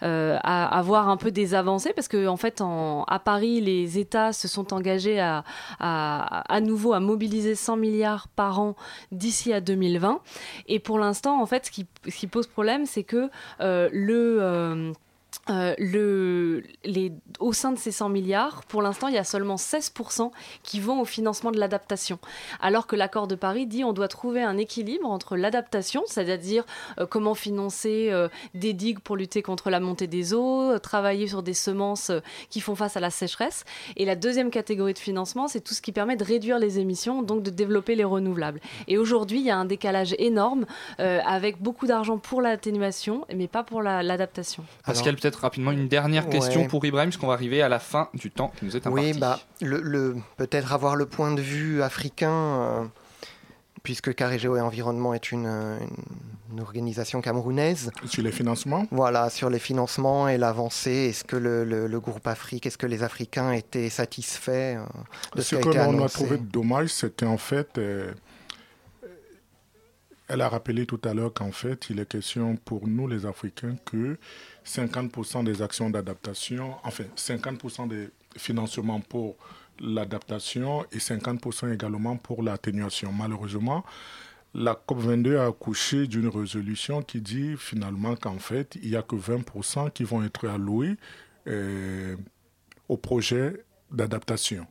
à 0.00 0.78
avoir 0.78 1.08
un 1.08 1.16
peu 1.16 1.30
des 1.30 1.54
avancées 1.54 1.92
parce 1.94 2.08
que 2.08 2.26
en 2.26 2.36
fait, 2.36 2.62
à 2.62 3.18
Paris, 3.18 3.60
les 3.60 3.98
États 3.98 4.32
se 4.32 4.48
sont 4.48 4.72
engagés 4.72 5.20
à, 5.20 5.44
à, 5.78 6.52
à 6.52 6.60
nouveau 6.60 6.92
à 6.92 7.00
mobiliser 7.00 7.54
100 7.54 7.76
milliards 7.76 8.28
par 8.28 8.60
an 8.60 8.76
d'ici 9.12 9.52
à 9.52 9.60
2020. 9.60 10.20
Et 10.68 10.78
pour 10.78 10.98
l'instant, 10.98 11.40
en 11.40 11.46
fait, 11.46 11.66
ce 11.66 11.70
qui, 11.70 11.86
ce 12.06 12.16
qui 12.16 12.26
pose 12.26 12.46
problème, 12.46 12.86
c'est 12.86 13.04
que 13.04 13.30
le 13.60 14.92
euh, 15.50 15.74
le, 15.78 16.62
les, 16.84 17.12
au 17.40 17.52
sein 17.52 17.72
de 17.72 17.78
ces 17.78 17.90
100 17.90 18.08
milliards, 18.08 18.62
pour 18.64 18.82
l'instant, 18.82 19.08
il 19.08 19.14
y 19.14 19.18
a 19.18 19.24
seulement 19.24 19.56
16% 19.56 20.30
qui 20.62 20.80
vont 20.80 21.00
au 21.00 21.04
financement 21.04 21.50
de 21.50 21.58
l'adaptation. 21.58 22.18
Alors 22.60 22.86
que 22.86 22.94
l'accord 22.96 23.26
de 23.26 23.34
Paris 23.34 23.66
dit 23.66 23.82
on 23.82 23.92
doit 23.92 24.08
trouver 24.08 24.42
un 24.42 24.56
équilibre 24.56 25.08
entre 25.08 25.36
l'adaptation, 25.36 26.02
c'est-à-dire 26.06 26.64
euh, 26.98 27.06
comment 27.06 27.34
financer 27.34 28.08
euh, 28.10 28.28
des 28.54 28.72
digues 28.72 29.00
pour 29.00 29.16
lutter 29.16 29.42
contre 29.42 29.70
la 29.70 29.80
montée 29.80 30.06
des 30.06 30.34
eaux, 30.34 30.78
travailler 30.78 31.26
sur 31.26 31.42
des 31.42 31.54
semences 31.54 32.12
qui 32.48 32.60
font 32.60 32.74
face 32.74 32.96
à 32.96 33.00
la 33.00 33.10
sécheresse. 33.10 33.64
Et 33.96 34.04
la 34.04 34.16
deuxième 34.16 34.50
catégorie 34.50 34.94
de 34.94 34.98
financement, 34.98 35.48
c'est 35.48 35.60
tout 35.60 35.74
ce 35.74 35.82
qui 35.82 35.92
permet 35.92 36.16
de 36.16 36.24
réduire 36.24 36.58
les 36.58 36.78
émissions, 36.78 37.22
donc 37.22 37.42
de 37.42 37.50
développer 37.50 37.96
les 37.96 38.04
renouvelables. 38.04 38.60
Et 38.86 38.98
aujourd'hui, 38.98 39.40
il 39.40 39.46
y 39.46 39.50
a 39.50 39.56
un 39.56 39.64
décalage 39.64 40.14
énorme 40.18 40.66
avec 40.98 41.60
beaucoup 41.60 41.86
d'argent 41.86 42.18
pour 42.18 42.42
l'atténuation, 42.42 43.26
mais 43.34 43.48
pas 43.48 43.62
pour 43.62 43.82
l'adaptation. 43.82 44.64
La, 44.86 44.92
Pascal, 44.92 45.16
peut-être 45.16 45.39
rapidement 45.40 45.72
une 45.72 45.88
dernière 45.88 46.28
question 46.28 46.62
Ouais. 46.62 46.68
pour 46.68 46.84
Ibrahim, 46.84 47.10
parce 47.10 47.16
qu'on 47.18 47.26
va 47.26 47.34
arriver 47.34 47.62
à 47.62 47.68
la 47.68 47.78
fin 47.78 48.08
du 48.14 48.30
temps 48.30 48.52
qui 48.58 48.64
nous 48.66 48.76
est 48.76 48.86
imparti. 48.86 49.12
Oui, 49.12 49.18
bah, 49.18 49.40
le, 49.60 49.80
le- 49.80 50.16
peut-être 50.36 50.72
avoir 50.72 50.96
le 50.96 51.06
point 51.06 51.32
de 51.32 51.40
vue 51.40 51.82
africain, 51.82 52.30
euh, 52.32 52.84
puisque 53.82 54.14
Carrégéo 54.14 54.56
et 54.56 54.60
Environnement 54.60 55.14
est 55.14 55.32
une, 55.32 55.46
une- 55.46 55.88
une 56.52 56.60
organisation 56.60 57.20
camerounaise. 57.20 57.90
Sur 58.06 58.22
les 58.24 58.32
financements 58.32 58.84
Voilà, 58.90 59.30
sur 59.30 59.50
les 59.50 59.60
financements 59.60 60.28
et 60.28 60.36
l'avancée. 60.36 61.08
Est-ce 61.10 61.22
que 61.24 61.36
le, 61.36 61.64
le- 61.64 61.86
le 61.86 62.00
groupe 62.00 62.26
Afrique, 62.26 62.66
est-ce 62.66 62.76
que 62.78 62.86
les 62.86 63.02
Africains 63.04 63.52
étaient 63.52 63.88
satisfaits 63.88 64.50
euh, 64.78 64.84
de 65.36 65.40
ce, 65.42 65.50
Ce 65.50 65.56
qui 65.56 65.62
que 65.62 65.68
a 65.68 65.84
été 65.84 65.92
l'on 65.92 66.04
a 66.04 66.08
trouvé 66.08 66.36
dommage, 66.38 66.88
c'est 66.88 67.16
qu'en 67.20 67.38
fait, 67.38 67.78
euh, 67.78 68.12
elle 70.30 70.42
a 70.42 70.48
rappelé 70.48 70.86
tout 70.86 71.00
à 71.02 71.12
l'heure 71.12 71.32
qu'en 71.34 71.50
fait, 71.50 71.90
il 71.90 71.98
est 71.98 72.08
question 72.08 72.54
pour 72.54 72.86
nous 72.86 73.08
les 73.08 73.26
Africains 73.26 73.74
que 73.84 74.16
50% 74.64 75.42
des 75.42 75.60
actions 75.60 75.90
d'adaptation, 75.90 76.76
enfin 76.84 77.04
50% 77.16 77.88
des 77.88 78.10
financements 78.36 79.00
pour 79.00 79.36
l'adaptation 79.80 80.84
et 80.92 80.98
50% 80.98 81.74
également 81.74 82.16
pour 82.16 82.44
l'atténuation. 82.44 83.12
Malheureusement, 83.12 83.84
la 84.54 84.74
COP22 84.74 85.36
a 85.36 85.46
accouché 85.46 86.06
d'une 86.06 86.28
résolution 86.28 87.02
qui 87.02 87.20
dit 87.20 87.56
finalement 87.56 88.14
qu'en 88.14 88.38
fait, 88.38 88.78
il 88.82 88.90
n'y 88.90 88.96
a 88.96 89.02
que 89.02 89.16
20% 89.16 89.90
qui 89.90 90.04
vont 90.04 90.22
être 90.22 90.46
alloués 90.46 90.94
euh, 91.48 92.14
au 92.88 92.96
projet 92.96 93.64
d'adaptation. 93.90 94.64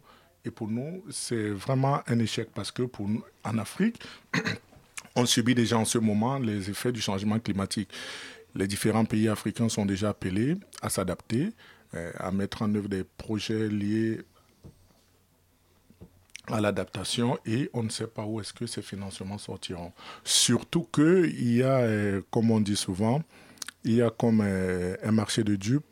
Et 0.45 0.52
pour 0.52 0.69
nous, 0.69 1.04
c'est 1.10 1.50
vraiment 1.50 2.00
un 2.08 2.19
échec 2.19 2.50
parce 2.56 2.72
que 2.72 2.84
pour 2.84 3.10
nous, 3.10 3.24
en 3.43 3.58
Afrique, 3.58 4.02
on 5.15 5.26
subit 5.26 5.56
déjà 5.56 5.78
en 5.78 5.86
ce 5.86 5.98
moment 5.98 6.39
les 6.39 6.69
effets 6.69 6.91
du 6.91 7.02
changement 7.02 7.39
climatique. 7.39 7.89
Les 8.56 8.67
différents 8.67 9.06
pays 9.06 9.28
africains 9.28 9.69
sont 9.69 9.86
déjà 9.86 10.10
appelés 10.10 10.56
à 10.82 10.89
s'adapter, 10.89 11.50
euh, 11.93 12.12
à 12.17 12.32
mettre 12.32 12.62
en 12.62 12.74
œuvre 12.76 12.89
des 12.89 13.04
projets 13.04 13.67
liés 13.67 14.22
à 16.48 16.60
l'adaptation 16.60 17.38
et 17.45 17.69
on 17.74 17.84
ne 17.84 17.89
sait 17.89 18.08
pas 18.08 18.26
où 18.26 18.39
est-ce 18.39 18.54
que 18.54 18.65
ces 18.65 18.82
financements 18.82 19.38
sortiront. 19.38 19.91
Surtout 20.24 20.88
qu'il 20.91 21.56
y 21.56 21.63
a, 21.63 21.80
euh, 21.80 22.22
comme 22.32 22.52
on 22.52 22.60
dit 22.60 22.76
souvent, 22.76 23.22
il 23.84 23.95
y 23.95 24.02
a 24.02 24.10
comme 24.10 24.41
euh, 24.43 24.95
un 25.04 25.12
marché 25.12 25.43
de 25.43 25.56
dupes 25.56 25.88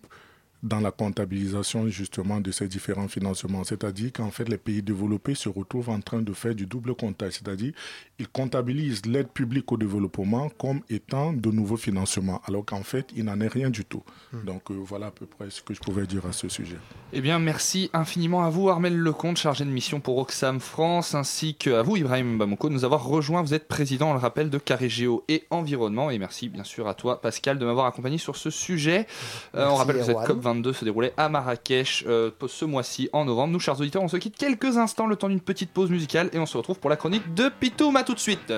dans 0.67 0.79
la 0.79 0.91
comptabilisation 0.91 1.87
justement 1.87 2.39
de 2.39 2.51
ces 2.51 2.67
différents 2.67 3.07
financements. 3.07 3.63
C'est-à-dire 3.63 4.11
qu'en 4.13 4.31
fait, 4.31 4.47
les 4.49 4.57
pays 4.57 4.81
développés 4.81 5.35
se 5.35 5.49
retrouvent 5.49 5.89
en 5.89 6.01
train 6.01 6.21
de 6.21 6.33
faire 6.33 6.53
du 6.53 6.65
double 6.65 6.95
comptage, 6.95 7.33
c'est-à-dire 7.33 7.73
ils 8.19 8.27
comptabilisent 8.27 9.05
l'aide 9.05 9.29
publique 9.29 9.71
au 9.71 9.77
développement 9.77 10.49
comme 10.49 10.81
étant 10.89 11.33
de 11.33 11.49
nouveaux 11.51 11.77
financements, 11.77 12.41
alors 12.47 12.65
qu'en 12.65 12.83
fait, 12.83 13.07
il 13.15 13.25
n'en 13.25 13.39
est 13.41 13.47
rien 13.47 13.69
du 13.69 13.85
tout. 13.85 14.03
Hmm. 14.33 14.45
Donc 14.45 14.71
euh, 14.71 14.75
voilà 14.75 15.07
à 15.07 15.11
peu 15.11 15.25
près 15.25 15.49
ce 15.49 15.61
que 15.61 15.73
je 15.73 15.79
pouvais 15.79 16.05
dire 16.05 16.25
à 16.25 16.31
ce 16.31 16.49
sujet. 16.49 16.77
Eh 17.13 17.21
bien, 17.21 17.39
merci 17.39 17.89
infiniment 17.93 18.43
à 18.43 18.49
vous, 18.49 18.69
Armel 18.69 18.97
Lecomte, 18.97 19.37
chargé 19.37 19.63
de 19.63 19.69
mission 19.69 19.99
pour 19.99 20.17
Oxfam 20.17 20.59
France, 20.59 21.15
ainsi 21.15 21.55
qu'à 21.55 21.81
vous, 21.81 21.95
Ibrahim 21.95 22.37
Bamoko, 22.37 22.69
de 22.69 22.73
nous 22.73 22.85
avoir 22.85 23.05
rejoints. 23.05 23.41
Vous 23.41 23.53
êtes 23.53 23.67
président, 23.67 24.09
on 24.09 24.13
le 24.13 24.19
rappelle, 24.19 24.49
de 24.49 24.57
Carigéo 24.57 25.23
et 25.27 25.45
Environnement. 25.49 26.09
Et 26.09 26.19
merci 26.19 26.49
bien 26.49 26.63
sûr 26.63 26.87
à 26.87 26.93
toi, 26.93 27.21
Pascal, 27.21 27.59
de 27.59 27.65
m'avoir 27.65 27.85
accompagné 27.85 28.17
sur 28.17 28.35
ce 28.35 28.49
sujet. 28.49 29.07
Euh, 29.55 29.67
on 29.69 29.75
rappelle 29.75 29.97
que 29.97 30.01
vous 30.01 30.11
êtes 30.11 30.17
COP21 30.17 30.56
se 30.71 30.85
déroulait 30.85 31.13
à 31.17 31.29
Marrakech 31.29 32.05
euh, 32.07 32.31
ce 32.47 32.65
mois-ci 32.65 33.09
en 33.13 33.25
novembre. 33.25 33.53
Nous, 33.53 33.59
chers 33.59 33.79
auditeurs, 33.79 34.03
on 34.03 34.07
se 34.07 34.17
quitte 34.17 34.37
quelques 34.37 34.77
instants, 34.77 35.07
le 35.07 35.15
temps 35.15 35.29
d'une 35.29 35.41
petite 35.41 35.71
pause 35.71 35.89
musicale, 35.89 36.29
et 36.33 36.39
on 36.39 36.45
se 36.45 36.57
retrouve 36.57 36.79
pour 36.79 36.89
la 36.89 36.95
chronique 36.95 37.33
de 37.33 37.49
Pitoum. 37.49 37.97
Tout 38.05 38.13
de 38.13 38.19
suite. 38.19 38.53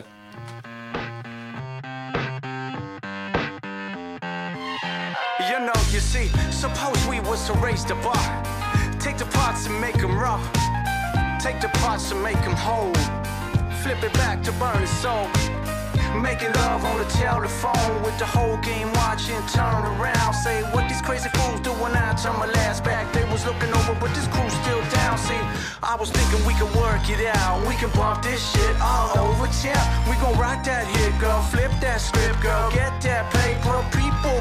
Making 16.15 16.52
love 16.54 16.84
on 16.84 16.98
the 16.98 17.06
telephone 17.06 18.02
with 18.04 18.17
the 18.17 18.26
whole 18.26 18.58
game 18.58 18.91
watching. 18.93 19.39
Turn 19.54 19.84
around, 19.93 20.34
say 20.34 20.63
what 20.74 20.89
these 20.89 21.02
crazy 21.02 21.30
fools 21.36 21.60
do 21.62 21.72
when 21.84 21.95
I 21.95 22.13
turn 22.15 22.38
my 22.39 22.48
last 22.48 22.84
back. 22.84 23.13
They 23.13 23.24
was 23.32 23.45
looking 23.45 23.72
over, 23.74 23.93
but 24.00 24.13
this 24.15 24.28
crew's 24.28 24.54
still 24.63 24.82
down. 24.89 25.17
See, 25.17 25.41
I 25.84 25.95
was 26.00 26.10
thinking 26.10 26.45
we 26.45 26.54
could 26.56 26.74
work 26.76 27.10
it 27.10 27.26
out. 27.38 27.65
We 27.67 27.76
can 27.76 27.91
bump 27.91 28.24
this 28.24 28.41
shit 28.52 28.76
all 28.82 29.17
over 29.17 29.48
town. 29.48 29.86
We 30.10 30.15
gon' 30.17 30.38
rock 30.38 30.63
that 30.65 30.88
hit, 30.88 31.17
girl. 31.19 31.41
Flip 31.43 31.72
that 31.82 32.02
script, 32.02 32.41
girl. 32.41 32.72
Get 32.72 33.02
that 33.02 33.32
paper, 33.32 33.78
people 33.95 34.38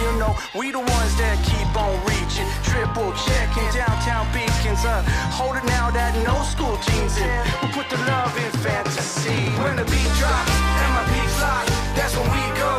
You 0.00 0.12
know, 0.18 0.34
we 0.56 0.72
the 0.72 0.80
ones 0.80 1.12
that 1.20 1.36
keep 1.44 1.68
on 1.76 1.92
reaching. 2.08 2.48
Triple 2.64 3.12
checking 3.12 3.68
downtown 3.76 4.24
beacons. 4.32 4.84
Uh, 4.88 5.04
holding 5.28 5.68
out 5.76 5.92
that 5.92 6.16
no 6.24 6.40
school 6.48 6.80
jeans 6.80 7.20
in. 7.20 7.40
We 7.60 7.68
put 7.76 7.92
the 7.92 8.00
love 8.08 8.32
in 8.40 8.50
fantasy. 8.64 9.52
When 9.60 9.76
the 9.76 9.84
beat 9.84 10.12
drops 10.16 10.54
and 10.80 10.90
my 10.96 11.04
beats 11.12 11.36
lock, 11.44 11.64
that's 11.92 12.16
when 12.16 12.24
we 12.24 12.44
go. 12.56 12.72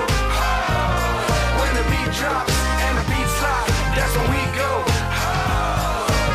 When 1.62 1.73
the 1.78 1.86
beat 1.86 2.12
drops 2.17 2.56
and 2.82 2.93
the 2.97 3.06
beats 3.06 3.38
lock, 3.45 3.65
that's 3.93 4.13
when 4.17 4.28
we 4.34 4.43
go. 4.58 4.71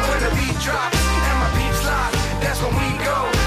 When 0.08 0.20
the 0.22 0.32
beat 0.38 0.56
drops 0.62 0.94
and 0.94 1.36
my 1.42 1.50
beats 1.58 1.82
lock, 1.90 2.12
that's 2.38 2.62
when 2.62 2.74
we 2.78 2.88
go. 3.02 3.37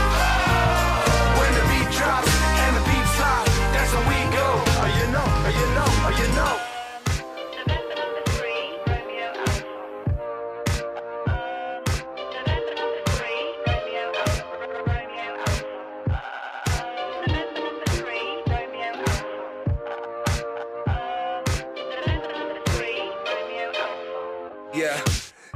Yeah. 24.73 25.03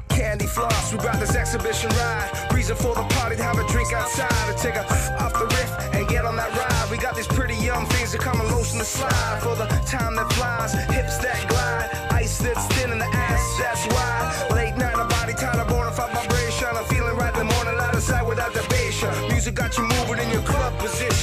Candy 0.10 0.46
floss, 0.46 0.92
we 0.92 1.00
got 1.00 1.20
this 1.20 1.36
exhibition 1.36 1.90
ride. 1.92 2.52
Reason 2.54 2.76
for 2.76 2.94
the 2.96 3.04
party 3.16 3.38
to 3.38 3.44
have 3.44 3.58
a 3.58 3.66
drink 3.68 3.94
outside. 3.94 4.30
To 4.48 4.54
take 4.62 4.76
a 4.76 4.84
off 5.24 5.34
the 5.34 5.46
riff 5.46 5.96
and 5.96 6.08
get 6.08 6.26
on 6.26 6.36
that 6.36 6.52
ride. 6.52 6.92
We 6.92 6.98
got 6.98 7.16
these 7.16 7.28
pretty 7.28 7.56
young 7.56 7.86
things 7.88 8.12
that 8.12 8.20
come 8.20 8.40
and 8.42 8.50
lotion 8.52 8.78
the 8.78 8.86
slide. 8.86 9.40
For 9.42 9.56
the 9.56 9.68
time 9.88 10.16
that 10.16 10.32
flies, 10.34 10.74
hips 10.92 11.18
that 11.20 11.48
glide. 11.48 12.12
Ice 12.12 12.40
that's 12.40 12.68
thin 12.76 12.92
in 12.92 13.00
the 13.00 13.06
ass, 13.06 13.58
that's 13.58 13.86
why. 13.88 14.56
Late 14.56 14.76
night, 14.76 14.96
a 14.96 15.06
body 15.06 15.34
tired 15.34 15.60
of 15.60 15.68
bona 15.70 15.92
fide 15.92 16.12
vibration. 16.14 16.68
I'm 16.76 16.84
feeling 16.86 17.16
right 17.16 17.34
in 17.34 17.48
the 17.48 17.54
morning, 17.56 17.78
light 17.78 17.96
aside 17.96 18.28
without 18.28 18.54
the 18.54 18.66
bass. 18.70 19.02
Music 19.32 19.56
got 19.56 19.78
you 19.78 19.84
moving 19.84 20.20
in 20.20 20.30
your 20.32 20.44
club 20.44 20.75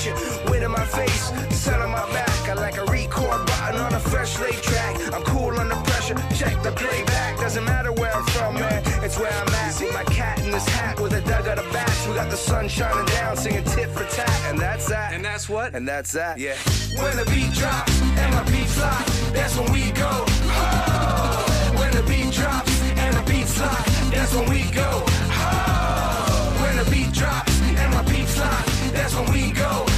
position. 0.02 0.50
Wind 0.50 0.64
in 0.64 0.70
my 0.70 0.84
face, 0.84 1.32
sun 1.56 1.80
on 1.80 1.90
my 1.90 2.10
back. 2.12 2.48
I 2.48 2.54
like 2.54 2.76
a 2.78 2.84
record 2.84 3.46
button 3.46 3.80
on 3.80 3.94
a 3.94 4.00
fresh 4.00 4.38
laid 4.38 4.54
track. 4.54 4.96
I'm 5.12 5.22
cool 5.22 5.58
under 5.58 5.76
pressure, 5.76 6.14
check 6.34 6.60
the 6.62 6.72
playback. 6.72 7.38
Doesn't 7.38 7.64
matter 7.64 7.92
where 7.92 8.14
I'm 8.14 8.24
from, 8.26 8.54
man. 8.54 8.82
It's 9.02 9.18
where 9.18 9.32
I'm 9.32 9.48
at. 9.48 9.72
See 9.72 9.90
my 9.90 10.04
cat 10.04 10.40
in 10.40 10.50
this 10.50 10.66
hat 10.68 11.00
with 11.00 11.12
a 11.12 11.20
dug 11.22 11.46
of 11.46 11.56
the 11.56 11.72
bats. 11.72 12.06
We 12.06 12.14
got 12.14 12.30
the 12.30 12.36
sun 12.36 12.68
shining 12.68 13.06
down, 13.06 13.36
singing 13.36 13.64
tit 13.64 13.90
for 13.90 14.04
tat. 14.04 14.40
And 14.48 14.58
that's 14.58 14.86
that. 14.88 15.12
And 15.12 15.24
that's 15.24 15.48
what? 15.48 15.74
And 15.74 15.86
that's 15.86 16.12
that. 16.12 16.38
Yeah. 16.38 16.56
When 17.00 17.16
the 17.16 17.24
beat 17.30 17.52
drops 17.52 18.00
and 18.02 18.34
my 18.34 18.44
beats 18.50 18.78
lock, 18.78 19.06
that's 19.32 19.56
when 19.56 19.72
we 19.72 19.90
go. 19.92 20.10
Oh, 20.10 21.74
when 21.78 21.90
the 21.92 22.02
beat 22.02 22.30
drops 22.32 22.82
and 22.98 23.16
the 23.16 23.22
beats 23.30 23.60
lock, 23.60 23.84
that's 24.10 24.34
when 24.34 24.48
we 24.50 24.70
go. 24.70 25.04
Oh, 25.08 26.58
when 26.60 26.76
the 26.76 26.90
beat 26.90 27.12
drops 27.12 27.60
and 27.62 27.94
my 27.94 28.02
beat 28.02 28.28
lock, 28.38 28.66
that's 28.92 29.14
when 29.14 29.32
we 29.32 29.52
go. 29.52 29.91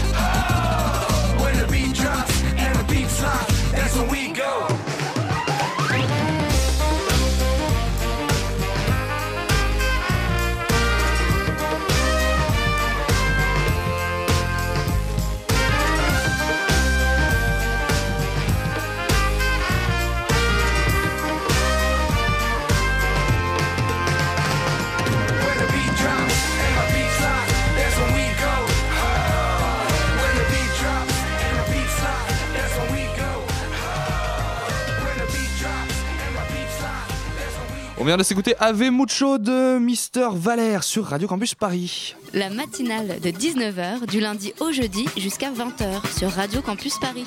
On 38.05 38.07
vient 38.07 38.19
de 38.19 38.23
s'écouter 38.23 38.55
Ave 38.61 38.91
Mucho 38.91 39.39
de 39.39 39.79
Mister 39.79 40.29
Valère 40.35 40.85
sur 40.85 41.07
Radio 41.07 41.27
Campus 41.27 41.55
Paris. 41.55 42.15
La 42.35 42.51
matinale 42.51 43.19
de 43.19 43.31
19h 43.31 44.05
du 44.07 44.21
lundi 44.21 44.53
au 44.61 44.73
jeudi 44.73 45.07
jusqu'à 45.17 45.51
20h 45.51 46.19
sur 46.19 46.31
Radio 46.31 46.61
Campus 46.61 46.99
Paris. 46.99 47.25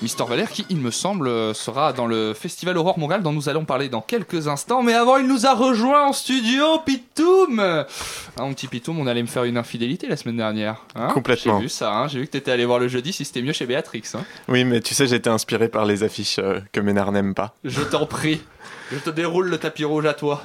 Mister 0.00 0.24
Valère 0.28 0.50
qui, 0.50 0.64
il 0.70 0.76
me 0.76 0.92
semble, 0.92 1.28
sera 1.56 1.92
dans 1.92 2.06
le 2.06 2.32
festival 2.32 2.78
Aurore 2.78 2.98
Montréal 3.00 3.22
dont 3.22 3.32
nous 3.32 3.48
allons 3.48 3.64
parler 3.64 3.88
dans 3.88 4.00
quelques 4.00 4.46
instants. 4.46 4.82
Mais 4.82 4.94
avant, 4.94 5.16
il 5.16 5.26
nous 5.26 5.44
a 5.44 5.54
rejoint 5.54 6.06
en 6.06 6.12
studio, 6.12 6.78
Pitoum 6.86 7.58
ah, 7.58 7.86
Mon 8.38 8.54
petit 8.54 8.68
Pitoum, 8.68 9.00
on 9.00 9.06
allait 9.08 9.22
me 9.22 9.26
faire 9.26 9.42
une 9.42 9.56
infidélité 9.56 10.06
la 10.06 10.16
semaine 10.16 10.36
dernière. 10.36 10.84
hein? 10.94 11.08
Complètement. 11.12 11.56
J'ai 11.58 11.62
vu 11.64 11.68
ça, 11.68 11.92
hein. 11.92 12.06
j'ai 12.06 12.20
vu 12.20 12.26
que 12.26 12.30
t'étais 12.32 12.52
allé 12.52 12.64
voir 12.64 12.78
le 12.78 12.86
jeudi 12.86 13.12
si 13.12 13.24
c'était 13.24 13.42
mieux 13.42 13.52
chez 13.52 13.66
Béatrix. 13.66 14.04
hein. 14.14 14.20
Oui, 14.46 14.64
mais 14.64 14.80
tu 14.80 14.94
sais, 14.94 15.08
j'étais 15.08 15.30
inspiré 15.30 15.68
par 15.68 15.84
les 15.84 16.04
affiches 16.04 16.38
euh, 16.38 16.60
que 16.72 16.78
Ménard 16.80 17.10
n'aime 17.10 17.34
pas. 17.34 17.54
Je 17.64 17.82
t'en 17.82 18.06
prie, 18.06 18.40
je 18.92 18.98
te 18.98 19.10
déroule 19.10 19.48
le 19.48 19.58
tapis 19.58 19.84
rouge 19.84 20.06
à 20.06 20.14
toi. 20.14 20.42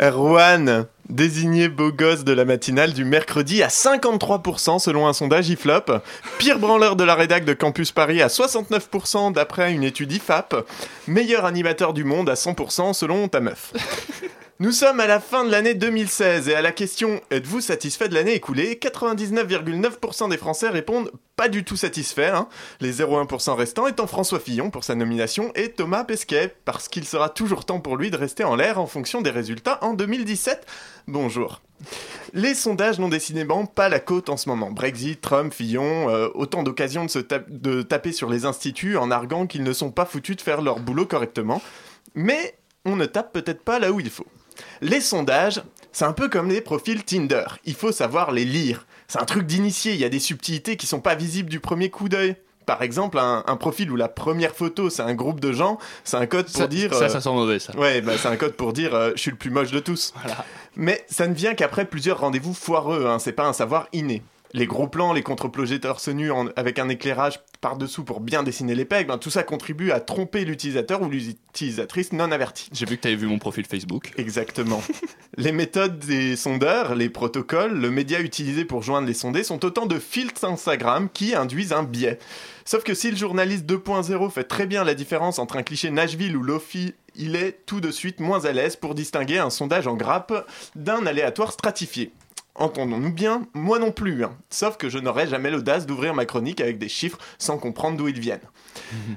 Erwan, 0.00 0.86
désigné 1.08 1.68
beau 1.68 1.92
gosse 1.92 2.24
de 2.24 2.32
la 2.32 2.44
matinale 2.44 2.92
du 2.92 3.04
mercredi 3.04 3.62
à 3.62 3.68
53% 3.68 4.78
selon 4.78 5.06
un 5.06 5.12
sondage 5.12 5.48
IFLOP. 5.50 5.92
Pire 6.38 6.58
branleur 6.58 6.96
de 6.96 7.04
la 7.04 7.14
rédac 7.14 7.44
de 7.44 7.52
Campus 7.54 7.92
Paris 7.92 8.20
à 8.22 8.28
69% 8.28 9.32
d'après 9.32 9.72
une 9.72 9.84
étude 9.84 10.12
IFAP. 10.12 10.66
Meilleur 11.06 11.44
animateur 11.44 11.92
du 11.92 12.04
monde 12.04 12.28
à 12.28 12.34
100% 12.34 12.92
selon 12.92 13.28
ta 13.28 13.40
meuf. 13.40 13.72
Nous 14.60 14.70
sommes 14.70 15.00
à 15.00 15.08
la 15.08 15.18
fin 15.18 15.44
de 15.44 15.50
l'année 15.50 15.74
2016 15.74 16.48
et 16.48 16.54
à 16.54 16.62
la 16.62 16.70
question 16.70 17.20
Êtes-vous 17.32 17.60
satisfait 17.60 18.08
de 18.08 18.14
l'année 18.14 18.34
écoulée? 18.34 18.78
99,9% 18.80 20.30
des 20.30 20.36
Français 20.36 20.68
répondent 20.68 21.10
pas 21.34 21.48
du 21.48 21.64
tout 21.64 21.74
satisfait. 21.74 22.28
hein. 22.28 22.48
Les 22.80 22.92
0,1% 22.92 23.56
restants 23.56 23.88
étant 23.88 24.06
François 24.06 24.38
Fillon 24.38 24.70
pour 24.70 24.84
sa 24.84 24.94
nomination 24.94 25.50
et 25.56 25.72
Thomas 25.72 26.04
Pesquet 26.04 26.54
parce 26.64 26.86
qu'il 26.86 27.04
sera 27.04 27.30
toujours 27.30 27.64
temps 27.64 27.80
pour 27.80 27.96
lui 27.96 28.12
de 28.12 28.16
rester 28.16 28.44
en 28.44 28.54
l'air 28.54 28.78
en 28.78 28.86
fonction 28.86 29.22
des 29.22 29.30
résultats 29.30 29.80
en 29.82 29.92
2017. 29.92 30.64
Bonjour. 31.08 31.60
Les 32.32 32.54
sondages 32.54 33.00
n'ont 33.00 33.08
décidément 33.08 33.66
pas 33.66 33.88
la 33.88 33.98
cote 33.98 34.28
en 34.28 34.36
ce 34.36 34.48
moment. 34.48 34.70
Brexit, 34.70 35.20
Trump, 35.20 35.52
Fillon, 35.52 36.08
euh, 36.10 36.28
autant 36.34 36.62
d'occasions 36.62 37.06
de 37.06 37.82
taper 37.82 38.12
sur 38.12 38.30
les 38.30 38.44
instituts 38.44 38.96
en 38.98 39.10
arguant 39.10 39.48
qu'ils 39.48 39.64
ne 39.64 39.72
sont 39.72 39.90
pas 39.90 40.06
foutus 40.06 40.36
de 40.36 40.42
faire 40.42 40.62
leur 40.62 40.78
boulot 40.78 41.06
correctement. 41.06 41.60
Mais 42.14 42.54
on 42.84 42.94
ne 42.94 43.06
tape 43.06 43.32
peut-être 43.32 43.64
pas 43.64 43.80
là 43.80 43.90
où 43.90 43.98
il 43.98 44.10
faut. 44.10 44.26
Les 44.80 45.00
sondages, 45.00 45.62
c'est 45.92 46.04
un 46.04 46.12
peu 46.12 46.28
comme 46.28 46.48
les 46.48 46.60
profils 46.60 47.02
Tinder. 47.04 47.44
Il 47.64 47.74
faut 47.74 47.92
savoir 47.92 48.32
les 48.32 48.44
lire. 48.44 48.86
C'est 49.08 49.20
un 49.20 49.24
truc 49.24 49.46
d'initié, 49.46 49.92
il 49.92 49.98
y 50.00 50.04
a 50.04 50.08
des 50.08 50.18
subtilités 50.20 50.76
qui 50.76 50.86
sont 50.86 51.00
pas 51.00 51.14
visibles 51.14 51.48
du 51.50 51.60
premier 51.60 51.90
coup 51.90 52.08
d'œil. 52.08 52.36
Par 52.66 52.80
exemple, 52.82 53.18
un, 53.18 53.44
un 53.46 53.56
profil 53.56 53.90
où 53.90 53.96
la 53.96 54.08
première 54.08 54.54
photo 54.54 54.88
c'est 54.88 55.02
un 55.02 55.12
groupe 55.14 55.38
de 55.38 55.52
gens, 55.52 55.78
c'est 56.02 56.16
un 56.16 56.24
code 56.24 56.46
pour 56.46 56.56
Ça- 56.56 56.66
dire. 56.66 56.94
ça, 56.94 57.04
euh, 57.04 57.08
ça 57.10 57.20
sent 57.20 57.28
mauvais, 57.30 57.58
ça. 57.58 57.76
Ouais, 57.76 58.00
bah, 58.00 58.14
c'est 58.16 58.28
un 58.28 58.36
code 58.36 58.54
pour 58.54 58.72
dire 58.72 58.94
euh, 58.94 59.10
je 59.14 59.20
suis 59.20 59.30
le 59.30 59.36
plus 59.36 59.50
moche 59.50 59.70
de 59.70 59.80
tous. 59.80 60.14
Mais 60.74 61.04
ça 61.10 61.26
ne 61.28 61.34
vient 61.34 61.54
qu'après 61.54 61.84
plusieurs 61.84 62.20
rendez-vous 62.20 62.54
foireux, 62.54 63.04
hein, 63.06 63.18
c'est 63.18 63.32
pas 63.32 63.46
un 63.46 63.52
savoir 63.52 63.86
inné. 63.92 64.22
Les 64.56 64.66
gros 64.66 64.86
plans, 64.86 65.12
les 65.12 65.24
contre-projecteurs 65.24 65.98
se 65.98 66.12
nus 66.12 66.30
en- 66.30 66.46
avec 66.54 66.78
un 66.78 66.88
éclairage 66.88 67.40
par-dessous 67.60 68.04
pour 68.04 68.20
bien 68.20 68.44
dessiner 68.44 68.76
les 68.76 68.84
pegs, 68.84 69.08
ben, 69.08 69.18
tout 69.18 69.28
ça 69.28 69.42
contribue 69.42 69.90
à 69.90 69.98
tromper 69.98 70.44
l'utilisateur 70.44 71.02
ou 71.02 71.08
l'utilisatrice 71.08 72.12
non 72.12 72.30
avertie. 72.30 72.68
J'ai 72.72 72.86
vu 72.86 72.96
que 72.96 73.02
tu 73.02 73.08
avais 73.08 73.16
vu 73.16 73.26
mon 73.26 73.40
profil 73.40 73.66
Facebook. 73.66 74.12
Exactement. 74.16 74.80
les 75.36 75.50
méthodes 75.50 75.98
des 75.98 76.36
sondeurs, 76.36 76.94
les 76.94 77.08
protocoles, 77.08 77.72
le 77.76 77.90
média 77.90 78.20
utilisé 78.20 78.64
pour 78.64 78.84
joindre 78.84 79.08
les 79.08 79.14
sondés 79.14 79.42
sont 79.42 79.64
autant 79.64 79.86
de 79.86 79.98
filtres 79.98 80.44
Instagram 80.44 81.08
qui 81.12 81.34
induisent 81.34 81.72
un 81.72 81.82
biais. 81.82 82.20
Sauf 82.64 82.84
que 82.84 82.94
si 82.94 83.10
le 83.10 83.16
journaliste 83.16 83.66
2.0 83.66 84.30
fait 84.30 84.44
très 84.44 84.66
bien 84.66 84.84
la 84.84 84.94
différence 84.94 85.40
entre 85.40 85.56
un 85.56 85.64
cliché 85.64 85.90
Nashville 85.90 86.36
ou 86.36 86.44
Lofi, 86.44 86.94
il 87.16 87.34
est 87.34 87.58
tout 87.66 87.80
de 87.80 87.90
suite 87.90 88.20
moins 88.20 88.44
à 88.44 88.52
l'aise 88.52 88.76
pour 88.76 88.94
distinguer 88.94 89.38
un 89.38 89.50
sondage 89.50 89.88
en 89.88 89.94
grappe 89.96 90.46
d'un 90.76 91.06
aléatoire 91.06 91.50
stratifié. 91.52 92.12
Entendons-nous 92.56 93.12
bien, 93.12 93.46
moi 93.52 93.80
non 93.80 93.90
plus. 93.90 94.22
hein. 94.24 94.36
Sauf 94.48 94.76
que 94.76 94.88
je 94.88 94.98
n'aurais 94.98 95.26
jamais 95.26 95.50
l'audace 95.50 95.86
d'ouvrir 95.86 96.14
ma 96.14 96.24
chronique 96.24 96.60
avec 96.60 96.78
des 96.78 96.88
chiffres 96.88 97.18
sans 97.38 97.58
comprendre 97.58 97.96
d'où 97.96 98.06
ils 98.06 98.20
viennent. 98.20 98.38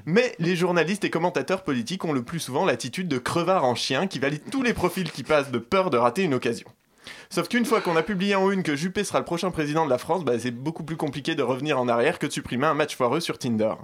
Mais 0.06 0.34
les 0.40 0.56
journalistes 0.56 1.04
et 1.04 1.10
commentateurs 1.10 1.62
politiques 1.62 2.04
ont 2.04 2.12
le 2.12 2.22
plus 2.22 2.40
souvent 2.40 2.64
l'attitude 2.64 3.06
de 3.08 3.18
crevard 3.18 3.64
en 3.64 3.76
chien 3.76 4.06
qui 4.08 4.18
valide 4.18 4.42
tous 4.50 4.62
les 4.62 4.72
profils 4.74 5.10
qui 5.10 5.22
passent 5.22 5.52
de 5.52 5.58
peur 5.58 5.90
de 5.90 5.96
rater 5.96 6.22
une 6.24 6.34
occasion. 6.34 6.68
Sauf 7.30 7.48
qu'une 7.48 7.64
fois 7.64 7.80
qu'on 7.80 7.96
a 7.96 8.02
publié 8.02 8.34
en 8.34 8.50
une 8.50 8.62
que 8.62 8.74
Juppé 8.76 9.04
sera 9.04 9.18
le 9.20 9.24
prochain 9.24 9.50
président 9.50 9.84
de 9.84 9.90
la 9.90 9.98
France, 9.98 10.24
bah, 10.24 10.38
c'est 10.38 10.50
beaucoup 10.50 10.82
plus 10.82 10.96
compliqué 10.96 11.34
de 11.34 11.42
revenir 11.42 11.78
en 11.78 11.88
arrière 11.88 12.18
que 12.18 12.26
de 12.26 12.32
supprimer 12.32 12.66
un 12.66 12.74
match 12.74 12.96
foireux 12.96 13.20
sur 13.20 13.38
Tinder. 13.38 13.74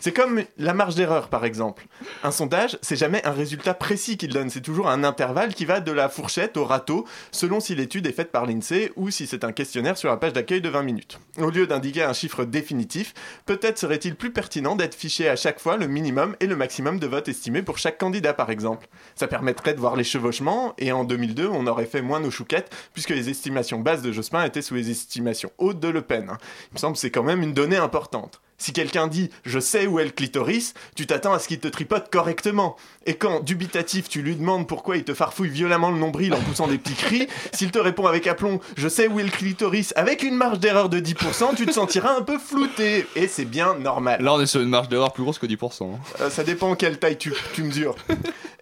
C'est 0.00 0.12
comme 0.12 0.44
la 0.56 0.72
marge 0.72 0.94
d'erreur, 0.94 1.28
par 1.28 1.44
exemple. 1.44 1.86
Un 2.24 2.30
sondage, 2.30 2.78
c'est 2.80 2.96
jamais 2.96 3.22
un 3.26 3.32
résultat 3.32 3.74
précis 3.74 4.16
qu'il 4.16 4.32
donne, 4.32 4.48
c'est 4.48 4.62
toujours 4.62 4.88
un 4.88 5.04
intervalle 5.04 5.52
qui 5.52 5.66
va 5.66 5.80
de 5.80 5.92
la 5.92 6.08
fourchette 6.08 6.56
au 6.56 6.64
râteau, 6.64 7.06
selon 7.32 7.60
si 7.60 7.74
l'étude 7.74 8.06
est 8.06 8.12
faite 8.12 8.32
par 8.32 8.46
l'INSEE 8.46 8.92
ou 8.96 9.10
si 9.10 9.26
c'est 9.26 9.44
un 9.44 9.52
questionnaire 9.52 9.98
sur 9.98 10.08
la 10.08 10.16
page 10.16 10.32
d'accueil 10.32 10.62
de 10.62 10.70
20 10.70 10.82
minutes. 10.84 11.20
Au 11.36 11.50
lieu 11.50 11.66
d'indiquer 11.66 12.02
un 12.02 12.14
chiffre 12.14 12.46
définitif, 12.46 13.12
peut-être 13.44 13.78
serait-il 13.78 14.14
plus 14.16 14.32
pertinent 14.32 14.74
d'être 14.74 14.94
fiché 14.94 15.28
à 15.28 15.36
chaque 15.36 15.60
fois 15.60 15.76
le 15.76 15.86
minimum 15.86 16.34
et 16.40 16.46
le 16.46 16.56
maximum 16.56 16.98
de 16.98 17.06
votes 17.06 17.28
estimés 17.28 17.62
pour 17.62 17.76
chaque 17.76 17.98
candidat, 17.98 18.32
par 18.32 18.48
exemple. 18.48 18.88
Ça 19.16 19.28
permettrait 19.28 19.74
de 19.74 19.80
voir 19.80 19.96
les 19.96 20.04
chevauchements, 20.04 20.72
et 20.78 20.92
en 20.92 21.04
2002, 21.04 21.46
on 21.46 21.66
aurait 21.66 21.84
fait 21.84 22.00
moins 22.00 22.20
nos 22.20 22.30
chouquettes, 22.30 22.74
puisque 22.94 23.10
les 23.10 23.28
estimations 23.28 23.80
basses 23.80 24.00
de 24.00 24.12
Jospin 24.12 24.44
étaient 24.44 24.62
sous 24.62 24.76
les 24.76 24.90
estimations 24.90 25.52
hautes 25.58 25.80
de 25.80 25.88
Le 25.88 26.00
Pen. 26.00 26.32
Il 26.70 26.74
me 26.74 26.78
semble 26.78 26.94
que 26.94 27.00
c'est 27.00 27.10
quand 27.10 27.22
même 27.22 27.42
une 27.42 27.52
donnée 27.52 27.76
importante. 27.76 28.40
Si 28.60 28.74
quelqu'un 28.74 29.06
dit 29.08 29.30
je 29.44 29.58
sais 29.58 29.86
où 29.86 29.98
est 29.98 30.04
le 30.04 30.10
clitoris, 30.10 30.74
tu 30.94 31.06
t'attends 31.06 31.32
à 31.32 31.38
ce 31.38 31.48
qu'il 31.48 31.58
te 31.58 31.66
tripote 31.66 32.10
correctement. 32.12 32.76
Et 33.06 33.14
quand, 33.14 33.40
dubitatif, 33.40 34.08
tu 34.08 34.20
lui 34.20 34.36
demandes 34.36 34.68
pourquoi 34.68 34.98
il 34.98 35.04
te 35.04 35.14
farfouille 35.14 35.48
violemment 35.48 35.90
le 35.90 35.96
nombril 35.96 36.34
en 36.34 36.40
poussant 36.40 36.68
des 36.68 36.76
petits 36.76 36.94
cris, 36.94 37.26
s'il 37.54 37.70
te 37.70 37.78
répond 37.78 38.06
avec 38.06 38.26
aplomb 38.26 38.60
je 38.76 38.86
sais 38.88 39.08
où 39.08 39.18
est 39.18 39.24
le 39.24 39.30
clitoris 39.30 39.94
avec 39.96 40.22
une 40.22 40.34
marge 40.36 40.58
d'erreur 40.60 40.90
de 40.90 41.00
10%, 41.00 41.56
tu 41.56 41.64
te 41.64 41.72
sentiras 41.72 42.14
un 42.16 42.22
peu 42.22 42.38
flouté. 42.38 43.06
Et 43.16 43.26
c'est 43.26 43.46
bien 43.46 43.74
normal. 43.74 44.22
Là, 44.22 44.34
on 44.34 44.40
est 44.40 44.46
sur 44.46 44.60
une 44.60 44.68
marge 44.68 44.88
d'erreur 44.90 45.12
plus 45.14 45.22
grosse 45.22 45.38
que 45.38 45.46
10%. 45.46 45.84
hein. 45.84 45.98
Euh, 46.20 46.28
ça 46.28 46.44
dépend 46.44 46.74
quelle 46.76 46.98
taille 46.98 47.16
tu, 47.16 47.32
tu 47.54 47.62
mesures. 47.62 47.96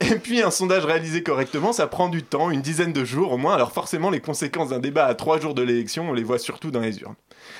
Et 0.00 0.14
puis 0.14 0.42
un 0.42 0.52
sondage 0.52 0.84
réalisé 0.84 1.24
correctement, 1.24 1.72
ça 1.72 1.88
prend 1.88 2.08
du 2.08 2.22
temps, 2.22 2.50
une 2.52 2.62
dizaine 2.62 2.92
de 2.92 3.04
jours 3.04 3.32
au 3.32 3.36
moins, 3.36 3.54
alors 3.54 3.72
forcément 3.72 4.10
les 4.10 4.20
conséquences 4.20 4.68
d'un 4.68 4.78
débat 4.78 5.06
à 5.06 5.14
trois 5.16 5.40
jours 5.40 5.54
de 5.54 5.62
l'élection, 5.62 6.10
on 6.10 6.12
les 6.12 6.22
voit 6.22 6.38
surtout 6.38 6.70
dans 6.70 6.78
les 6.80 7.00
urnes. 7.00 7.16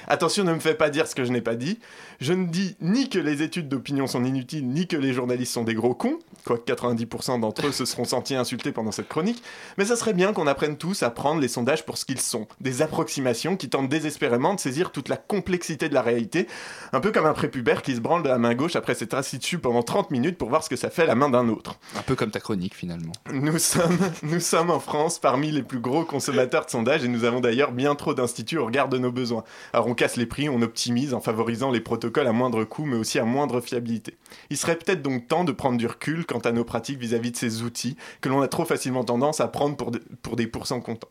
Attention, 0.07 0.45
ne 0.45 0.53
me 0.55 0.61
fais 0.61 0.75
pas 0.75 0.89
dire 0.91 1.07
ce 1.09 1.15
que 1.15 1.25
je 1.25 1.33
n'ai 1.33 1.41
pas 1.41 1.57
dit. 1.57 1.79
Je 2.21 2.33
ne 2.33 2.47
dis 2.47 2.75
ni 2.81 3.09
que 3.09 3.21
les 3.21 3.43
études 3.43 3.69
d'opinion 3.69 4.09
sont 4.09 4.25
inutiles, 4.25 4.67
ni 4.67 4.89
que 4.89 4.97
les 4.97 5.13
journalistes 5.13 5.53
sont 5.53 5.63
des 5.63 5.75
gros 5.75 5.95
cons, 5.95 6.19
quoique 6.45 6.73
90% 6.73 7.39
d'entre 7.39 7.69
eux 7.69 7.71
se 7.71 7.85
seront 7.85 8.05
sentis 8.05 8.35
insultés 8.35 8.73
pendant 8.73 8.91
cette 8.91 9.07
chronique, 9.07 9.41
mais 9.77 9.85
ça 9.85 9.95
serait 9.95 10.15
bien 10.15 10.33
qu'on 10.33 10.49
apprenne 10.49 10.77
tous 10.77 11.05
à 11.05 11.11
prendre 11.11 11.41
les 11.41 11.47
sondages 11.47 11.87
pour 11.87 11.97
ce 11.97 12.05
qu'ils 12.05 12.21
sont, 12.21 12.49
des 12.61 12.83
approximations 12.83 13.57
qui 13.57 13.69
tentent 13.69 13.89
désespérément 13.89 14.55
de 14.55 14.59
saisir 14.59 14.91
toute 14.91 15.09
la 15.09 15.17
complexité 15.17 15.89
de 15.89 15.95
la 15.95 16.03
réalité, 16.03 16.49
un 16.93 16.99
peu 16.99 17.13
comme 17.13 17.25
un 17.25 17.35
prépubère 17.35 17.83
qui 17.83 17.95
se 17.95 18.01
branle 18.01 18.25
de 18.25 18.29
la 18.29 18.39
main 18.39 18.57
gauche 18.57 18.75
après 18.75 18.97
s'être 18.97 19.15
assis 19.15 19.39
dessus 19.39 19.61
pendant 19.61 19.85
30 19.85 20.11
minutes 20.11 20.39
pour 20.39 20.49
voir 20.49 20.65
ce 20.65 20.69
que 20.69 20.77
ça 20.77 20.91
fait 20.91 21.07
la 21.07 21.15
main 21.15 21.31
d'un 21.31 21.49
autre. 21.49 21.79
Un 21.97 22.03
peu 22.03 22.17
comme 22.17 22.33
ta 22.33 22.41
chronique 22.41 22.75
finalement. 22.75 23.13
Nous 23.33 23.61
sommes, 23.61 23.99
nous 24.25 24.41
sommes 24.41 24.71
en 24.71 24.81
France 24.81 25.21
parmi 25.21 25.53
les 25.53 25.63
plus 25.63 25.79
gros 25.79 26.05
consommateurs 26.05 26.65
de 26.65 26.71
sondages 26.71 27.05
et 27.05 27.09
nous 27.09 27.23
avons 27.23 27.39
d'ailleurs 27.39 27.71
bien 27.71 27.95
trop 27.95 28.13
d'instituts 28.13 28.59
au 28.59 28.67
regard 28.67 28.89
de 28.89 28.99
nos 28.99 29.13
besoins. 29.13 29.45
Alors 29.73 29.87
on 29.87 29.95
casse 29.95 30.17
les 30.17 30.27
prix, 30.27 30.49
on 30.49 30.63
optimise 30.63 31.15
en 31.15 31.21
favorisant 31.21 31.71
les 31.71 31.81
protocoles 31.81 32.08
à 32.17 32.33
moindre 32.33 32.65
coût 32.65 32.85
mais 32.85 32.97
aussi 32.97 33.19
à 33.19 33.25
moindre 33.25 33.61
fiabilité. 33.61 34.17
Il 34.51 34.57
serait 34.57 34.77
peut-être 34.77 35.03
donc 35.03 35.29
temps 35.29 35.45
de 35.45 35.53
prendre 35.53 35.77
du 35.79 35.87
recul 35.87 36.25
quant 36.27 36.39
à 36.41 36.53
nos 36.53 36.65
pratiques 36.65 36.99
vis-à-vis 36.99 37.31
de 37.33 37.37
ces 37.37 37.63
outils 37.63 37.97
que 38.21 38.29
l'on 38.29 38.41
a 38.41 38.49
trop 38.49 38.65
facilement 38.65 39.05
tendance 39.05 39.41
à 39.41 39.49
prendre 39.49 39.77
pour, 39.77 39.91
des- 39.91 40.01
pour 40.23 40.37
des 40.37 40.47
pourcents 40.47 40.81
comptants. 40.81 41.09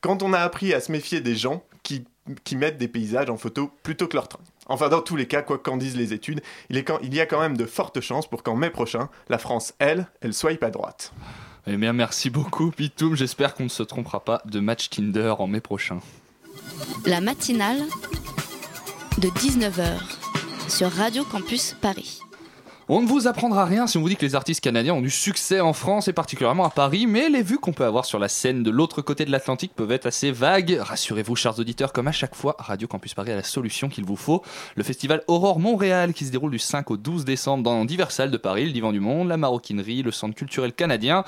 Quand 0.00 0.22
on 0.22 0.32
a 0.32 0.38
appris 0.40 0.74
à 0.74 0.80
se 0.80 0.90
méfier 0.90 1.20
des 1.20 1.36
gens 1.36 1.62
qui, 1.82 2.04
qui 2.44 2.56
mettent 2.56 2.78
des 2.78 2.88
paysages 2.88 3.30
en 3.30 3.36
photo 3.36 3.70
plutôt 3.82 4.08
que 4.08 4.16
leur 4.16 4.28
train. 4.28 4.40
Enfin, 4.66 4.88
dans 4.88 5.00
tous 5.02 5.16
les 5.16 5.26
cas, 5.26 5.42
quoi 5.42 5.58
qu'en 5.58 5.76
disent 5.76 5.96
les 5.96 6.12
études, 6.12 6.40
il, 6.70 6.76
est 6.76 6.84
quand- 6.84 6.98
il 7.02 7.14
y 7.14 7.20
a 7.20 7.26
quand 7.26 7.40
même 7.40 7.56
de 7.56 7.66
fortes 7.66 8.00
chances 8.00 8.28
pour 8.28 8.42
qu'en 8.42 8.54
mai 8.56 8.70
prochain, 8.70 9.08
la 9.28 9.38
France, 9.38 9.74
elle, 9.78 10.06
elle 10.20 10.32
swipe 10.34 10.62
à 10.62 10.70
droite. 10.70 11.12
Eh 11.66 11.76
bien, 11.76 11.92
merci 11.92 12.30
beaucoup, 12.30 12.70
Pitoum. 12.70 13.14
J'espère 13.16 13.54
qu'on 13.54 13.64
ne 13.64 13.68
se 13.68 13.82
trompera 13.84 14.24
pas 14.24 14.40
de 14.44 14.58
match 14.60 14.88
Tinder 14.90 15.34
en 15.38 15.46
mai 15.46 15.60
prochain. 15.60 16.00
La 17.06 17.20
matinale 17.20 17.82
de 19.18 19.28
19h 19.28 19.98
sur 20.72 20.90
Radio 20.90 21.22
Campus 21.24 21.76
Paris. 21.82 22.20
On 22.88 23.02
ne 23.02 23.06
vous 23.06 23.26
apprendra 23.26 23.66
rien 23.66 23.86
si 23.86 23.98
on 23.98 24.00
vous 24.00 24.08
dit 24.08 24.16
que 24.16 24.24
les 24.24 24.34
artistes 24.34 24.62
canadiens 24.62 24.94
ont 24.94 25.02
du 25.02 25.10
succès 25.10 25.60
en 25.60 25.74
France 25.74 26.08
et 26.08 26.14
particulièrement 26.14 26.64
à 26.64 26.70
Paris, 26.70 27.06
mais 27.06 27.28
les 27.28 27.42
vues 27.42 27.58
qu'on 27.58 27.74
peut 27.74 27.84
avoir 27.84 28.06
sur 28.06 28.18
la 28.18 28.28
scène 28.28 28.62
de 28.62 28.70
l'autre 28.70 29.02
côté 29.02 29.26
de 29.26 29.30
l'Atlantique 29.30 29.72
peuvent 29.76 29.92
être 29.92 30.06
assez 30.06 30.30
vagues. 30.30 30.78
Rassurez-vous, 30.80 31.36
chers 31.36 31.58
auditeurs, 31.58 31.92
comme 31.92 32.08
à 32.08 32.12
chaque 32.12 32.34
fois, 32.34 32.56
Radio 32.58 32.88
Campus 32.88 33.12
Paris 33.12 33.32
a 33.32 33.36
la 33.36 33.42
solution 33.42 33.90
qu'il 33.90 34.06
vous 34.06 34.16
faut. 34.16 34.42
Le 34.74 34.82
festival 34.82 35.22
Aurore 35.28 35.58
Montréal 35.58 36.14
qui 36.14 36.24
se 36.24 36.30
déroule 36.30 36.52
du 36.52 36.58
5 36.58 36.90
au 36.90 36.96
12 36.96 37.26
décembre 37.26 37.62
dans 37.62 37.84
divers 37.84 38.10
salles 38.10 38.30
de 38.30 38.38
Paris, 38.38 38.64
le 38.64 38.72
Divan 38.72 38.92
du 38.92 39.00
Monde, 39.00 39.28
la 39.28 39.36
Maroquinerie, 39.36 40.02
le 40.02 40.10
Centre 40.10 40.34
culturel 40.34 40.72
canadien. 40.72 41.24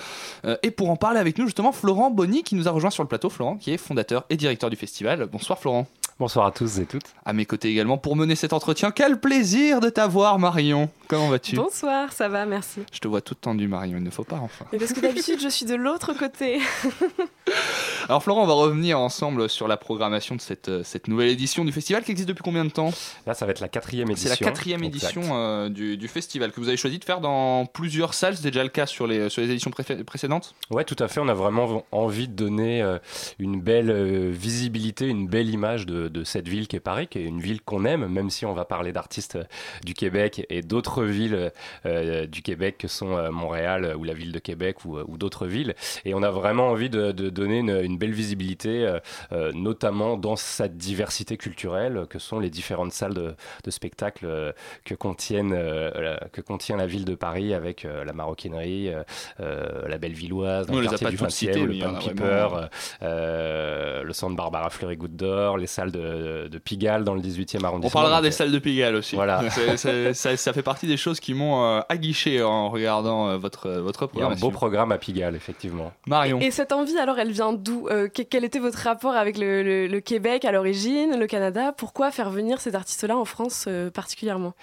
Euh, 0.46 0.56
et 0.62 0.70
pour 0.70 0.88
en 0.88 0.96
parler 0.96 1.20
avec 1.20 1.36
nous, 1.36 1.44
justement, 1.44 1.72
Florent 1.72 2.10
Bonny 2.10 2.44
qui 2.44 2.54
nous 2.54 2.66
a 2.66 2.70
rejoint 2.70 2.90
sur 2.90 3.02
le 3.02 3.08
plateau. 3.08 3.28
Florent, 3.28 3.56
qui 3.56 3.72
est 3.72 3.78
fondateur 3.78 4.24
et 4.30 4.36
directeur 4.36 4.70
du 4.70 4.76
festival. 4.76 5.26
Bonsoir, 5.30 5.58
Florent. 5.58 5.86
Bonsoir 6.20 6.46
à 6.46 6.52
tous 6.52 6.78
et 6.78 6.86
toutes. 6.86 7.12
À 7.24 7.32
mes 7.32 7.44
côtés 7.44 7.70
également 7.70 7.98
pour 7.98 8.14
mener 8.14 8.36
cet 8.36 8.52
entretien. 8.52 8.92
Quel 8.92 9.18
plaisir 9.18 9.80
de 9.80 9.88
t'avoir, 9.88 10.38
Marion. 10.38 10.88
Comment 11.08 11.28
vas-tu? 11.28 11.56
Bonsoir, 11.56 12.12
ça 12.12 12.28
va, 12.28 12.46
merci. 12.46 12.80
Je 12.92 12.98
te 12.98 13.08
vois 13.08 13.20
toute 13.20 13.40
tendue, 13.42 13.68
Marion. 13.68 13.98
Il 13.98 14.02
ne 14.04 14.10
faut 14.10 14.24
pas, 14.24 14.36
enfin. 14.36 14.64
Mais 14.72 14.78
parce 14.78 14.92
que 14.92 15.00
d'habitude, 15.00 15.40
je 15.40 15.48
suis 15.48 15.66
de 15.66 15.74
l'autre 15.74 16.12
côté. 16.14 16.60
Alors, 18.08 18.22
Florent, 18.22 18.42
on 18.42 18.46
va 18.46 18.52
revenir 18.54 18.98
ensemble 18.98 19.48
sur 19.48 19.66
la 19.68 19.76
programmation 19.76 20.34
de 20.34 20.40
cette, 20.40 20.68
euh, 20.68 20.82
cette 20.84 21.08
nouvelle 21.08 21.28
édition 21.28 21.64
du 21.64 21.72
festival 21.72 22.02
qui 22.04 22.10
existe 22.10 22.28
depuis 22.28 22.42
combien 22.42 22.64
de 22.64 22.70
temps? 22.70 22.90
Là, 23.26 23.32
ça 23.34 23.46
va 23.46 23.52
être 23.52 23.60
la 23.60 23.68
quatrième 23.68 24.08
C'est 24.08 24.12
édition. 24.28 24.30
la 24.30 24.36
quatrième 24.36 24.84
Exact. 24.84 25.10
édition 25.16 25.22
euh, 25.36 25.68
du, 25.70 25.96
du 25.96 26.08
festival 26.08 26.52
que 26.52 26.60
vous 26.60 26.68
avez 26.68 26.76
choisi 26.76 26.98
de 26.98 27.04
faire 27.04 27.20
dans 27.20 27.64
plusieurs 27.66 28.12
salles. 28.14 28.36
C'était 28.36 28.50
déjà 28.50 28.62
le 28.62 28.68
cas 28.68 28.86
sur 28.86 29.06
les, 29.06 29.28
sur 29.30 29.40
les 29.42 29.50
éditions 29.50 29.70
précédentes? 29.70 30.54
Ouais, 30.70 30.84
tout 30.84 30.96
à 30.98 31.08
fait. 31.08 31.20
On 31.20 31.28
a 31.28 31.34
vraiment 31.34 31.84
envie 31.92 32.28
de 32.28 32.34
donner 32.34 32.82
euh, 32.82 32.98
une 33.38 33.60
belle 33.60 33.90
euh, 33.90 34.30
visibilité, 34.30 35.06
une 35.08 35.26
belle 35.26 35.48
image 35.48 35.86
de, 35.86 36.08
de 36.08 36.24
cette 36.24 36.48
ville 36.48 36.68
qui 36.68 36.76
est 36.76 36.80
Paris, 36.80 37.08
qui 37.08 37.18
est 37.18 37.24
une 37.24 37.40
ville 37.40 37.62
qu'on 37.62 37.84
aime, 37.86 38.06
même 38.06 38.28
si 38.30 38.44
on 38.44 38.52
va 38.52 38.64
parler 38.66 38.92
d'artistes 38.92 39.36
euh, 39.36 39.44
du 39.84 39.94
Québec 39.94 40.44
et 40.50 40.60
d'autres 40.62 40.93
villes 41.02 41.50
euh, 41.86 42.26
du 42.26 42.42
Québec 42.42 42.76
que 42.78 42.88
sont 42.88 43.16
euh, 43.16 43.30
Montréal 43.30 43.84
euh, 43.84 43.94
ou 43.94 44.04
la 44.04 44.14
ville 44.14 44.32
de 44.32 44.38
Québec 44.38 44.84
ou, 44.84 44.96
euh, 44.98 45.04
ou 45.08 45.16
d'autres 45.18 45.46
villes. 45.46 45.74
Et 46.04 46.14
on 46.14 46.22
a 46.22 46.30
vraiment 46.30 46.68
envie 46.68 46.90
de, 46.90 47.12
de 47.12 47.28
donner 47.30 47.58
une, 47.58 47.80
une 47.82 47.98
belle 47.98 48.12
visibilité, 48.12 48.86
euh, 48.86 48.98
euh, 49.32 49.52
notamment 49.54 50.16
dans 50.16 50.36
sa 50.36 50.68
diversité 50.68 51.36
culturelle, 51.36 51.96
euh, 51.96 52.06
que 52.06 52.18
sont 52.18 52.38
les 52.38 52.50
différentes 52.50 52.92
salles 52.92 53.14
de, 53.14 53.34
de 53.64 53.70
spectacle 53.70 54.26
euh, 54.28 54.52
que, 54.84 54.94
contiennent, 54.94 55.52
euh, 55.54 56.16
que 56.32 56.40
contient 56.40 56.76
la 56.76 56.86
ville 56.86 57.04
de 57.04 57.14
Paris 57.14 57.54
avec 57.54 57.84
euh, 57.84 58.04
la 58.04 58.12
maroquinerie, 58.12 58.88
euh, 58.92 59.02
euh, 59.40 59.88
la 59.88 59.98
Bellevilloise, 59.98 60.66
On 60.70 60.80
le 60.80 60.86
quartier 60.86 61.08
du 61.08 61.16
toutes 61.16 61.28
20e, 61.28 61.30
citées, 61.30 61.60
le 61.64 61.74
euh, 62.22 62.66
euh, 63.02 64.02
le 64.02 64.12
centre 64.12 64.36
Barbara 64.36 64.70
Fleury 64.70 64.96
Goutte 64.96 65.16
d'Or, 65.16 65.58
les 65.58 65.66
salles 65.66 65.92
de, 65.92 66.48
de 66.48 66.58
Pigalle 66.58 67.04
dans 67.04 67.14
le 67.14 67.20
18e 67.20 67.58
On 67.60 67.64
arrondissement. 67.64 68.00
parlera 68.00 68.16
Donc, 68.18 68.22
des 68.24 68.28
euh, 68.28 68.36
salles 68.36 68.52
de 68.52 68.58
Pigalle 68.58 68.96
aussi. 68.96 69.14
Voilà. 69.14 69.42
Ça 70.14 70.52
fait 70.52 70.62
partie 70.62 70.83
des 70.86 70.96
choses 70.96 71.20
qui 71.20 71.34
m'ont 71.34 71.64
euh, 71.64 71.80
aguiché 71.88 72.42
en 72.42 72.70
regardant 72.70 73.28
euh, 73.28 73.36
votre, 73.36 73.68
votre 73.70 74.08
Il 74.14 74.20
y 74.20 74.22
a 74.22 74.28
un 74.28 74.34
beau 74.34 74.50
programme 74.50 74.92
à 74.92 74.98
Pigalle, 74.98 75.34
effectivement. 75.36 75.92
Marion. 76.06 76.40
Et 76.40 76.50
cette 76.50 76.72
envie, 76.72 76.96
alors, 76.98 77.18
elle 77.18 77.30
vient 77.32 77.52
d'où 77.52 77.88
Euh, 77.88 78.08
que- 78.08 78.22
Quel 78.22 78.44
était 78.44 78.58
votre 78.58 78.78
rapport 78.78 79.14
avec 79.14 79.36
le, 79.38 79.62
le- 79.62 79.86
le 79.86 80.00
Québec 80.00 80.44
à 80.44 80.52
l'origine, 80.52 81.18
le 81.18 81.26
Canada? 81.26 81.72
Pourquoi 81.76 82.10
faire 82.10 82.30
venir 82.30 82.60
ces 82.60 82.74
artistes-là 82.74 83.16
en 83.16 83.24
France 83.24 83.66
euh, 83.68 83.90
particulièrement? 83.90 84.54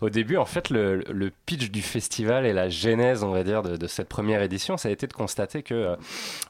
Au 0.00 0.08
début, 0.10 0.36
en 0.36 0.44
fait, 0.46 0.70
le, 0.70 0.96
le 1.10 1.30
pitch 1.46 1.70
du 1.70 1.82
festival 1.82 2.46
et 2.46 2.52
la 2.52 2.68
genèse, 2.68 3.22
on 3.24 3.30
va 3.32 3.42
dire, 3.44 3.62
de, 3.62 3.76
de 3.76 3.86
cette 3.86 4.08
première 4.08 4.42
édition, 4.42 4.76
ça 4.76 4.88
a 4.88 4.92
été 4.92 5.06
de 5.06 5.12
constater 5.12 5.62
que 5.62 5.74
euh, 5.74 5.96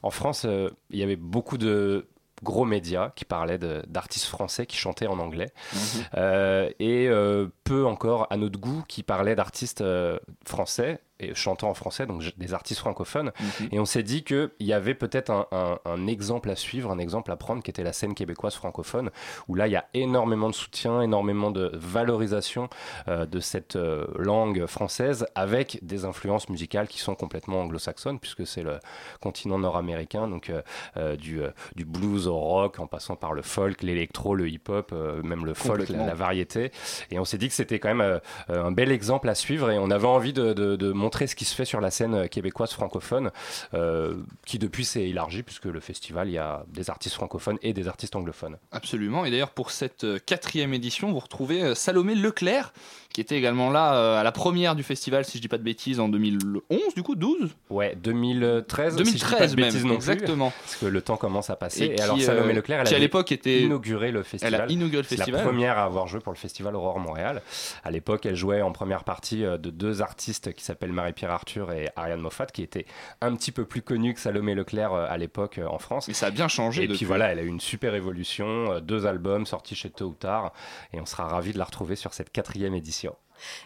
en 0.02 0.10
France, 0.10 0.42
euh, 0.46 0.70
il 0.90 0.98
y 0.98 1.02
avait 1.02 1.16
beaucoup 1.16 1.58
de 1.58 2.06
gros 2.42 2.64
médias 2.64 3.10
qui 3.14 3.24
parlaient 3.24 3.58
d'artistes 3.58 4.26
français 4.26 4.66
qui 4.66 4.76
chantaient 4.76 5.06
en 5.06 5.18
anglais 5.18 5.52
Mhm. 5.72 6.04
Euh, 6.16 6.70
et 6.78 7.08
euh, 7.08 7.48
peu 7.64 7.86
encore 7.86 8.26
à 8.30 8.36
notre 8.36 8.58
goût 8.58 8.84
qui 8.88 9.02
parlait 9.02 9.34
d'artistes 9.34 9.80
euh, 9.80 10.18
français 10.46 11.00
et 11.20 11.34
chantant 11.34 11.68
en 11.70 11.74
français, 11.74 12.06
donc 12.06 12.22
des 12.36 12.54
artistes 12.54 12.80
francophones. 12.80 13.30
Mhm. 13.40 13.68
Et 13.72 13.78
on 13.78 13.84
s'est 13.84 14.02
dit 14.02 14.24
qu'il 14.24 14.50
y 14.60 14.72
avait 14.72 14.94
peut-être 14.94 15.30
un, 15.30 15.46
un- 15.52 15.78
un 15.84 16.06
exemple 16.06 16.50
à 16.50 16.56
suivre, 16.56 16.90
un 16.90 16.98
exemple 16.98 17.30
à 17.30 17.36
prendre, 17.36 17.62
qui 17.62 17.70
était 17.70 17.84
la 17.84 17.92
scène 17.92 18.14
québécoise 18.14 18.54
francophone, 18.54 19.10
où 19.48 19.54
là, 19.54 19.68
il 19.68 19.72
y 19.72 19.76
a 19.76 19.86
énormément 19.94 20.48
de 20.50 20.54
soutien, 20.54 21.00
énormément 21.02 21.50
de 21.50 21.70
valorisation 21.74 22.68
euh, 23.08 23.26
de 23.26 23.40
cette 23.40 23.76
euh, 23.76 24.06
langue 24.18 24.66
française, 24.66 25.26
avec 25.34 25.78
des 25.82 26.04
influences 26.04 26.48
musicales 26.48 26.88
qui 26.88 26.98
sont 26.98 27.14
complètement 27.14 27.60
anglo-saxonnes, 27.62 28.18
puisque 28.18 28.46
c'est 28.46 28.62
le 28.62 28.78
continent 29.20 29.58
nord-américain, 29.58 30.28
donc 30.28 30.50
euh, 30.96 31.16
du, 31.16 31.40
du 31.76 31.84
blues 31.84 32.26
au 32.26 32.36
rock, 32.38 32.80
en 32.80 32.86
passant 32.86 33.16
par 33.16 33.32
le 33.32 33.42
folk, 33.42 33.82
l'électro, 33.82 34.34
le 34.34 34.48
hip-hop, 34.48 34.92
même 35.22 35.44
le 35.44 35.54
folk, 35.54 35.88
la, 35.88 36.14
variété. 36.14 36.72
Et 37.10 37.18
on 37.18 37.24
s'est 37.24 37.38
dit 37.38 37.48
que 37.48 37.54
c'était 37.54 37.78
quand 37.78 37.94
même 37.94 38.20
un 38.48 38.72
bel 38.72 38.90
exemple 38.90 39.28
à 39.28 39.34
suivre 39.34 39.70
et 39.70 39.78
on 39.78 39.90
avait 39.90 40.06
envie 40.06 40.32
de, 40.32 40.52
de- 40.52 40.76
de 40.76 40.92
ce 41.20 41.34
qui 41.34 41.44
se 41.44 41.54
fait 41.54 41.64
sur 41.64 41.80
la 41.80 41.90
scène 41.90 42.14
euh, 42.14 42.26
québécoise 42.26 42.72
francophone, 42.72 43.30
euh, 43.74 44.16
qui 44.46 44.58
depuis 44.58 44.84
s'est 44.84 45.08
élargi 45.08 45.42
puisque 45.42 45.66
le 45.66 45.80
festival, 45.80 46.28
il 46.28 46.32
y 46.32 46.38
a 46.38 46.64
des 46.68 46.90
artistes 46.90 47.14
francophones 47.14 47.58
et 47.62 47.72
des 47.72 47.88
artistes 47.88 48.16
anglophones. 48.16 48.58
Absolument. 48.72 49.24
Et 49.24 49.30
d'ailleurs, 49.30 49.50
pour 49.50 49.70
cette 49.70 50.04
euh, 50.04 50.18
quatrième 50.24 50.74
édition, 50.74 51.12
vous 51.12 51.20
retrouvez 51.20 51.74
Salomé 51.74 52.14
Leclerc, 52.14 52.72
qui 53.12 53.20
était 53.20 53.36
également 53.36 53.70
là 53.70 53.94
euh, 53.94 54.20
à 54.20 54.22
la 54.22 54.32
première 54.32 54.74
du 54.74 54.82
festival, 54.82 55.24
si 55.24 55.38
je 55.38 55.42
dis 55.42 55.48
pas 55.48 55.58
de 55.58 55.62
bêtises, 55.62 56.00
en 56.00 56.08
2011, 56.08 56.62
du 56.94 57.02
coup, 57.02 57.14
12 57.14 57.50
Ouais, 57.70 57.96
2013. 58.02 58.96
si 59.04 59.18
je 59.18 59.24
dis 59.24 59.24
pas 59.24 59.46
de 59.46 59.54
2013 59.54 59.56
même, 59.56 59.66
bêtises 59.66 59.84
non 59.84 59.88
plus, 59.88 59.94
exactement. 59.96 60.52
parce 60.62 60.76
que 60.76 60.86
le 60.86 61.02
temps 61.02 61.16
commence 61.16 61.50
à 61.50 61.56
passer. 61.56 61.84
Et, 61.84 61.94
qui, 61.94 62.02
alors 62.02 62.20
Salomé 62.20 62.52
euh, 62.52 62.56
Leclerc, 62.56 62.80
elle 62.80 62.86
qui 62.86 62.94
à 62.94 62.98
l'époque 62.98 63.32
était 63.32 63.62
inauguré 63.62 64.10
le 64.10 64.22
festival. 64.22 64.54
Elle 64.54 64.60
a 64.60 64.72
inauguré 64.72 65.02
le 65.02 65.08
festival. 65.08 65.40
la 65.40 65.46
première 65.46 65.78
à 65.78 65.84
avoir 65.84 66.06
joué 66.08 66.20
pour 66.20 66.32
le 66.32 66.38
festival 66.38 66.74
Aurore 66.74 66.98
Montréal. 67.00 67.42
À 67.84 67.90
l'époque, 67.90 68.26
elle 68.26 68.36
jouait 68.36 68.62
en 68.62 68.72
première 68.72 69.04
partie 69.04 69.44
euh, 69.44 69.58
de 69.58 69.70
deux 69.70 70.00
artistes 70.00 70.52
qui 70.54 70.64
s'appellent 70.64 70.92
Marie-Pierre 70.92 71.30
Arthur 71.30 71.72
et 71.72 71.88
Ariane 71.96 72.20
Moffat, 72.20 72.46
qui 72.46 72.62
étaient 72.62 72.86
un 73.20 73.34
petit 73.34 73.52
peu 73.52 73.64
plus 73.64 73.82
connus 73.82 74.14
que 74.14 74.20
Salomé 74.20 74.54
Leclerc 74.54 74.94
à 74.94 75.18
l'époque 75.18 75.60
en 75.64 75.78
France. 75.78 76.08
Mais 76.08 76.14
ça 76.14 76.26
a 76.26 76.30
bien 76.30 76.48
changé 76.48 76.84
Et 76.84 76.88
puis 76.88 77.04
voilà, 77.04 77.26
elle 77.32 77.38
a 77.38 77.42
eu 77.42 77.46
une 77.48 77.60
super 77.60 77.94
évolution, 77.94 78.80
deux 78.80 79.06
albums 79.06 79.46
sortis 79.46 79.74
chez 79.74 79.90
Tôt 79.90 80.06
ou 80.06 80.14
Tard, 80.14 80.52
et 80.92 81.00
on 81.00 81.06
sera 81.06 81.26
ravis 81.26 81.52
de 81.52 81.58
la 81.58 81.64
retrouver 81.64 81.96
sur 81.96 82.14
cette 82.14 82.30
quatrième 82.30 82.74
édition. 82.74 83.01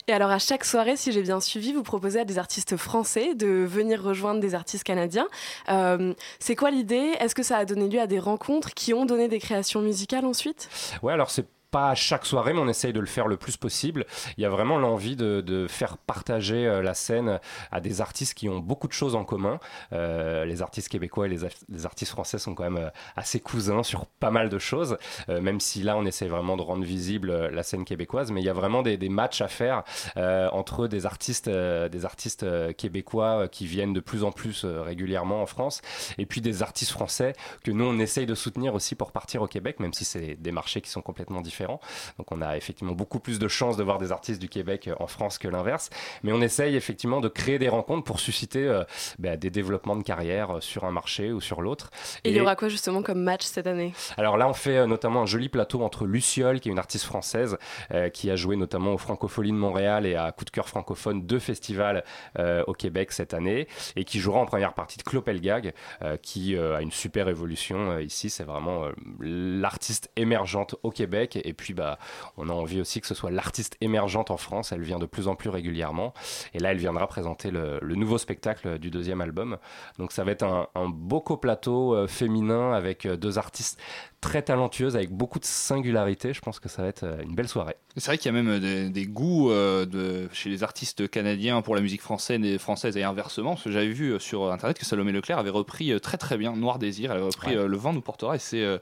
Et 0.09 0.13
alors 0.13 0.31
à 0.31 0.39
chaque 0.39 0.65
soirée, 0.65 0.97
si 0.97 1.13
j'ai 1.13 1.23
bien 1.23 1.41
suivi, 1.41 1.73
vous 1.73 1.83
proposez 1.83 2.21
à 2.21 2.25
des 2.25 2.39
artistes 2.39 2.77
français 2.77 3.35
de 3.35 3.47
venir 3.47 4.03
rejoindre 4.03 4.41
des 4.41 4.55
artistes 4.55 4.85
canadiens. 4.85 5.29
Euh, 5.69 6.15
c'est 6.39 6.57
quoi 6.57 6.71
l'idée? 6.71 7.15
Est-ce 7.21 7.35
que 7.35 7.43
ça 7.43 7.59
a 7.59 7.65
donné 7.65 7.89
lieu 7.89 8.01
à 8.01 8.07
des 8.07 8.19
rencontres 8.19 8.73
qui 8.75 8.95
ont 8.95 9.05
donné 9.05 9.29
des 9.29 9.39
créations 9.39 9.81
musicales 9.81 10.25
ensuite? 10.25 10.69
Ouais, 11.03 11.13
alors 11.13 11.31
c'est 11.31 11.47
pas 11.71 11.91
à 11.91 11.95
chaque 11.95 12.27
soirée, 12.27 12.53
mais 12.53 12.61
on 12.61 12.69
essaye 12.69 12.93
de 12.93 13.01
le 13.01 13.07
faire 13.07 13.27
le 13.27 13.37
plus 13.37 13.57
possible. 13.57 14.07
Il 14.37 14.43
y 14.43 14.45
a 14.45 14.51
vraiment 14.51 14.79
l'envie 14.79 15.17
de, 15.17 15.41
de 15.41 15.67
faire 15.67 15.99
partager 15.99 16.67
euh, 16.67 16.83
la 16.83 16.95
scène 16.95 17.41
à 17.71 17.81
des 17.81 18.01
artistes 18.01 18.35
qui 18.35 18.49
ont 18.49 18.59
beaucoup 18.59 18.89
de 18.89 18.93
choses 18.93 19.15
en 19.15 19.25
commun. 19.25 19.59
Euh, 19.93 20.45
les 20.45 20.63
artistes 20.63 20.89
québécois 20.89 21.27
et 21.27 21.29
les, 21.29 21.39
les 21.69 21.87
artistes 21.87 22.13
français 22.13 22.39
sont 22.39 22.55
quand 22.55 22.65
même 22.65 22.77
euh, 22.77 22.91
assez 23.17 23.41
cousins 23.41 23.83
sur 23.83 24.07
pas 24.07 24.31
mal 24.31 24.49
de 24.49 24.59
choses, 24.59 24.97
même 25.29 25.61
si 25.61 25.83
là 25.83 25.97
on 25.97 26.05
essaye 26.07 26.29
vraiment 26.29 26.57
de 26.57 26.63
rendre 26.63 26.85
visible 26.85 27.49
la 27.49 27.63
scène 27.63 27.85
québécoise. 27.85 28.31
Mais 28.31 28.41
il 28.41 28.45
y 28.45 28.49
a 28.49 28.53
vraiment 28.53 28.83
des, 28.83 28.97
des 28.97 29.09
matchs 29.09 29.41
à 29.41 29.49
faire 29.49 29.83
entre 30.17 30.87
des 30.87 31.07
artistes, 31.07 31.49
des 31.49 32.05
artistes 32.05 32.47
québécois 32.77 33.49
qui 33.49 33.67
viennent 33.67 33.93
de 33.93 34.01
plus 34.01 34.25
en 34.25 34.33
plus 34.33 34.65
régulièrement 34.65 35.43
en 35.43 35.47
France, 35.47 35.83
et 36.19 36.27
puis 36.27 36.41
des 36.41 36.63
artistes 36.63 36.93
français 36.93 37.35
que 37.65 37.71
nous 37.71 37.85
on 37.85 37.99
essaye 37.99 38.27
de 38.27 38.35
soutenir 38.35 38.75
aussi 38.75 38.95
pour 38.95 39.13
partir 39.13 39.43
au 39.43 39.47
Québec, 39.47 39.81
même 39.81 39.93
si 39.93 40.05
c'est 40.05 40.37
des 40.37 40.53
marchés 40.53 40.81
qui 40.81 40.91
sont 40.91 41.03
complètement 41.03 41.41
différents. 41.41 41.56
Donc 41.65 42.31
on 42.31 42.43
a 42.43 42.57
effectivement 42.57 42.93
beaucoup 42.93 43.21
plus 43.21 43.39
de 43.39 43.49
chances 43.49 43.77
de 43.77 43.83
voir 43.83 43.99
des 43.99 44.13
artistes 44.13 44.41
du 44.41 44.49
Québec 44.49 44.89
euh, 44.89 44.95
en 45.01 45.07
France 45.07 45.39
que 45.39 45.49
l'inverse. 45.49 45.91
Mais 46.23 46.33
on 46.33 46.41
essaye 46.41 46.77
effectivement 46.77 47.21
de 47.21 47.29
créer 47.29 47.59
des 47.59 47.69
rencontres 47.69 48.05
pour 48.05 48.21
susciter 48.21 48.67
euh, 48.67 48.85
bah, 49.19 49.37
des 49.37 49.51
développements 49.51 49.97
de 49.97 50.03
carrière 50.03 50.57
euh, 50.57 50.61
sur 50.61 50.85
un 50.85 50.91
marché 50.91 51.33
ou 51.33 51.41
sur 51.41 51.63
l'autre. 51.63 51.91
Et 52.25 52.31
il 52.31 52.37
y 52.37 52.41
aura 52.41 52.57
quoi 52.57 52.69
justement 52.69 53.03
comme 53.03 53.23
match 53.23 53.45
cette 53.45 53.67
année? 53.67 53.93
Alors 54.17 54.37
là, 54.37 54.49
on 54.49 54.55
fait 54.55 54.87
notamment 54.87 55.23
un 55.23 55.27
joli 55.27 55.49
plateau 55.49 55.83
entre 55.83 56.07
Luciole, 56.07 56.61
qui 56.61 56.69
est 56.69 56.73
une 56.73 56.79
artiste 56.79 57.05
française, 57.05 57.57
euh, 57.93 58.09
qui 58.09 58.31
a 58.31 58.37
joué 58.37 58.57
notamment 58.57 58.95
au 58.95 58.99
Francofolie 58.99 59.53
de 59.53 59.57
Montréal 59.57 60.07
et 60.07 60.15
à 60.15 60.33
Coup 60.33 60.45
de 60.45 60.51
cœur 60.51 60.69
francophone, 60.69 61.27
deux 61.27 61.39
festivals 61.39 62.05
euh, 62.39 62.63
au 62.67 62.73
Québec 62.73 63.13
cette 63.13 63.35
année, 63.35 63.69
et 63.95 64.05
qui 64.05 64.19
jouera 64.19 64.41
en 64.41 64.47
première 64.47 64.75
partie 64.75 64.99
de 64.99 65.03
Clopelgag, 65.03 65.73
euh, 66.03 66.17
qui 66.17 66.57
a 66.57 66.81
une 66.81 66.91
super 66.91 67.29
évolution 67.29 67.99
ici. 67.99 68.31
C'est 68.31 68.45
vraiment 68.45 68.85
l'artiste 69.21 70.11
émergente 70.17 70.75
au 70.83 70.91
Québec, 70.91 71.39
et 71.47 71.53
puis 71.53 71.75
bah, 71.75 71.99
on 72.37 72.49
a 72.49 72.53
envie 72.53 72.81
aussi 72.81 73.01
que 73.01 73.07
ce 73.07 73.15
soit 73.15 73.31
l'artiste 73.31 73.77
émergente 73.81 74.31
en 74.31 74.37
France. 74.37 74.73
Elle 74.73 74.83
vient 74.83 74.99
de 74.99 75.07
plus 75.07 75.29
en 75.29 75.35
plus 75.35 75.51
régulièrement, 75.51 76.13
et 76.55 76.59
là, 76.59 76.73
elle 76.73 76.79
viendra 76.79 77.07
présenter 77.07 77.51
le, 77.51 77.81
nouveau 77.97 78.19
spectacle 78.19 78.79
du 78.79 78.91
deuxième 78.91 79.23
album. 79.23 79.57
Donc 79.99 80.13
ça 80.13 80.23
va 80.23 80.33
être 80.33 80.45
un, 80.75 80.89
beau 80.89 81.21
coplateau 81.21 81.95
euh, 81.95 82.07
féminin 82.07 82.73
avec 82.73 83.07
euh, 83.07 83.17
deux 83.17 83.39
artistes 83.39 83.81
très 84.27 84.43
talentueuses, 84.43 84.97
avec 84.97 85.13
beaucoup 85.13 85.39
de 85.39 85.45
singularité. 85.45 86.35
Je 86.35 86.41
pense 86.41 86.59
que 86.59 86.69
ça 86.69 86.83
va 86.83 86.89
être 86.89 87.05
euh, 87.05 87.23
une 87.23 87.37
belle 87.37 87.47
soirée. 87.47 87.77
C'est 87.97 88.07
vrai 88.07 88.19
qu'il 88.19 88.27
y 88.27 88.35
a 88.37 88.43
même 88.43 88.49
euh, 88.49 88.59
des, 88.59 88.91
des 88.91 89.07
goûts 89.07 89.53
euh, 89.53 89.87
de, 89.87 90.29
chez 90.33 90.51
les 90.51 90.65
artistes 90.65 91.09
canadiens 91.09 91.63
pour 91.63 91.77
la 91.77 91.81
musique 91.81 92.03
française 92.03 92.41
et, 92.43 92.59
française 92.59 92.97
et 92.97 93.05
inversement. 93.05 93.53
Parce 93.53 93.63
que 93.63 93.71
j'avais 93.71 93.87
vu 93.87 94.19
sur 94.19 94.51
internet 94.53 94.79
que 94.79 94.85
Salomé 94.85 95.13
Leclerc 95.13 95.39
avait 95.39 95.51
repris 95.51 95.99
très 96.01 96.19
très 96.19 96.37
bien 96.37 96.57
Noir 96.57 96.81
Désir. 96.81 97.13
Elle 97.13 97.19
avait 97.19 97.27
repris 97.27 97.47
Ouais. 97.47 97.69
Le 97.69 97.77
vent 97.77 97.93
nous 97.93 98.01
portera 98.01 98.35
et 98.35 98.39
c'est 98.41 98.81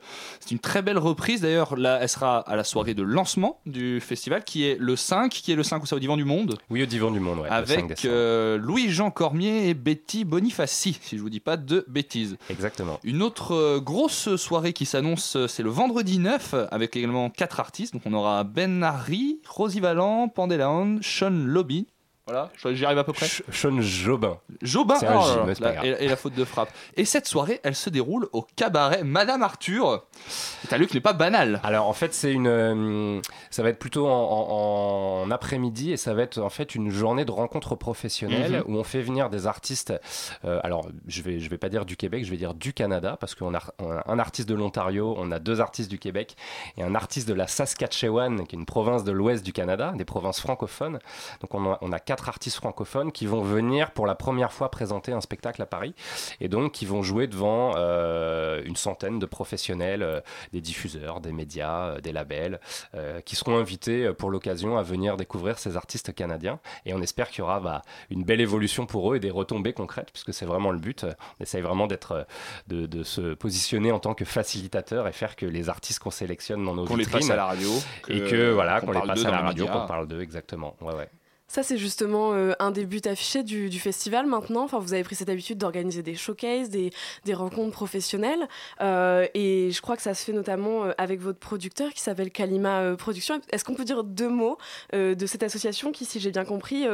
une 0.51 0.59
très 0.59 0.81
belle 0.81 0.97
reprise. 0.97 1.43
D'ailleurs, 1.43 1.77
là, 1.77 1.99
elle 2.01 2.09
sera 2.09 2.39
à 2.39 2.57
la 2.57 2.65
soirée 2.65 2.95
de 2.95 3.03
lancement 3.03 3.61
du 3.67 4.01
festival 4.01 4.43
qui 4.43 4.65
est 4.65 4.79
le 4.81 4.97
5, 4.97 5.31
qui 5.31 5.53
est 5.53 5.57
le 5.57 5.63
5 5.63 5.83
où 5.83 5.87
c'est 5.87 5.95
au 5.95 5.99
Divan 5.99 6.17
du 6.17 6.25
Monde? 6.25 6.57
Oui, 6.71 6.83
au 6.83 6.87
Divan 6.87 7.11
du 7.11 7.21
Monde, 7.21 7.41
ouais, 7.41 7.61
le 7.61 7.67
5 7.67 7.85
Avec 7.85 8.05
euh, 8.07 8.57
Louis-Jean 8.57 9.11
Cormier 9.11 9.69
et 9.69 9.75
Betty 9.75 10.25
Bonifaci, 10.25 10.99
si 11.03 11.19
je 11.19 11.23
vous 11.23 11.29
dis 11.29 11.41
pas 11.41 11.59
de 11.59 11.85
bêtises. 11.89 12.39
Exactement. 12.49 12.99
Une 13.05 13.23
autre 13.23 13.79
grosse 13.81 14.37
soirée 14.37 14.73
qui 14.73 14.87
s'annonce, 14.87 15.34
euh, 15.37 15.49
c'est 15.49 15.63
le 15.63 15.71
vendredi 15.71 16.19
9, 16.19 16.55
avec 16.71 16.97
également 16.97 17.31
quatre 17.31 17.61
artistes. 17.61 17.93
Donc 17.95 18.03
on 18.07 18.13
aura 18.13 18.45
Ben 18.45 18.83
Harry, 18.83 19.41
Rosie 19.49 19.81
Valland, 19.81 20.29
Pandelaon, 20.29 20.99
Sean 21.03 21.31
Lobby. 21.31 21.87
Voilà, 22.27 22.51
j'y 22.73 22.85
arrive 22.87 22.97
à 22.99 23.05
peu 23.05 23.13
près. 23.13 23.27
Sean 23.53 23.81
Jobin. 23.83 24.39
Jobin, 24.63 24.95
C'est 24.99 25.07
un 25.07 25.19
oh 25.21 25.47
là 25.47 25.55
la- 25.61 25.85
et, 25.87 26.05
et 26.05 26.09
la 26.09 26.17
faute 26.17 26.35
de 26.35 26.45
frappe. 26.47 26.71
Et 26.97 27.05
cette 27.05 27.27
soirée, 27.27 27.61
elle 27.63 27.75
se 27.75 27.91
déroule 27.91 28.29
au 28.33 28.47
cabaret 28.57 29.05
Madame 29.05 29.43
Arthur. 29.43 30.05
C'est 30.63 30.73
un 30.73 30.79
lieu 30.79 30.87
qui 30.87 30.95
n'est 30.97 31.03
pas 31.03 31.13
banal. 31.13 31.61
Alors 31.63 31.87
en 31.87 31.93
fait 31.93 32.15
c'est 32.15 32.33
une, 32.33 32.47
euh, 32.47 33.21
ça 33.51 33.63
va 33.63 33.69
être 33.69 33.79
plutôt 33.79 34.07
en, 34.09 34.11
en- 34.11 35.23
en 35.25 35.31
après-midi 35.31 35.93
et 35.93 35.99
ça 35.99 36.15
va 36.15 36.23
être 36.23 36.39
en 36.39 36.49
fait 36.49 36.75
une 36.75 36.89
journée 36.91 37.27
de 37.27 37.31
rencontres 37.31 37.75
professionnelles 37.75 38.63
Mhm. 38.67 38.75
où 38.75 38.79
on 38.79 38.85
fait 38.85 39.03
venir 39.03 39.29
des 39.29 39.47
artistes. 39.47 39.93
euh, 40.47 40.61
alors 40.63 40.87
je 41.07 41.21
vais 41.21 41.41
je 41.41 41.51
vais 41.51 41.59
pas 41.59 41.69
dire 41.69 41.85
du 41.85 41.97
Québec, 41.99 42.25
je 42.25 42.31
vais 42.31 42.39
dire 42.39 42.55
du 42.55 42.73
Canada 42.73 43.19
parce 43.21 43.35
qu'on 43.35 43.55
a, 43.55 43.61
on 43.79 43.91
a 43.91 44.03
un 44.11 44.19
artiste 44.19 44.49
de 44.49 44.55
l'Ontario, 44.55 45.15
on 45.19 45.31
a 45.31 45.39
deux 45.39 45.61
artistes 45.61 45.91
du 45.91 45.99
Québec 45.99 46.37
et 46.79 46.83
un 46.83 46.95
artiste 46.95 47.29
de 47.29 47.35
la 47.35 47.47
Saskatchewan 47.49 48.47
qui 48.47 48.57
est 48.57 48.59
une 48.59 48.65
province 48.67 49.05
de 49.05 49.13
l'Ouest 49.13 49.45
du 49.45 49.53
Canada, 49.53 49.93
des 49.95 50.07
provinces 50.07 50.41
francophones. 50.41 50.99
Donc 51.43 51.53
on 51.55 51.73
a, 51.73 51.79
on 51.83 51.93
a 51.93 51.99
quatre 51.99 52.14
artistes 52.29 52.57
francophones 52.57 53.13
qui 53.13 53.27
vont 53.27 53.43
venir 53.43 53.91
pour 53.91 54.07
la 54.07 54.15
première 54.15 54.53
fois 54.53 54.71
présenter 54.71 55.13
un 55.13 55.21
spectacle 55.21 55.61
à 55.61 55.67
Paris 55.67 55.95
et 56.41 56.49
donc 56.49 56.73
qui 56.73 56.87
vont 56.87 57.03
jouer 57.03 57.27
devant 57.27 57.73
euh, 57.77 58.63
une 58.65 58.77
centaine 58.77 59.19
de 59.19 59.27
professionnels, 59.27 60.03
euh, 60.03 60.21
des 60.53 60.61
diffuseurs, 60.61 61.21
des 61.21 61.33
médias, 61.33 61.89
euh, 61.89 62.01
des 62.01 62.13
labels, 62.13 62.61
qui 63.25 63.35
seront 63.37 63.59
invités 63.59 64.13
pour 64.13 64.31
l'occasion 64.31 64.79
à 64.79 64.83
venir 64.83 65.17
découvrir 65.17 65.59
ces 65.59 65.77
artistes 65.77 66.15
canadiens. 66.15 66.61
Et 66.87 66.95
on 66.95 67.01
espère 67.03 67.29
qu'il 67.29 67.41
y 67.41 67.43
aura 67.43 67.61
bah, 67.61 67.83
une 68.11 68.23
belle 68.25 68.41
évolution 68.41 68.87
pour 68.87 69.13
eux 69.13 69.17
et 69.17 69.21
des 69.21 69.31
retombées 69.31 69.73
concrètes, 69.73 70.11
puisque 70.13 70.33
c'est 70.33 70.47
vraiment 70.47 70.71
le 70.71 70.79
but. 70.79 71.05
On 71.39 71.43
essaye 71.43 71.61
vraiment 71.63 71.87
d'être, 71.87 72.27
de, 72.69 72.87
de 72.87 73.03
se 73.03 73.35
positionner 73.35 73.91
en 73.93 73.99
tant 73.99 74.15
que 74.15 74.25
facilitateur 74.25 75.09
et 75.09 75.13
faire 75.13 75.37
que 75.37 75.47
les 75.47 75.69
artistes 75.69 75.99
qu'on 75.99 76.11
sélectionne 76.11 76.65
dans 76.65 76.75
nos 76.75 76.85
Qu'on 76.85 76.97
les 76.97 77.05
vitrines 77.05 77.21
passe 77.21 77.31
à 77.31 77.37
la 77.37 77.47
radio, 77.47 77.71
et 78.09 78.21
que- 78.25 78.53
voilà 78.53 78.81
qu'on 78.81 78.93
les 78.93 79.01
passe 79.01 79.25
à 79.25 79.31
la 79.31 79.39
radio, 79.41 79.67
qu'on 79.67 79.87
parle 79.87 80.07
d'eux 80.07 80.21
exactement. 80.21 80.77
Ouais 80.81 80.95
ouais. 80.95 81.09
Ça, 81.47 81.63
c'est 81.63 81.77
justement 81.77 82.33
euh, 82.33 82.53
un 82.59 82.71
des 82.71 82.87
buts 82.87 83.01
affichés 83.05 83.43
du, 83.43 83.71
festival 83.79 84.27
maintenant. 84.27 84.65
Enfin, 84.65 84.79
vous 84.79 84.95
avez 84.95 85.05
pris 85.05 85.15
cette 85.15 85.29
habitude 85.29 85.59
d'organiser 85.59 86.03
des 86.03 86.15
showcases, 86.15 86.71
des, 86.71 86.91
rencontres 87.33 87.73
professionnelles. 87.73 88.49
Euh, 88.81 89.27
et 89.35 89.71
je 89.71 89.81
crois 89.83 89.97
que 89.97 90.03
ça 90.03 90.15
se 90.15 90.25
fait 90.25 90.33
notamment 90.33 90.85
euh, 90.85 90.93
avec 90.99 91.21
votre 91.21 91.39
producteur 91.39 91.93
qui 91.93 92.01
s'appelle 92.01 92.31
Kalima 92.31 92.97
Productions. 92.97 93.41
Est-ce 93.51 93.65
qu'on 93.65 93.75
peut 93.75 93.85
dire 93.85 94.05
deux 94.05 94.29
mots 94.29 94.59
de 94.93 95.27
cette 95.27 95.43
association 95.43 95.93
qui, 95.93 96.05
si 96.05 96.21
j'ai 96.21 96.31
bien 96.31 96.45
compris, 96.45 96.87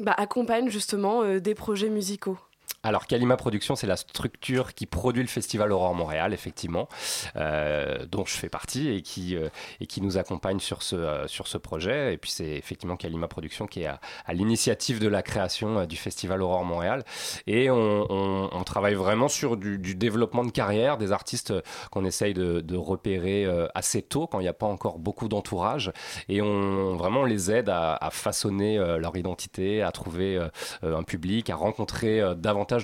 bah, 0.00 0.14
accompagne 0.16 0.68
justement 0.68 1.38
des 1.38 1.54
projets 1.54 1.88
musicaux? 1.88 2.38
Alors, 2.86 3.08
Kalima 3.08 3.36
Productions, 3.36 3.74
c'est 3.74 3.88
la 3.88 3.96
structure 3.96 4.72
qui 4.72 4.86
produit 4.86 5.20
le 5.20 5.28
festival 5.28 5.72
Aurore 5.72 5.96
Montréal, 5.96 6.32
effectivement, 6.32 6.88
euh, 7.34 8.06
dont 8.06 8.24
je 8.24 8.34
fais 8.34 8.48
partie 8.48 8.88
et 8.90 9.02
qui, 9.02 9.34
euh, 9.34 9.48
et 9.80 9.86
qui 9.86 10.00
nous 10.00 10.18
accompagne 10.18 10.60
sur 10.60 10.84
ce, 10.84 10.94
euh, 10.94 11.26
sur 11.26 11.48
ce 11.48 11.58
projet. 11.58 12.14
Et 12.14 12.16
puis, 12.16 12.30
c'est 12.30 12.52
effectivement 12.52 12.94
Kalima 12.94 13.26
Productions 13.26 13.66
qui 13.66 13.82
est 13.82 13.86
à, 13.86 13.98
l'initiative 14.32 15.00
de 15.00 15.08
la 15.08 15.24
création 15.24 15.84
du 15.84 15.96
festival 15.96 16.42
Aurore 16.42 16.64
Montréal. 16.64 17.02
Et 17.48 17.70
on, 17.70 18.62
travaille 18.64 18.94
vraiment 18.94 19.28
sur 19.28 19.56
du, 19.56 19.78
développement 19.94 20.44
de 20.44 20.50
carrière, 20.50 20.96
des 20.96 21.10
artistes 21.10 21.54
qu'on 21.90 22.04
essaye 22.04 22.34
de, 22.34 22.76
repérer 22.76 23.46
assez 23.74 24.02
tôt, 24.02 24.26
quand 24.26 24.38
il 24.40 24.42
n'y 24.42 24.48
a 24.48 24.52
pas 24.52 24.66
encore 24.66 24.98
beaucoup 24.98 25.28
d'entourage. 25.28 25.92
Et 26.28 26.42
on 26.42 26.94
vraiment 26.94 27.24
les 27.24 27.50
aide 27.50 27.68
à, 27.68 27.94
à 27.94 28.10
façonner 28.10 28.76
leur 28.76 29.16
identité, 29.16 29.82
à 29.82 29.90
trouver 29.92 30.38
un 30.82 31.02
public, 31.02 31.48
à 31.48 31.56
rencontrer 31.56 32.20
euh, 32.20 32.34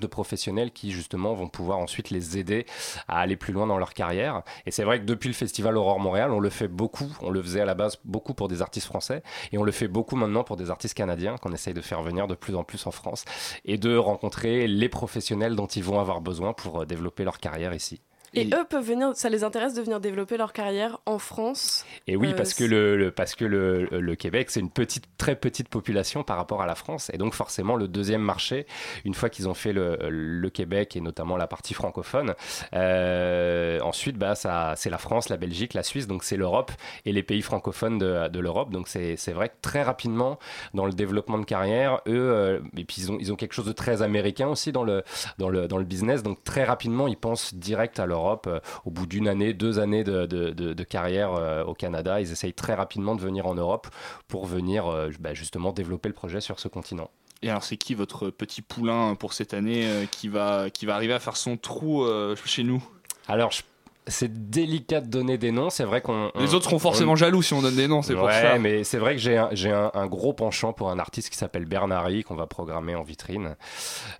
de 0.00 0.06
professionnels 0.06 0.72
qui 0.72 0.92
justement 0.92 1.34
vont 1.34 1.48
pouvoir 1.48 1.78
ensuite 1.78 2.10
les 2.10 2.38
aider 2.38 2.66
à 3.08 3.20
aller 3.20 3.36
plus 3.36 3.52
loin 3.52 3.66
dans 3.66 3.78
leur 3.78 3.94
carrière. 3.94 4.42
Et 4.66 4.70
c'est 4.70 4.84
vrai 4.84 5.00
que 5.00 5.04
depuis 5.04 5.28
le 5.28 5.34
festival 5.34 5.76
Aurore 5.76 6.00
Montréal, 6.00 6.30
on 6.30 6.40
le 6.40 6.50
fait 6.50 6.68
beaucoup. 6.68 7.10
On 7.20 7.30
le 7.30 7.42
faisait 7.42 7.60
à 7.60 7.64
la 7.64 7.74
base 7.74 7.98
beaucoup 8.04 8.34
pour 8.34 8.48
des 8.48 8.62
artistes 8.62 8.86
français 8.86 9.22
et 9.52 9.58
on 9.58 9.62
le 9.62 9.72
fait 9.72 9.88
beaucoup 9.88 10.16
maintenant 10.16 10.44
pour 10.44 10.56
des 10.56 10.70
artistes 10.70 10.94
canadiens 10.94 11.36
qu'on 11.36 11.52
essaye 11.52 11.74
de 11.74 11.80
faire 11.80 12.02
venir 12.02 12.26
de 12.26 12.34
plus 12.34 12.54
en 12.54 12.64
plus 12.64 12.86
en 12.86 12.90
France 12.90 13.24
et 13.64 13.78
de 13.78 13.96
rencontrer 13.96 14.66
les 14.66 14.88
professionnels 14.88 15.56
dont 15.56 15.66
ils 15.66 15.84
vont 15.84 16.00
avoir 16.00 16.20
besoin 16.20 16.52
pour 16.52 16.82
euh, 16.82 16.86
développer 16.86 17.24
leur 17.24 17.38
carrière 17.38 17.74
ici. 17.74 18.00
Et, 18.34 18.46
eux 18.46 18.64
peuvent 18.68 18.84
venir, 18.86 19.12
ça 19.14 19.28
les 19.28 19.44
intéresse 19.44 19.74
de 19.74 19.82
venir 19.82 20.00
développer 20.00 20.36
leur 20.36 20.52
carrière 20.52 20.98
en 21.06 21.18
France. 21.18 21.84
Et 22.06 22.16
oui, 22.16 22.28
Euh, 22.32 22.36
parce 22.36 22.54
que, 22.54 22.64
le, 22.64 22.96
le- 22.96 23.10
parce 23.10 23.34
que 23.34 23.44
le, 23.44 23.84
le 23.90 24.14
Québec, 24.16 24.50
c'est 24.50 24.60
une 24.60 24.70
petite, 24.70 25.04
très 25.18 25.36
petite 25.36 25.68
population 25.68 26.22
par 26.24 26.36
rapport 26.38 26.62
à 26.62 26.66
la 26.66 26.74
France. 26.74 27.10
Et 27.12 27.18
donc, 27.18 27.34
forcément, 27.34 27.76
le 27.76 27.88
deuxième 27.88 28.22
marché, 28.22 28.66
une 29.04 29.14
fois 29.14 29.28
qu'ils 29.28 29.48
ont 29.48 29.54
fait 29.54 29.72
le, 29.72 29.98
le 30.08 30.50
Québec 30.50 30.96
et 30.96 31.00
notamment 31.00 31.36
la 31.36 31.46
partie 31.46 31.74
francophone, 31.74 32.34
euh, 32.74 33.80
ensuite, 33.80 34.16
bah, 34.16 34.34
ça, 34.34 34.74
c'est 34.76 34.90
la 34.90 34.98
France, 34.98 35.28
la 35.28 35.36
Belgique, 35.36 35.74
la 35.74 35.82
Suisse, 35.82 36.06
donc 36.06 36.24
c'est 36.24 36.36
l'Europe 36.36 36.72
et 37.04 37.12
les 37.12 37.22
pays 37.22 37.42
francophones 37.42 37.98
de, 37.98 38.28
de 38.28 38.40
l'Europe. 38.40 38.70
Donc, 38.70 38.88
c'est 38.88 39.16
c'est 39.16 39.32
vrai 39.32 39.48
que 39.50 39.54
très 39.62 39.82
rapidement, 39.82 40.38
dans 40.74 40.86
le 40.86 40.92
développement 40.92 41.38
de 41.38 41.44
carrière, 41.44 42.00
eux, 42.08 42.12
euh, 42.32 42.60
et 42.76 42.84
puis 42.84 42.96
ils 43.02 43.12
ont, 43.12 43.18
ils 43.20 43.32
ont 43.32 43.36
quelque 43.36 43.52
chose 43.54 43.66
de 43.66 43.72
très 43.72 44.02
américain 44.02 44.48
aussi 44.48 44.72
dans 44.72 44.84
le, 44.84 45.02
dans 45.38 45.48
le, 45.48 45.68
dans 45.68 45.78
le 45.78 45.84
business. 45.84 46.22
Donc, 46.22 46.42
très 46.44 46.64
rapidement, 46.64 47.08
ils 47.08 47.16
pensent 47.16 47.54
direct 47.54 48.00
à 48.00 48.06
l'Europe. 48.06 48.21
Euh, 48.46 48.60
au 48.84 48.90
bout 48.90 49.06
d'une 49.06 49.28
année, 49.28 49.52
deux 49.52 49.78
années 49.78 50.04
de, 50.04 50.26
de- 50.26 50.50
de- 50.50 50.72
de 50.72 50.84
carrière 50.84 51.32
euh, 51.34 51.64
au 51.64 51.74
Canada, 51.74 52.20
ils 52.20 52.30
essayent 52.32 52.52
très 52.54 52.74
rapidement 52.74 53.14
de 53.14 53.20
venir 53.20 53.46
en 53.46 53.54
Europe 53.54 53.88
pour 54.28 54.46
venir 54.46 54.86
euh, 54.86 55.10
bah, 55.20 55.34
justement 55.34 55.72
développer 55.72 56.08
le 56.08 56.14
projet 56.14 56.40
sur 56.40 56.58
ce 56.60 56.68
continent. 56.68 57.10
Et 57.42 57.50
alors, 57.50 57.64
c'est 57.64 57.76
qui 57.76 57.94
votre 57.94 58.30
petit 58.30 58.62
poulain 58.62 59.14
pour 59.16 59.32
cette 59.32 59.52
année 59.52 59.82
euh, 59.84 60.04
qui, 60.10 60.28
va, 60.28 60.70
qui 60.70 60.86
va 60.86 60.94
arriver 60.94 61.12
à 61.14 61.18
faire 61.18 61.36
son 61.36 61.56
trou 61.56 62.04
euh, 62.04 62.36
chez 62.44 62.62
nous? 62.62 62.82
Alors, 63.26 63.50
je- 63.50 63.62
c'est 64.08 64.50
délicat 64.50 65.00
de 65.00 65.06
donner 65.06 65.38
des 65.38 65.52
noms. 65.52 65.70
C'est 65.70 65.84
vrai 65.84 66.00
qu'on. 66.02 66.32
Les 66.36 66.54
autres 66.54 66.64
seront 66.64 66.80
forcément 66.80 67.12
on- 67.12 67.16
jaloux 67.16 67.40
si 67.42 67.54
on 67.54 67.62
donne 67.62 67.76
des 67.76 67.86
noms, 67.86 68.02
c'est 68.02 68.14
pour 68.14 68.24
ouais, 68.24 68.42
ça. 68.42 68.58
mais 68.58 68.82
c'est 68.82 68.98
vrai 68.98 69.14
que 69.14 69.20
j'ai 69.20 69.36
un, 69.38 69.48
un, 69.52 69.90
un 69.94 70.06
gros 70.08 70.32
penchant 70.32 70.72
pour 70.72 70.90
un 70.90 70.98
artiste 70.98 71.30
qui 71.30 71.36
s'appelle 71.36 71.66
Bernari, 71.66 72.24
qu'on 72.24 72.34
va 72.34 72.48
programmer 72.48 72.96
en 72.96 73.02
vitrine, 73.04 73.54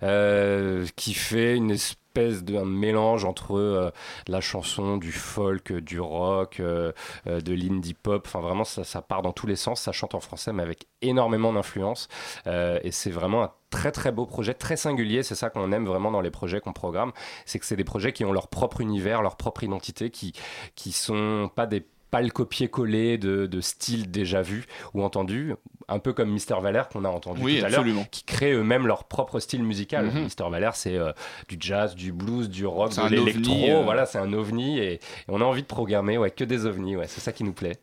euh, 0.01 0.85
qui 0.95 1.13
fait 1.13 1.55
une 1.55 1.71
espèce 1.71 1.97
d'un 2.15 2.65
mélange 2.65 3.25
entre 3.25 3.57
euh, 3.57 3.91
la 4.27 4.39
chanson, 4.39 4.97
du 4.97 5.11
folk, 5.11 5.73
du 5.73 5.99
rock, 5.99 6.59
euh, 6.59 6.91
euh, 7.25 7.41
de 7.41 7.53
l'indie 7.53 7.95
pop. 7.95 8.23
Enfin, 8.27 8.39
vraiment, 8.39 8.63
ça, 8.63 9.01
part 9.01 9.23
dans 9.23 9.31
tous 9.31 9.47
les 9.47 9.55
sens. 9.55 9.81
Ça 9.81 9.91
chante 9.91 10.13
en 10.13 10.19
français, 10.19 10.53
mais 10.53 10.61
avec 10.61 10.87
énormément 11.01 11.51
d'influence. 11.53 12.07
Euh, 12.45 12.79
et 12.83 12.91
c'est 12.91 13.09
vraiment 13.09 13.43
un 13.43 13.51
très 13.71 13.91
très 13.91 14.11
beau 14.11 14.27
projet, 14.27 14.53
très 14.53 14.77
singulier. 14.77 15.23
C'est 15.23 15.35
ça 15.35 15.49
qu'on 15.49 15.71
aime 15.71 15.85
vraiment 15.85 16.11
dans 16.11 16.21
les 16.21 16.29
projets 16.29 16.59
qu'on 16.59 16.73
programme. 16.73 17.11
C'est 17.45 17.57
que 17.57 17.65
c'est 17.65 17.75
des 17.75 17.83
projets 17.83 18.13
qui 18.13 18.25
ont 18.25 18.31
leur 18.31 18.47
propre 18.47 18.81
univers, 18.81 19.23
leur 19.23 19.35
propre 19.35 19.63
identité, 19.63 20.11
qui, 20.11 20.33
qui 20.75 20.91
sont 20.91 21.49
pas 21.55 21.65
des 21.65 21.83
pas 22.13 22.21
le 22.21 22.29
copier-coller 22.29 23.17
de, 23.17 23.47
de 23.47 23.59
styles 23.59 24.11
déjà 24.11 24.43
vus 24.43 24.65
ou 24.93 25.01
entendus, 25.01 25.55
un 25.87 25.97
peu 25.97 26.13
comme 26.13 26.29
Mister 26.29 26.53
Valère 26.61 26.87
qu'on 26.87 27.05
a 27.05 27.09
entendu 27.09 27.41
Oui, 27.41 27.59
tout 27.59 27.65
à 27.65 27.69
l'heure, 27.69 27.83
qui 28.11 28.23
créent 28.23 28.53
eux-mêmes 28.53 28.85
leur 28.85 29.05
propre 29.05 29.39
style 29.39 29.63
musical. 29.63 30.05
Mhm. 30.05 30.25
Mister 30.25 30.43
Valère, 30.47 30.75
c'est 30.75 30.95
euh, 30.95 31.11
du 31.47 31.57
jazz, 31.59 31.95
du 31.95 32.11
blues, 32.11 32.51
du 32.51 32.67
rock, 32.67 32.95
de 32.95 33.07
l'électro. 33.09 33.67
euh. 33.67 33.81
Voilà, 33.83 34.05
c'est 34.05 34.19
un 34.19 34.31
ovni 34.31 34.77
et, 34.77 34.93
et 34.93 34.99
on 35.27 35.41
a 35.41 35.43
envie 35.43 35.63
de 35.63 35.67
programmer 35.67 36.19
ouais, 36.19 36.29
que 36.29 36.43
des 36.43 36.67
ovnis. 36.67 36.95
Ouais, 36.95 37.07
c'est 37.07 37.19
ça 37.19 37.31
qui 37.31 37.43
nous 37.43 37.53
plaît. 37.53 37.77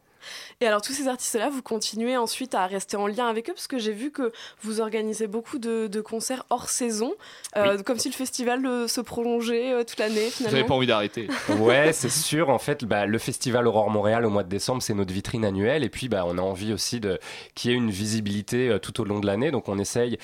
Et 0.61 0.67
alors 0.67 0.83
tous 0.83 0.93
ces 0.93 1.09
artistes-là, 1.09 1.51
vous 1.51 1.63
continuez 1.63 2.17
ensuite 2.17 2.55
à 2.55 2.67
rester 2.67 2.97
en 2.97 3.07
lien 3.07 3.29
avec 3.29 3.49
eux 3.51 3.53
parce 3.53 3.67
que 3.67 3.79
j'ai 3.79 3.93
vu 3.93 4.11
que 4.11 4.33
vous 4.63 4.81
organisez 4.81 5.27
beaucoup 5.27 5.59
de, 5.59 5.87
de 5.87 6.01
concerts 6.01 6.45
hors 6.51 6.69
saison, 6.69 7.13
euh, 7.57 7.83
comme 7.83 7.99
si 7.99 8.09
le 8.09 8.15
festival 8.15 8.65
euh, 8.67 8.89
se 8.89 9.01
prolongeait 9.01 9.73
euh, 9.73 9.85
toute 9.85 9.99
l'année 9.99 10.27
Vous 10.27 10.31
finalement. 10.31 10.57
n'avez 10.57 10.69
pas 10.69 10.75
envie 10.75 10.87
d'arrêter. 10.87 11.29
Ouais, 11.59 11.93
c'est 11.93 12.09
sûr. 12.11 12.49
En 12.49 12.59
fait, 12.59 12.85
bah, 12.85 13.07
le 13.07 13.19
festival 13.19 13.67
Aurore 13.67 13.91
Montréal 13.91 14.25
au 14.25 14.31
mois 14.31 14.43
de 14.45 14.49
décembre, 14.49 14.83
c'est 14.83 14.95
notre 14.95 15.13
vitrine 15.13 15.45
annuelle. 15.45 15.85
Et 15.85 15.89
puis, 15.91 16.09
bah, 16.09 16.25
on 16.27 16.39
a 16.39 16.43
envie 16.43 16.73
aussi 16.73 17.01
de 17.01 17.19
qu'il 17.55 17.71
y 17.71 17.75
ait 17.75 17.77
une 17.77 17.91
visibilité 17.91 18.69
euh, 18.69 18.79
tout 18.79 19.01
au 19.01 19.05
long 19.05 19.21
de 19.21 19.27
l'année. 19.27 19.51
Donc, 19.51 19.69
on 19.69 19.79
essaye 19.79 20.19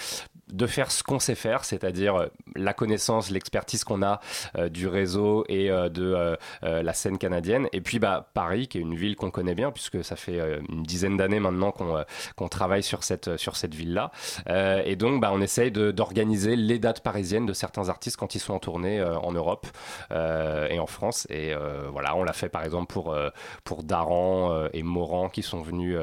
de 0.53 0.67
faire 0.67 0.93
ce 0.93 1.03
qu'on 1.03 1.19
sait 1.19 1.35
faire, 1.35 1.65
c'est-à-dire 1.65 2.17
euh, 2.17 2.27
la 2.55 2.73
connaissance, 2.73 3.31
l'expertise 3.31 3.83
qu'on 3.85 4.03
a 4.03 4.21
euh, 4.57 4.69
du 4.69 4.87
réseau 4.87 5.45
et 5.49 5.71
euh, 5.71 5.89
de 5.89 6.37
la 6.63 6.93
scène 6.93 7.19
canadienne. 7.19 7.69
Et 7.73 7.81
puis 7.81 7.99
bah, 7.99 8.31
Paris, 8.35 8.69
qui 8.69 8.79
est 8.79 8.81
une 8.81 8.95
ville 8.95 9.17
qu'on 9.17 9.31
connaît 9.31 9.55
bien, 9.55 9.71
puisque 9.71 10.05
ça 10.05 10.17
fait 10.17 10.41
une 10.69 10.83
dizaine 10.83 11.17
d'années 11.17 11.41
maintenant 11.41 11.73
qu'on 11.73 12.49
travaille 12.49 12.83
sur 12.83 13.03
cette, 13.03 13.37
sur 13.37 13.57
cette 13.57 13.75
ville-là. 13.75 14.11
Et 14.85 14.97
donc 14.97 15.21
bah, 15.21 15.31
on 15.33 15.41
essaye 15.41 15.71
d'organiser 15.71 16.57
les 16.57 16.79
dates 16.79 17.03
parisiennes 17.03 17.47
de 17.47 17.53
certains 17.53 17.89
artistes 17.89 18.17
quand 18.17 18.35
ils 18.35 18.41
sont 18.41 18.55
en 18.55 18.59
tournée 18.59 19.03
en 19.03 19.33
Europe 19.33 19.67
et 20.11 20.79
en 20.79 20.87
France. 20.87 21.27
Et 21.31 21.55
voilà, 21.91 22.17
on 22.17 22.25
l'a 22.25 22.33
fait 22.33 22.49
par 22.49 22.65
exemple 22.65 22.93
pour, 22.93 23.17
pour 23.65 23.83
Daran 23.83 24.69
et 24.73 24.83
Moran 24.83 25.29
qui 25.29 25.43
sont 25.43 25.63
venus 25.63 25.99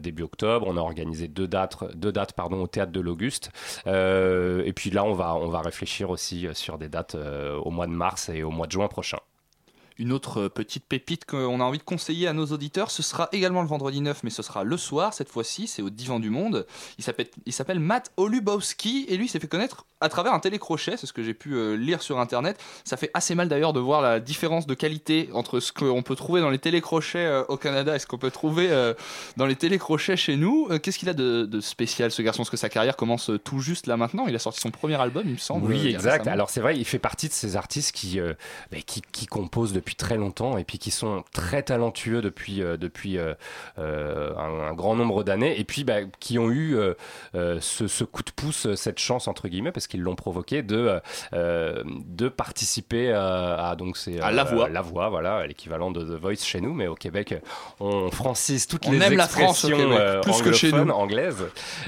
début 0.00 0.22
octobre. 0.22 0.66
On 0.68 0.76
a 0.76 0.80
organisé 0.80 1.28
deux 1.28 1.48
dates, 1.48 1.76
deux 1.94 2.12
dates 2.12 2.32
pardon, 2.32 2.62
au 2.62 2.66
théâtre 2.66 2.92
de 2.92 3.00
l'Auguste. 3.00 3.46
Euh, 3.86 4.62
et 4.64 4.72
puis 4.72 4.90
là, 4.90 5.04
on 5.04 5.14
va, 5.14 5.34
on 5.34 5.48
va 5.48 5.60
réfléchir 5.60 6.10
aussi 6.10 6.46
euh, 6.46 6.54
sur 6.54 6.78
des 6.78 6.88
dates 6.88 7.14
euh, 7.14 7.56
au 7.56 7.70
mois 7.70 7.86
de 7.86 7.92
mars 7.92 8.28
et 8.28 8.42
au 8.42 8.50
mois 8.50 8.66
de 8.66 8.72
juin 8.72 8.88
prochain. 8.88 9.18
Une 9.98 10.12
autre 10.12 10.48
petite 10.48 10.84
pépite 10.84 11.24
qu'on 11.24 11.60
a 11.60 11.64
envie 11.64 11.78
de 11.78 11.82
conseiller 11.82 12.28
à 12.28 12.34
nos 12.34 12.44
auditeurs, 12.46 12.90
ce 12.90 13.02
sera 13.02 13.30
également 13.32 13.62
le 13.62 13.68
vendredi 13.68 14.02
9, 14.02 14.24
mais 14.24 14.30
ce 14.30 14.42
sera 14.42 14.62
le 14.62 14.76
soir, 14.76 15.14
cette 15.14 15.30
fois-ci, 15.30 15.66
c'est 15.66 15.80
au 15.80 15.88
Divan 15.88 16.20
du 16.20 16.28
Monde. 16.28 16.66
Il 16.98 17.04
s'appelle, 17.52 17.80
Matt 17.80 18.12
Olubowski, 18.18 19.06
et 19.08 19.16
lui 19.16 19.26
s'est 19.26 19.40
fait 19.40 19.48
connaître 19.48 19.86
à 20.00 20.08
travers 20.10 20.34
un 20.34 20.40
télécrochet, 20.40 20.96
c'est 20.98 21.06
ce 21.06 21.12
que 21.14 21.22
j'ai 21.22 21.32
pu 21.32 21.54
euh, 21.54 21.74
lire 21.74 22.02
sur 22.02 22.18
internet. 22.18 22.58
Ça 22.84 22.98
fait 22.98 23.10
assez 23.14 23.34
mal 23.34 23.48
d'ailleurs 23.48 23.72
de 23.72 23.80
voir 23.80 24.02
la 24.02 24.20
différence 24.20 24.66
de 24.66 24.74
qualité 24.74 25.30
entre 25.32 25.58
ce 25.58 25.72
qu'on 25.72 26.02
peut 26.02 26.14
trouver 26.16 26.42
dans 26.42 26.50
les 26.50 26.58
télécrochets 26.58 27.24
euh, 27.24 27.44
au 27.48 27.56
Canada 27.56 27.96
et 27.96 27.98
ce 27.98 28.06
qu'on 28.06 28.18
peut 28.18 28.30
trouver 28.30 28.68
euh, 28.70 28.92
dans 29.38 29.46
les 29.46 29.56
télécrochets 29.56 30.16
chez 30.18 30.36
nous. 30.36 30.68
Qu'est-ce 30.82 30.98
qu'il 30.98 31.08
a 31.08 31.14
de, 31.14 31.46
de 31.46 31.60
spécial 31.60 32.10
ce 32.10 32.20
garçon? 32.20 32.42
Parce 32.42 32.50
que 32.50 32.58
sa 32.58 32.68
carrière 32.68 32.96
commence 32.96 33.30
tout 33.42 33.60
juste 33.60 33.86
là 33.86 33.96
maintenant, 33.96 34.26
il 34.26 34.34
a 34.34 34.38
sorti 34.38 34.60
son 34.60 34.70
premier 34.70 35.00
album, 35.00 35.22
il 35.26 35.32
me 35.32 35.38
semble. 35.38 35.66
Oui, 35.66 35.88
exact. 35.88 36.26
Alors 36.26 36.50
c'est 36.50 36.60
vrai, 36.60 36.76
il 36.76 36.84
fait 36.84 36.98
partie 36.98 37.28
de 37.28 37.32
ces 37.32 37.56
artistes 37.56 37.92
qui, 37.92 38.20
bah, 38.20 38.78
qui, 38.84 39.00
qui 39.00 39.26
composent 39.26 39.72
depuis 39.72 39.94
très 39.94 40.16
longtemps 40.16 40.58
et 40.58 40.64
puis 40.64 40.78
qui 40.78 40.90
sont 40.90 41.24
très 41.32 41.62
talentueux 41.62 42.20
depuis, 42.20 42.58
depuis 42.58 43.18
un, 43.18 43.34
un 43.78 44.74
grand 44.74 44.94
nombre 44.94 45.24
d'années 45.24 45.58
et 45.58 45.64
puis 45.64 45.84
bah, 45.84 46.00
qui 46.20 46.38
ont 46.38 46.50
eu 46.50 46.76
ce, 47.34 47.86
ce 47.88 48.04
coup 48.04 48.22
de 48.22 48.30
pouce, 48.30 48.74
cette 48.74 48.98
chance 48.98 49.26
entre 49.26 49.48
guillemets, 49.48 49.72
parce 49.72 49.86
l'ont 50.00 50.14
provoqué, 50.14 50.62
de, 50.62 51.00
euh, 51.32 51.82
de 51.84 52.28
participer 52.28 53.12
à, 53.12 53.70
à, 53.70 53.76
donc 53.76 53.96
c'est 53.96 54.20
À 54.20 54.30
La 54.30 54.44
Voix. 54.44 54.68
La 54.68 54.82
Voix, 54.82 55.08
voilà, 55.08 55.46
l'équivalent 55.46 55.90
de 55.90 56.02
The 56.02 56.20
Voice 56.20 56.36
chez 56.44 56.60
nous, 56.60 56.74
mais 56.74 56.86
au 56.86 56.94
Québec, 56.94 57.34
on 57.80 58.10
francise 58.10 58.66
toutes 58.66 58.86
On 58.86 58.92
les 58.92 59.02
aime 59.02 59.16
la 59.16 59.28
France 59.28 59.64
expressions 59.64 59.76
Québec, 59.78 59.98
euh, 60.00 60.20
plus 60.20 60.42
que 60.42 60.52
chez 60.52 60.72
nous. 60.72 60.88
anglaise. 60.90 61.44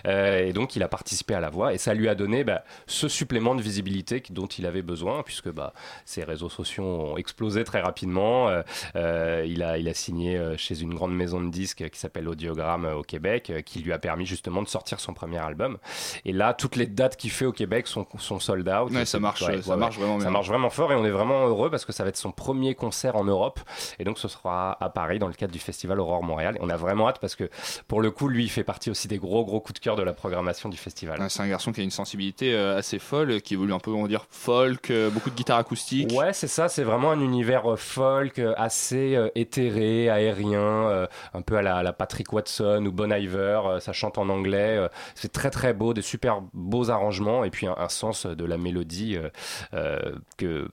Euh, 0.07 0.47
et 0.47 0.53
donc, 0.53 0.77
il 0.77 0.83
a 0.83 0.89
participé 0.89 1.35
à 1.35 1.41
la 1.41 1.51
voix 1.51 1.75
et 1.75 1.79
ça 1.79 1.95
lui 1.95 2.09
a 2.09 2.15
donné 2.15 2.45
bah, 2.45 2.63
ce 2.87 3.09
supplément 3.09 3.55
de 3.55 3.63
visibilité 3.63 4.23
dont 4.31 4.47
il 4.47 4.67
avait 4.67 4.83
besoin, 4.83 5.23
puisque 5.23 5.51
bah, 5.51 5.73
ses 6.05 6.25
réseaux 6.25 6.49
sociaux 6.49 6.85
ont 6.85 7.17
explosé 7.17 7.65
très 7.65 7.81
rapidement. 7.81 8.49
Euh, 8.49 8.63
euh, 8.97 9.45
il, 9.49 9.63
a, 9.63 9.79
il 9.79 9.89
a 9.89 9.95
signé 9.95 10.37
euh, 10.37 10.57
chez 10.57 10.81
une 10.81 10.95
grande 10.95 11.15
maison 11.15 11.41
de 11.41 11.51
disques 11.51 11.89
qui 11.91 11.99
s'appelle 11.99 12.29
Audiogramme 12.29 12.85
euh, 12.85 12.95
au 12.95 13.03
Québec, 13.03 13.51
euh, 13.51 13.61
qui 13.63 13.81
lui 13.81 13.93
a 13.93 13.99
permis 13.99 14.27
justement 14.27 14.63
de 14.63 14.69
sortir 14.69 15.01
son 15.01 15.15
premier 15.15 15.39
album. 15.39 15.79
Et 16.25 16.33
là, 16.33 16.55
toutes 16.55 16.77
les 16.77 16.87
dates 16.87 17.17
qu'il 17.17 17.31
fait 17.31 17.45
au 17.47 17.53
Québec 17.53 17.88
sont, 17.89 18.07
sont 18.19 18.41
sold 18.41 18.69
out. 18.69 18.91
Ouais, 18.93 19.05
ça 19.05 19.19
marche, 19.19 19.45
ça 19.63 19.77
marche 19.77 19.97
vraiment 19.99 20.19
Ça 20.19 20.25
bien. 20.27 20.31
marche 20.33 20.49
vraiment 20.49 20.71
fort 20.71 20.93
et 20.93 20.95
on 20.95 21.05
est 21.05 21.11
vraiment 21.11 21.47
heureux 21.47 21.71
parce 21.71 21.85
que 21.85 21.93
ça 21.93 22.03
va 22.05 22.11
être 22.11 22.17
son 22.17 22.31
premier 22.31 22.75
concert 22.75 23.17
en 23.17 23.25
Europe. 23.25 23.61
Et 23.99 24.05
donc, 24.05 24.19
ce 24.19 24.29
sera 24.29 24.77
à 24.81 24.89
Paris 24.91 25.19
dans 25.19 25.29
le 25.29 25.35
cadre 25.35 25.53
du 25.53 25.59
festival 25.59 26.01
Aurore 26.01 26.23
Montréal. 26.23 26.57
Et 26.57 26.61
on 26.63 26.69
a 26.69 26.77
vraiment 26.77 27.09
hâte 27.09 27.19
parce 27.21 27.35
que 27.37 27.49
pour 27.87 28.01
le 28.01 28.11
coup, 28.11 28.29
lui, 28.29 28.45
il 28.45 28.49
fait 28.49 28.65
partie 28.65 28.91
aussi 28.91 29.09
des 29.09 29.19
gros, 29.19 29.45
gros 29.45 29.61
coups 29.61 29.81
de 29.81 29.85
cœur 29.85 29.97
de 29.97 30.03
la 30.03 30.13
programmation 30.13 30.69
du 30.69 30.77
festival. 30.77 31.25
C'est 31.29 31.43
un 31.43 31.49
garçon 31.49 31.73
qui 31.73 31.81
a 31.81 31.85
une 31.85 31.91
sensibilité 31.91 32.55
euh, 32.55 32.79
assez 32.79 32.99
folle, 32.99 33.41
qui 33.41 33.55
évolue 33.55 33.73
un 33.73 33.79
peu, 33.79 33.91
on 33.91 34.03
va 34.03 34.09
dire, 34.09 34.27
folk, 34.31 34.91
euh, 34.91 35.11
beaucoup 35.11 35.31
de 35.31 35.35
guitare 35.35 35.59
acoustique. 35.59 36.13
Ouais, 36.13 36.33
c'est 36.33 36.49
ça, 36.49 36.69
c'est 36.69 36.85
vraiment 36.85 37.11
un 37.11 37.21
univers 37.21 37.71
euh, 37.73 37.77
folk 37.77 38.41
assez 38.57 39.19
éthéré, 39.35 40.11
aérien, 40.11 41.07
un 41.35 41.43
peu 41.43 41.57
à 41.57 41.63
la, 41.63 41.77
à 41.77 41.83
la 41.83 41.93
Patrick 41.93 42.33
Watson 42.33 42.85
ou 42.87 42.93
Bon 42.93 43.13
Iver, 43.13 43.61
ça 43.81 43.93
chante 43.93 44.19
en 44.19 44.29
anglais, 44.29 44.79
c'est 45.15 45.33
très 45.33 45.51
très 45.51 45.73
beau, 45.73 45.95
des 45.95 46.03
super 46.03 46.41
beaux 46.53 46.91
arrangements 46.91 47.45
et 47.45 47.51
puis 47.51 47.67
un, 47.67 47.78
un 47.79 47.89
sens 47.89 48.27
de 48.27 48.45
la 48.45 48.59
mélodie 48.59 49.17
euh, 49.17 49.31
euh, 49.75 50.13
que 50.37 50.69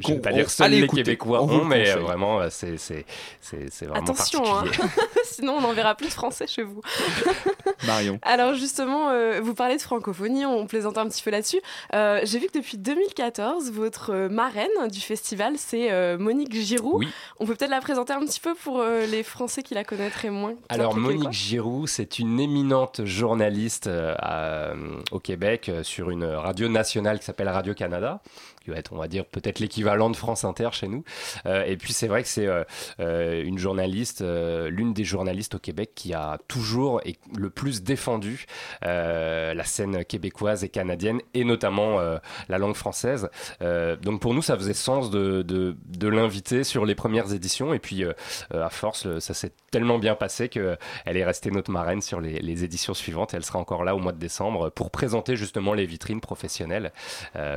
je 0.00 0.08
ne 0.10 0.14
vais 0.14 0.20
pas 0.20 0.32
dire 0.32 0.48
seuls 0.50 0.70
les 0.70 0.78
écouter, 0.84 1.02
Québécois 1.02 1.42
on 1.42 1.50
ont, 1.60 1.64
mais 1.64 1.80
euh, 1.88 1.92
conseille. 1.92 2.02
vraiment, 2.06 2.40
euh, 2.40 2.48
c'est 2.50 2.76
c'est- 2.78 3.04
c'est- 3.40 3.70
c'est 3.70 3.86
vraiment 3.86 4.02
Attention, 4.04 4.42
hein. 4.46 4.64
sinon 5.24 5.54
on 5.58 5.60
n'en 5.60 5.72
verra 5.72 5.94
plus 5.94 6.06
de 6.08 6.12
français 6.12 6.46
chez 6.46 6.62
vous. 6.62 6.80
Marion. 7.86 8.18
Alors 8.22 8.54
justement, 8.54 9.10
euh, 9.10 9.40
vous 9.42 9.54
parlez 9.54 9.76
de 9.76 9.82
francophonie, 9.82 10.46
on 10.46 10.66
plaisante 10.66 10.98
un 10.98 11.08
petit 11.08 11.22
peu 11.22 11.30
là-dessus. 11.30 11.60
Euh, 11.94 12.20
J'ai 12.24 12.38
vu 12.38 12.46
que 12.46 12.58
depuis 12.58 12.78
2014, 12.78 13.70
votre 13.72 14.28
marraine 14.28 14.68
du 14.90 15.00
festival, 15.00 15.54
c'est 15.56 15.90
euh, 15.90 16.16
Monique 16.18 16.54
Giroux. 16.54 16.98
Oui. 16.98 17.08
On 17.40 17.46
peut 17.46 17.54
peut-être 17.54 17.70
la 17.70 17.80
présenter 17.80 18.12
un 18.12 18.20
petit 18.20 18.40
peu 18.40 18.54
pour 18.54 18.82
les 18.82 19.22
Français 19.22 19.62
qui 19.62 19.74
la 19.74 19.84
connaîtraient 19.84 20.30
moins. 20.30 20.54
Alors 20.68 20.96
Monique. 20.96 21.32
Giroux, 21.32 21.86
c'est 21.86 22.18
une 22.18 22.38
éminente 22.40 23.04
journaliste 23.04 23.88
à- 24.18 24.72
au 25.10 25.18
Québec 25.18 25.70
sur 25.82 26.10
une 26.10 26.24
radio 26.24 26.68
nationale 26.68 27.18
qui 27.18 27.24
s'appelle 27.24 27.48
Radio 27.48 27.74
Canada, 27.74 28.20
va 28.70 28.76
être, 28.78 28.92
on 28.92 28.98
va 28.98 29.08
dire, 29.08 29.24
peut-être 29.24 29.58
l'équivalent 29.58 30.10
de 30.10 30.16
France 30.16 30.44
Inter 30.44 30.68
chez 30.72 30.88
nous. 30.88 31.04
Euh, 31.46 31.64
et 31.64 31.76
puis 31.76 31.92
c'est 31.92 32.08
vrai 32.08 32.22
que 32.22 32.28
c'est 32.28 32.46
euh, 32.46 32.64
euh, 33.00 33.42
une 33.44 33.58
journaliste, 33.58 34.22
l'une 34.22 34.92
des 34.92 35.04
journalistes 35.04 35.54
au 35.54 35.58
Québec 35.58 35.92
qui 35.94 36.14
a 36.14 36.38
toujours 36.48 37.00
et 37.04 37.16
le 37.36 37.50
plus 37.50 37.82
défendu 37.82 38.46
la 38.82 39.64
scène 39.64 40.04
québécoise 40.04 40.64
et 40.64 40.68
canadienne, 40.68 41.20
et 41.34 41.44
notamment 41.44 41.98
la 42.48 42.58
langue 42.58 42.74
française. 42.74 43.28
Donc 43.60 44.20
pour 44.20 44.34
nous, 44.34 44.42
ça 44.42 44.56
faisait 44.56 44.74
sens 44.74 45.10
de, 45.10 45.76
l'inviter 46.02 46.64
sur 46.64 46.84
les 46.84 46.94
premières 46.94 47.32
éditions, 47.32 47.72
et 47.74 47.78
puis 47.78 48.04
à 48.52 48.70
force, 48.70 49.18
ça 49.18 49.34
s'est 49.34 49.52
tellement 49.70 49.98
bien 49.98 50.14
passé 50.14 50.48
qu'elle 50.48 50.78
est 51.04 51.24
restée 51.24 51.50
notre 51.50 51.70
marraine 51.70 52.02
sur 52.02 52.20
les, 52.20 52.64
éditions 52.64 52.94
suivantes. 52.94 53.34
Elle 53.34 53.44
sera 53.44 53.58
encore 53.58 53.84
là 53.84 53.94
au 53.94 53.98
mois 53.98 54.12
de 54.12 54.18
décembre 54.18 54.70
pour 54.70 54.90
présenter 54.90 55.36
justement 55.36 55.74
les 55.74 55.86
vitrines 55.86 56.20
professionnelles, 56.20 56.92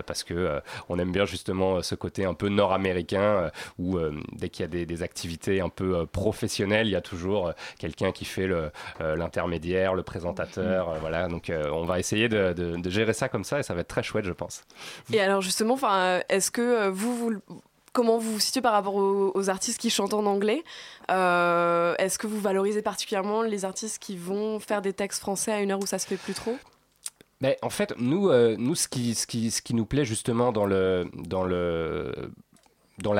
parce 0.05 0.23
que 0.23 0.33
euh, 0.33 0.59
on 0.95 0.99
aime 0.99 1.11
bien 1.11 1.25
justement 1.25 1.81
ce 1.81 1.95
côté 1.95 2.25
un 2.25 2.33
peu 2.33 2.49
nord-américain 2.49 3.21
euh, 3.21 3.49
où 3.77 3.97
euh, 3.97 4.13
dès 4.33 4.49
qu'il 4.49 4.63
y 4.63 4.81
a 4.81 4.85
des, 4.85 5.03
activités 5.03 5.59
un 5.59 5.69
peu 5.69 5.95
euh, 5.95 6.05
professionnelles, 6.05 6.87
il 6.87 6.91
y 6.91 6.95
a 6.95 7.01
toujours 7.01 7.47
euh, 7.47 7.51
quelqu'un 7.79 8.11
qui 8.11 8.25
fait 8.25 8.47
euh, 8.49 8.69
l'intermédiaire, 8.99 9.93
le 9.93 10.03
présentateur, 10.03 10.89
euh, 10.89 10.97
voilà. 10.99 11.27
Donc 11.27 11.49
euh, 11.49 11.69
on 11.71 11.85
va 11.85 11.99
essayer 11.99 12.29
de, 12.29 12.55
gérer 12.89 13.13
ça 13.13 13.27
comme 13.27 13.43
ça 13.43 13.59
et 13.59 13.63
ça 13.63 13.73
va 13.73 13.81
être 13.81 13.87
très 13.87 14.03
chouette, 14.03 14.25
je 14.25 14.31
pense. 14.31 14.63
Et 15.11 15.19
alors 15.19 15.41
justement, 15.41 15.77
euh, 15.83 16.21
est-ce 16.29 16.49
que 16.49 16.61
euh, 16.61 16.91
vous, 16.91 17.33
comment 17.91 18.17
vous 18.17 18.33
vous 18.33 18.39
situez 18.39 18.61
par 18.61 18.73
rapport 18.73 18.95
aux, 18.95 19.49
artistes 19.49 19.79
qui 19.79 19.89
chantent 19.89 20.13
en 20.13 20.25
anglais? 20.25 20.63
Euh, 21.11 21.95
Est-ce 21.97 22.17
que 22.17 22.27
vous 22.27 22.39
valorisez 22.39 22.81
particulièrement 22.81 23.41
les 23.41 23.65
artistes 23.65 23.99
qui 23.99 24.17
vont 24.17 24.59
faire 24.59 24.81
des 24.81 24.93
textes 24.93 25.21
français 25.21 25.51
à 25.51 25.59
une 25.59 25.71
heure 25.71 25.79
où 25.79 25.85
ça 25.85 25.99
se 25.99 26.07
fait 26.07 26.17
plus 26.17 26.33
trop? 26.33 26.57
Mais 27.45 27.59
en 27.61 27.69
fait, 27.69 27.93
nous, 27.99 28.29
euh, 28.29 28.55
nous 28.57 28.73
ce, 28.73 28.87
qui, 28.87 29.15
nous 29.73 29.85
plaît 29.85 30.03
justement 30.03 30.51
dans 30.51 30.65
la 30.65 31.05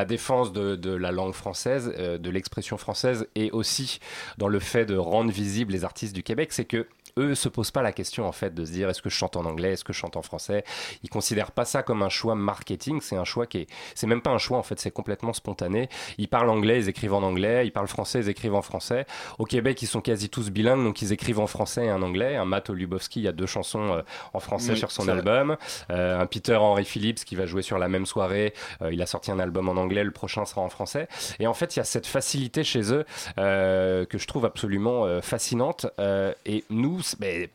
défense 0.06 0.52
de, 0.52 0.76
de 0.76 0.90
la 0.90 1.12
langue 1.12 1.34
française, 1.34 1.94
euh, 2.00 2.18
de 2.18 2.32
l'expression 2.32 2.78
française, 2.78 3.28
et 3.36 3.52
aussi 3.52 4.00
dans 4.40 4.48
le 4.48 4.60
fait 4.60 4.88
de 4.88 4.98
rendre 4.98 5.30
visibles 5.30 5.74
les 5.74 5.84
artistes 5.84 6.16
du 6.16 6.24
Québec, 6.24 6.54
c'est 6.54 6.66
que 6.66 6.88
eux 7.18 7.34
se 7.34 7.48
posent 7.48 7.72
pas 7.72 7.82
la 7.82 7.94
question 7.94 8.28
en 8.28 8.34
fait 8.34 8.54
de 8.54 8.66
se 8.66 8.72
dire 8.72 8.90
est-ce 8.90 9.02
que 9.02 9.10
je 9.10 9.16
chante 9.16 9.38
en 9.38 9.46
anglais, 9.46 9.74
est-ce 9.74 9.86
que 9.86 9.94
je 9.94 9.98
chante 9.98 10.18
en 10.18 10.22
français? 10.22 10.66
Ils 11.02 11.10
considèrent 11.10 11.52
pas 11.52 11.64
ça 11.64 11.82
comme 11.82 12.04
un 12.04 12.10
choix 12.10 12.36
marketing, 12.36 13.00
c'est 13.02 13.16
un 13.16 13.24
choix 13.24 13.46
qui 13.48 13.60
est, 13.60 13.68
c'est 13.94 14.08
même 14.08 14.22
pas 14.22 14.32
un 14.32 14.38
choix 14.38 14.58
en 14.58 14.64
fait, 14.64 14.80
c'est 14.80 14.92
complètement 14.92 15.32
spontané. 15.32 15.88
Ils 16.18 16.28
parlent 16.28 16.50
anglais, 16.50 16.80
ils 16.80 16.90
écrivent 16.90 17.14
en 17.14 17.24
anglais, 17.24 17.66
ils 17.66 17.72
parlent 17.72 17.88
français, 17.88 18.20
ils 18.20 18.30
écrivent 18.30 18.56
en 18.56 18.62
français. 18.62 19.06
Au 19.40 19.46
Québec, 19.46 19.82
ils 19.82 19.88
sont 19.88 20.02
quasi 20.02 20.30
tous 20.30 20.50
bilingues, 20.50 20.84
donc 20.84 21.02
ils 21.02 21.14
écrivent 21.14 21.40
en 21.40 21.48
français 21.48 21.86
et 21.86 21.92
en 21.92 22.02
anglais. 22.02 22.36
Un 22.36 22.46
Matt 22.46 22.70
Olubowski, 22.70 23.22
il 23.22 23.24
y 23.24 23.28
a 23.30 23.32
deux 23.32 23.46
chansons 23.46 23.94
euh, 23.94 24.02
en 24.34 24.42
français 24.42 24.74
Oui, 24.74 24.78
sur 24.78 24.92
son 24.92 25.08
album. 25.08 25.56
Euh, 25.92 26.20
un 26.20 26.26
Peter 26.26 26.56
Henry 26.56 26.84
Phillips 26.84 27.24
qui 27.24 27.36
va 27.38 27.46
jouer 27.46 27.62
sur 27.62 27.78
la 27.78 27.88
même 27.88 28.06
soirée, 28.06 28.54
euh, 28.82 28.92
il 28.92 29.02
a 29.02 29.06
sorti 29.06 29.32
un 29.32 29.40
album 29.40 29.70
en 29.70 29.78
anglais, 29.78 30.04
le 30.04 30.12
prochain 30.12 30.44
sera 30.44 30.62
en 30.62 30.70
français. 30.70 31.08
Et 31.40 31.48
en 31.48 31.54
fait, 31.54 31.76
il 31.76 31.80
y 31.80 31.82
a 31.82 31.86
cette 31.86 32.08
facilité 32.08 32.66
chez 32.66 32.92
eux 32.92 33.06
que 33.38 34.18
je 34.18 34.28
trouve 34.28 34.46
absolument 34.46 35.22
fascinante. 35.22 35.88
Et 36.46 36.64
nous, 36.70 37.02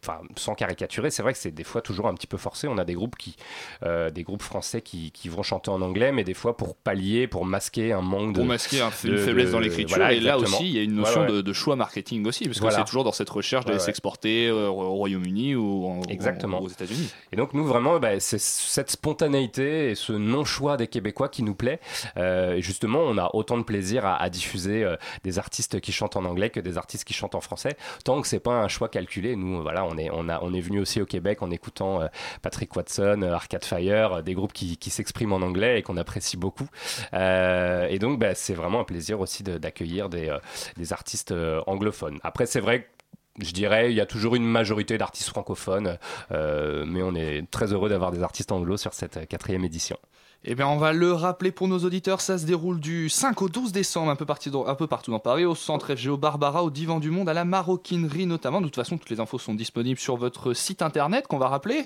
enfin, 0.02 0.20
sans 0.36 0.54
caricaturer, 0.54 1.10
c'est 1.10 1.22
vrai 1.22 1.32
que 1.32 1.38
c'est 1.38 1.50
des 1.50 1.64
fois 1.64 1.80
toujours 1.82 2.06
un 2.08 2.14
petit 2.14 2.26
peu 2.26 2.36
forcé. 2.36 2.68
On 2.68 2.78
a 2.78 2.84
des 2.84 2.94
groupes 2.94 3.16
qui, 3.16 3.36
euh, 3.82 4.10
des 4.10 4.22
groupes 4.22 4.42
français 4.42 4.82
qui, 4.82 5.10
qui 5.12 5.28
vont 5.28 5.42
chanter 5.42 5.70
en 5.70 5.80
anglais, 5.82 6.12
mais 6.12 6.24
des 6.24 6.34
fois 6.34 6.56
pour 6.56 6.76
pallier, 6.76 7.26
pour 7.26 7.44
masquer 7.44 7.92
un 7.92 8.00
manque 8.02 8.32
de 8.34 8.38
Pour 8.38 8.46
masquer 8.46 8.80
un- 8.80 8.90
une 9.04 9.10
de- 9.12 9.16
faiblesse 9.18 9.46
de- 9.48 9.52
dans 9.52 9.60
l'écriture. 9.60 9.96
voilà, 9.96 10.12
et 10.12 10.20
là 10.20 10.38
aussi, 10.38 10.64
il 10.68 10.72
y 10.76 10.78
a 10.78 10.82
une 10.82 10.94
notion 10.94 11.22
ouais. 11.22 11.26
De, 11.28 11.40
de 11.40 11.52
choix 11.52 11.76
marketing 11.76 12.26
aussi, 12.26 12.44
parce 12.44 12.58
que 12.58 12.62
Voilà. 12.62 12.78
c'est 12.78 12.84
toujours 12.84 13.04
dans 13.04 13.12
cette 13.12 13.30
recherche 13.30 13.64
d'aller 13.64 13.76
Ouais, 13.76 13.80
ouais. 13.80 13.86
s'exporter 13.86 14.48
euh, 14.48 14.68
au 14.68 14.94
Royaume-Uni 14.94 15.54
ou 15.54 15.86
en- 15.86 16.02
Exactement. 16.08 16.60
aux 16.60 16.68
États-Unis. 16.68 17.12
Et 17.32 17.36
donc 17.36 17.54
nous 17.54 17.64
vraiment, 17.64 17.98
bah, 18.00 18.18
c'est 18.20 18.40
cette 18.40 18.90
spontanéité 18.90 19.90
et 19.90 19.94
ce 19.94 20.12
non-choix 20.12 20.76
des 20.76 20.86
Québécois 20.86 21.28
qui 21.28 21.42
nous 21.42 21.54
plaît. 21.54 21.80
Euh, 22.16 22.54
et 22.54 22.62
justement, 22.62 23.00
on 23.00 23.18
a 23.18 23.30
autant 23.34 23.58
de 23.58 23.62
plaisir 23.62 24.04
à, 24.06 24.16
à 24.16 24.28
diffuser 24.30 24.82
euh, 24.84 24.96
des 25.24 25.38
artistes 25.38 25.80
qui 25.80 25.92
chantent 25.92 26.16
en 26.16 26.24
anglais 26.24 26.50
que 26.50 26.60
des 26.60 26.78
artistes 26.78 27.04
qui 27.04 27.12
chantent 27.14 27.34
en 27.34 27.40
français, 27.40 27.76
tant 28.04 28.20
que 28.20 28.26
c'est 28.28 28.40
pas 28.40 28.62
un 28.62 28.68
choix 28.68 28.88
calculé. 28.88 29.36
Nous, 29.40 29.62
voilà, 29.62 29.84
on 29.84 29.96
est, 29.96 30.10
on 30.12 30.28
a, 30.28 30.38
on 30.42 30.52
est 30.52 30.60
venu 30.60 30.80
aussi 30.80 31.00
au 31.00 31.06
Québec 31.06 31.42
en 31.42 31.50
écoutant 31.50 32.02
euh, 32.02 32.08
Patrick 32.42 32.74
Watson, 32.76 33.22
euh, 33.22 33.32
Arcade 33.32 33.64
Fire, 33.64 34.12
euh, 34.12 34.22
des 34.22 34.34
groupes 34.34 34.52
qui, 34.52 34.90
s'expriment 34.90 35.32
en 35.32 35.42
anglais 35.42 35.78
et 35.78 35.82
qu'on 35.82 35.96
apprécie 35.96 36.36
beaucoup. 36.36 36.68
Et 37.12 37.98
donc, 38.00 38.18
bah, 38.18 38.34
c'est 38.34 38.54
vraiment 38.54 38.80
un 38.80 38.84
plaisir 38.84 39.20
aussi 39.20 39.42
d'accueillir 39.42 40.08
des, 40.08 40.30
artistes 40.90 41.32
anglophones. 41.66 42.18
Après, 42.22 42.46
c'est 42.46 42.60
vrai 42.60 42.88
je 43.40 43.52
dirais, 43.52 43.90
il 43.90 43.96
y 43.96 44.00
a 44.00 44.06
toujours 44.06 44.34
une 44.34 44.44
majorité 44.44 44.98
d'artistes 44.98 45.28
francophones, 45.28 45.96
mais 46.30 47.02
on 47.02 47.14
est 47.14 47.48
très 47.50 47.72
heureux 47.72 47.88
d'avoir 47.88 48.10
des 48.10 48.22
artistes 48.22 48.52
anglo 48.52 48.76
sur 48.76 48.92
cette 48.92 49.28
quatrième 49.28 49.64
édition. 49.64 49.96
Eh 50.44 50.54
bien, 50.54 50.66
on 50.68 50.78
va 50.78 50.94
le 50.94 51.12
rappeler 51.12 51.52
pour 51.52 51.68
nos 51.68 51.80
auditeurs, 51.80 52.22
ça 52.22 52.38
se 52.38 52.46
déroule 52.46 52.80
du 52.80 53.10
5 53.10 53.42
au 53.42 53.50
12 53.50 53.72
décembre, 53.72 54.10
un 54.10 54.16
peu, 54.16 54.24
parti 54.24 54.50
dans- 54.50 54.66
un 54.66 54.74
peu 54.74 54.86
partout 54.86 55.10
dans 55.10 55.18
Paris, 55.18 55.44
au 55.44 55.54
centre 55.54 55.94
FGO 55.94 56.16
Barbara, 56.16 56.64
au 56.64 56.70
Divan 56.70 56.98
du 56.98 57.10
Monde, 57.10 57.28
à 57.28 57.34
la 57.34 57.44
maroquinerie 57.44 58.24
notamment. 58.24 58.60
De 58.62 58.66
toute 58.66 58.76
façon, 58.76 58.96
toutes 58.96 59.10
les 59.10 59.20
infos 59.20 59.38
sont 59.38 59.52
disponibles 59.52 60.00
sur 60.00 60.16
votre 60.16 60.54
site 60.54 60.80
internet 60.80 61.26
qu'on 61.26 61.36
va 61.36 61.48
rappeler. 61.48 61.84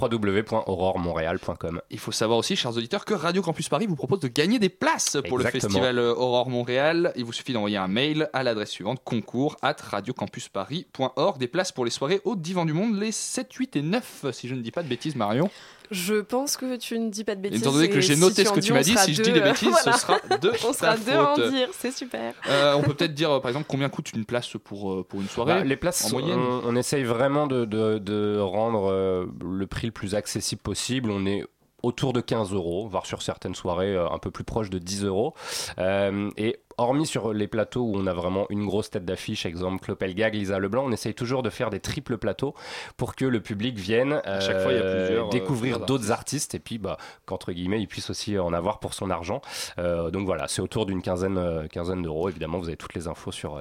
www.auroremontréal.com. 0.00 1.80
Il 1.90 1.98
faut 1.98 2.12
savoir 2.12 2.38
aussi, 2.38 2.54
chers 2.54 2.76
auditeurs, 2.76 3.04
que 3.04 3.14
Radio 3.14 3.42
Campus 3.42 3.68
Paris 3.68 3.86
vous 3.88 3.96
propose 3.96 4.20
de 4.20 4.28
gagner 4.28 4.60
des 4.60 4.68
places 4.68 5.16
pour 5.28 5.38
le 5.38 5.44
festival 5.64 5.98
euh, 5.98 6.14
Aurore 6.14 6.48
Montréal. 6.48 7.12
Il 7.16 7.24
vous 7.24 7.32
suffit 7.32 7.52
d'envoyer 7.54 7.76
un 7.78 7.88
mail 7.88 8.30
à 8.32 8.44
l'adresse 8.44 8.70
suivante 8.70 9.00
concours 9.04 9.56
at 9.62 9.76
radiocampusparis.org. 9.82 11.38
Des 11.38 11.48
places 11.48 11.72
pour 11.72 11.84
les 11.84 11.90
soirées 11.90 12.20
au 12.24 12.36
Divan 12.36 12.66
du 12.66 12.72
Monde 12.72 12.96
les 13.00 13.10
7, 13.10 13.52
8 13.52 13.74
et 13.76 13.82
9, 13.82 14.26
si 14.32 14.46
je 14.46 14.54
ne 14.54 14.60
dis 14.60 14.70
pas 14.70 14.84
de 14.84 14.88
bêtises, 14.88 15.16
Marion. 15.16 15.50
Je 15.90 16.14
pense 16.16 16.56
que 16.56 16.76
tu 16.76 16.98
ne 16.98 17.10
dis 17.10 17.24
pas 17.24 17.34
de 17.34 17.40
bêtises. 17.40 17.60
Étant 17.60 17.72
donné 17.72 17.88
que 17.88 18.00
j'ai 18.00 18.16
noté 18.16 18.44
ce 18.44 18.52
que 18.52 18.60
tu 18.60 18.72
m'as 18.72 18.82
dit, 18.82 18.96
si 18.96 19.14
je 19.14 19.18
deux, 19.22 19.24
dis 19.24 19.32
des 19.32 19.40
bêtises, 19.40 19.68
voilà. 19.84 19.92
ce 19.92 20.00
sera 20.00 20.18
de 20.40 20.52
On 20.68 20.72
sera 20.72 20.96
deux 20.96 21.12
à 21.12 21.32
en 21.32 21.34
dire, 21.36 21.68
c'est 21.72 21.92
super. 21.92 22.34
Euh, 22.48 22.74
on 22.74 22.82
peut 22.82 22.94
peut-être 22.94 23.14
dire, 23.14 23.30
euh, 23.30 23.40
par 23.40 23.50
exemple, 23.50 23.66
combien 23.68 23.88
coûte 23.88 24.12
une 24.12 24.24
place 24.24 24.48
pour, 24.64 24.92
euh, 24.92 25.04
pour 25.08 25.20
une 25.20 25.28
soirée 25.28 25.54
Bah, 25.54 25.64
les 25.64 25.76
places, 25.76 26.04
en 26.06 26.10
moyenne 26.18 26.38
on, 26.38 26.62
on 26.64 26.76
essaye 26.76 27.04
vraiment 27.04 27.46
de, 27.46 27.64
de- 27.64 27.98
de 27.98 28.38
rendre 28.40 28.90
euh, 28.90 29.26
le 29.44 29.66
prix 29.66 29.86
le 29.86 29.92
plus 29.92 30.14
accessible 30.14 30.60
possible. 30.62 31.10
On 31.10 31.26
est 31.26 31.44
autour 31.82 32.12
de 32.12 32.20
15 32.20 32.52
euros, 32.52 32.88
voire 32.88 33.06
sur 33.06 33.22
certaines 33.22 33.54
soirées 33.54 33.94
euh, 33.94 34.08
un 34.10 34.18
peu 34.18 34.30
plus 34.30 34.44
proche 34.44 34.70
de 34.70 34.78
10 34.78 35.04
euros. 35.04 35.34
Euh, 35.78 36.30
et 36.36 36.58
hormis 36.78 37.06
sur 37.06 37.32
les 37.32 37.48
plateaux 37.48 37.82
où 37.82 37.96
on 37.96 38.06
a 38.06 38.12
vraiment 38.12 38.46
une 38.50 38.66
grosse 38.66 38.90
tête 38.90 39.04
d'affiche, 39.04 39.46
exemple 39.46 39.82
Clopelgag, 39.84 40.34
Lisa 40.34 40.58
Leblanc, 40.58 40.84
on 40.86 40.92
essaye 40.92 41.14
toujours 41.14 41.42
de 41.42 41.50
faire 41.50 41.70
des 41.70 41.80
triples 41.80 42.18
plateaux 42.18 42.54
pour 42.96 43.14
que 43.14 43.24
le 43.24 43.40
public 43.40 43.78
vienne 43.78 44.20
À 44.24 44.40
chaque 44.40 44.60
fois, 44.60 44.72
il 44.72 44.78
y 44.78 44.80
a 44.80 44.84
euh, 44.84 45.06
plusieurs, 45.06 45.26
euh, 45.26 45.30
découvrir 45.30 45.80
d'autres 45.80 46.10
artistes 46.10 46.54
et 46.54 46.58
puis 46.58 46.78
bah, 46.78 46.98
qu'entre 47.24 47.52
guillemets, 47.52 47.80
il 47.80 47.86
puisse 47.86 48.10
aussi 48.10 48.38
en 48.38 48.52
avoir 48.52 48.78
pour 48.78 48.94
son 48.94 49.10
argent. 49.10 49.40
Euh, 49.78 50.10
donc 50.10 50.26
voilà, 50.26 50.48
c'est 50.48 50.62
autour 50.62 50.86
d'une 50.86 51.02
quinzaine, 51.02 51.38
euh, 51.38 51.66
quinzaine 51.68 52.02
d'euros. 52.02 52.28
Évidemment, 52.28 52.58
vous 52.58 52.68
avez 52.68 52.76
toutes 52.76 52.94
les 52.94 53.08
infos 53.08 53.32
sur 53.32 53.56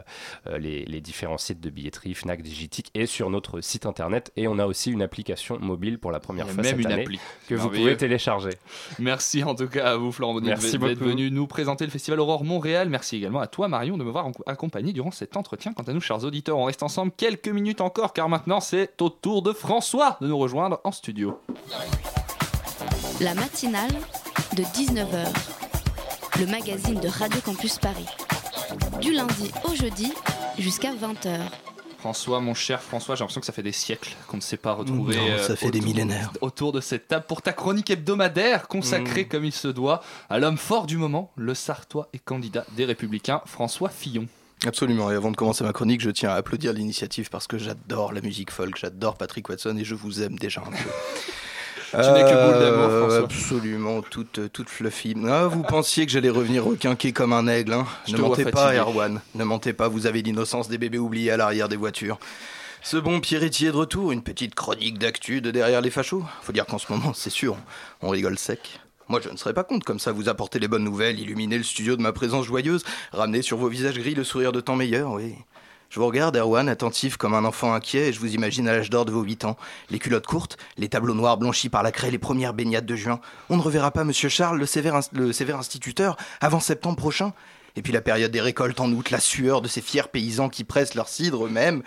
euh, 0.47 0.57
les, 0.57 0.86
les 0.86 1.01
différents 1.01 1.38
sites 1.38 1.61
de 1.61 1.70
billetterie, 1.70 2.13
Fnac, 2.13 2.41
Digitic 2.41 2.91
et 2.93 3.05
sur 3.05 3.30
notre 3.30 3.61
site 3.61 3.86
internet. 3.86 4.32
Et 4.36 4.47
on 4.47 4.59
a 4.59 4.66
aussi 4.66 4.91
une 4.91 5.01
application 5.01 5.59
mobile 5.59 5.99
pour 5.99 6.11
la 6.11 6.20
première 6.20 6.47
fois 6.49 6.63
même 6.63 6.78
cette 6.78 6.80
une 6.80 6.91
année 6.91 7.03
appli. 7.03 7.20
que 7.47 7.55
vous 7.55 7.70
pouvez 7.70 7.97
télécharger. 7.97 8.51
Merci 8.99 9.43
en 9.43 9.55
tout 9.55 9.68
cas 9.68 9.91
à 9.91 9.95
vous, 9.95 10.11
Florent 10.11 10.34
Bonnet, 10.34 10.49
Merci 10.49 10.78
d'être 10.78 10.99
venu 10.99 11.32
nous 11.32 11.47
présenter 11.47 11.86
le 11.86 11.91
Festival 11.91 12.20
Aurore 12.20 12.43
Montréal. 12.43 12.89
Merci 12.89 13.05
également 13.14 13.39
à 13.39 13.47
toi, 13.47 13.68
Marion, 13.68 13.97
de 13.97 14.03
m'avoir 14.03 14.30
ac- 14.30 14.41
accompagné 14.45 14.93
durant 14.93 15.12
cet 15.12 15.38
entretien. 15.38 15.74
Quant 15.74 15.84
à 15.84 15.93
nous, 15.93 16.01
chers 16.01 16.24
auditeurs, 16.24 16.58
on 16.58 16.66
reste 16.66 16.84
ensemble 16.84 17.12
quelques 17.16 17.47
minutes 17.49 17.82
encore, 17.82 18.14
car 18.14 18.30
maintenant 18.30 18.60
c'est 18.60 19.01
au 19.01 19.10
tour 19.10 19.41
de 19.41 19.53
François 19.53 20.18
de 20.22 20.28
nous 20.28 20.38
rejoindre 20.38 20.80
en 20.84 20.91
studio. 20.91 21.39
La 23.22 23.34
matinale 23.34 23.91
de 24.58 24.64
19h, 24.64 25.28
le 26.39 26.45
magazine 26.47 26.99
de 26.99 27.08
Radio 27.08 27.39
Campus 27.41 27.78
Paris. 27.80 28.06
Du 29.01 29.14
lundi 29.14 29.51
au 29.70 29.76
jeudi 29.76 30.14
jusqu'à 30.58 30.91
20h. 30.93 31.39
François, 32.06 32.39
mon 32.39 32.53
cher 32.53 32.84
François, 32.84 33.16
j'ai 33.16 33.22
l'impression 33.22 33.41
que 33.41 33.47
ça 33.47 33.51
fait 33.51 33.64
des 33.64 33.72
siècles 33.72 34.12
qu'on 34.28 34.38
ne 34.38 34.41
s'est 34.43 34.58
pas 34.58 34.74
retrouvé. 34.74 35.16
Non, 35.16 35.39
ça 35.39 35.56
fait 35.56 35.72
des 35.72 35.82
millénaires. 35.82 36.32
Autour 36.39 36.72
de 36.72 36.80
cette 36.80 37.08
table 37.08 37.26
pour 37.28 37.41
ta 37.41 37.51
chronique 37.51 37.89
hebdomadaire 37.89 38.68
consacrée 38.68 39.24
Mm. 39.24 39.28
comme 39.28 39.43
il 39.45 39.51
se 39.51 39.68
doit 39.68 40.03
à 40.30 40.38
l'homme 40.38 40.58
fort 40.60 40.86
du 40.86 40.97
moment, 40.97 41.32
le 41.36 41.56
Sartois 41.56 42.08
et 42.14 42.20
candidat 42.20 42.64
des 42.74 42.86
Républicains, 42.86 43.41
François 43.47 43.89
Fillon. 43.89 44.28
Absolument. 44.68 45.10
Et 45.10 45.16
avant 45.16 45.32
de 45.32 45.36
commencer 45.36 45.64
ma 45.64 45.74
chronique, 45.74 45.99
je 46.01 46.12
tiens 46.12 46.30
à 46.30 46.36
applaudir 46.36 46.74
l'initiative 46.74 47.32
parce 47.32 47.47
que 47.47 47.58
j'adore 47.58 48.14
la 48.14 48.22
musique 48.22 48.51
folk, 48.51 48.78
j'adore 48.78 49.18
Patrick 49.18 49.49
Watson 49.49 49.76
et 49.76 49.84
je 49.84 49.95
vous 49.95 50.22
aime 50.22 50.38
déjà 50.38 50.62
un 50.62 50.70
peu. 50.70 50.78
Tu 52.03 52.11
n'es 52.11 52.23
que 52.23 52.45
boule 52.51 52.59
d'amour, 52.59 52.89
Euh, 52.89 52.99
François. 53.01 53.23
Absolument, 53.25 54.01
toute, 54.01 54.51
toute 54.51 54.69
fluffy. 54.69 55.15
Ah, 55.27 55.47
vous 55.47 55.63
pensiez 55.63 56.05
que 56.05 56.11
j'allais 56.11 56.29
revenir 56.29 56.65
requinquer 56.65 57.13
comme 57.13 57.33
un 57.33 57.47
aigle, 57.47 57.73
hein 57.73 57.85
Ne 58.09 58.17
mentez 58.17 58.45
pas. 58.45 58.73
Erwan. 58.75 59.21
Ne 59.35 59.43
mentez 59.43 59.73
pas, 59.73 59.87
vous 59.87 60.05
avez 60.07 60.21
l'innocence 60.21 60.67
des 60.67 60.77
bébés 60.77 60.97
oubliés 60.97 61.31
à 61.31 61.37
l'arrière 61.37 61.69
des 61.69 61.75
voitures. 61.77 62.19
Ce 62.81 62.97
bon 62.97 63.19
Pierretier 63.19 63.69
est 63.69 63.71
de 63.71 63.77
retour, 63.77 64.11
une 64.11 64.21
petite 64.21 64.53
chronique 64.55 64.99
d'actu 64.99 65.41
de 65.41 65.49
derrière 65.51 65.81
les 65.81 65.89
fachos. 65.89 66.23
Faut 66.43 66.51
dire 66.51 66.65
qu'en 66.65 66.77
ce 66.77 66.91
moment, 66.91 67.13
c'est 67.13 67.29
sûr, 67.31 67.57
on 68.01 68.09
rigole 68.09 68.37
sec. 68.37 68.79
Moi, 69.07 69.19
je 69.23 69.29
ne 69.29 69.37
serais 69.37 69.53
pas 69.53 69.63
contre 69.63 69.85
comme 69.85 69.99
ça 69.99 70.11
vous 70.11 70.29
apporter 70.29 70.59
les 70.59 70.67
bonnes 70.67 70.83
nouvelles, 70.83 71.19
illuminer 71.19 71.57
le 71.57 71.63
studio 71.63 71.95
de 71.95 72.01
ma 72.01 72.11
présence 72.11 72.45
joyeuse, 72.45 72.83
ramener 73.11 73.41
sur 73.43 73.57
vos 73.57 73.67
visages 73.69 73.97
gris 73.97 74.15
le 74.15 74.23
sourire 74.23 74.51
de 74.51 74.61
temps 74.61 74.75
meilleur, 74.75 75.11
oui. 75.11 75.35
Je 75.95 76.01
vous 76.01 76.07
regarde, 76.07 76.35
Erwan, 76.35 76.67
attentif 76.67 77.15
comme 77.15 77.33
un 77.33 77.45
enfant 77.45 77.73
inquiet, 77.73 78.09
et 78.09 78.11
je 78.11 78.19
vous 78.19 78.35
imagine 78.35 78.67
à 78.67 78.73
l'âge 78.73 78.89
d'or 78.89 79.05
de 79.05 79.13
vos 79.13 79.21
8 79.21 79.45
ans. 79.45 79.55
Les 79.89 79.97
culottes 79.97 80.27
courtes, 80.27 80.57
les 80.77 80.89
tableaux 80.89 81.13
noirs 81.13 81.37
blanchis 81.37 81.69
par 81.69 81.83
la 81.83 81.93
craie, 81.93 82.11
les 82.11 82.17
premières 82.17 82.53
baignades 82.53 82.85
de 82.85 82.97
juin. 82.97 83.21
On 83.49 83.55
ne 83.55 83.61
reverra 83.61 83.91
pas 83.91 84.03
Monsieur 84.03 84.27
Charles, 84.27 84.59
le 84.59 84.65
sévère, 84.65 84.99
le 85.13 85.31
sévère 85.31 85.57
instituteur, 85.57 86.17
avant 86.41 86.59
septembre 86.59 86.97
prochain. 86.97 87.31
Et 87.77 87.81
puis 87.81 87.93
la 87.93 88.01
période 88.01 88.29
des 88.29 88.41
récoltes 88.41 88.81
en 88.81 88.91
août, 88.91 89.09
la 89.09 89.21
sueur 89.21 89.61
de 89.61 89.69
ces 89.69 89.79
fiers 89.79 90.09
paysans 90.11 90.49
qui 90.49 90.65
pressent 90.65 90.95
leur 90.95 91.07
cidre 91.07 91.45
eux-mêmes. 91.45 91.81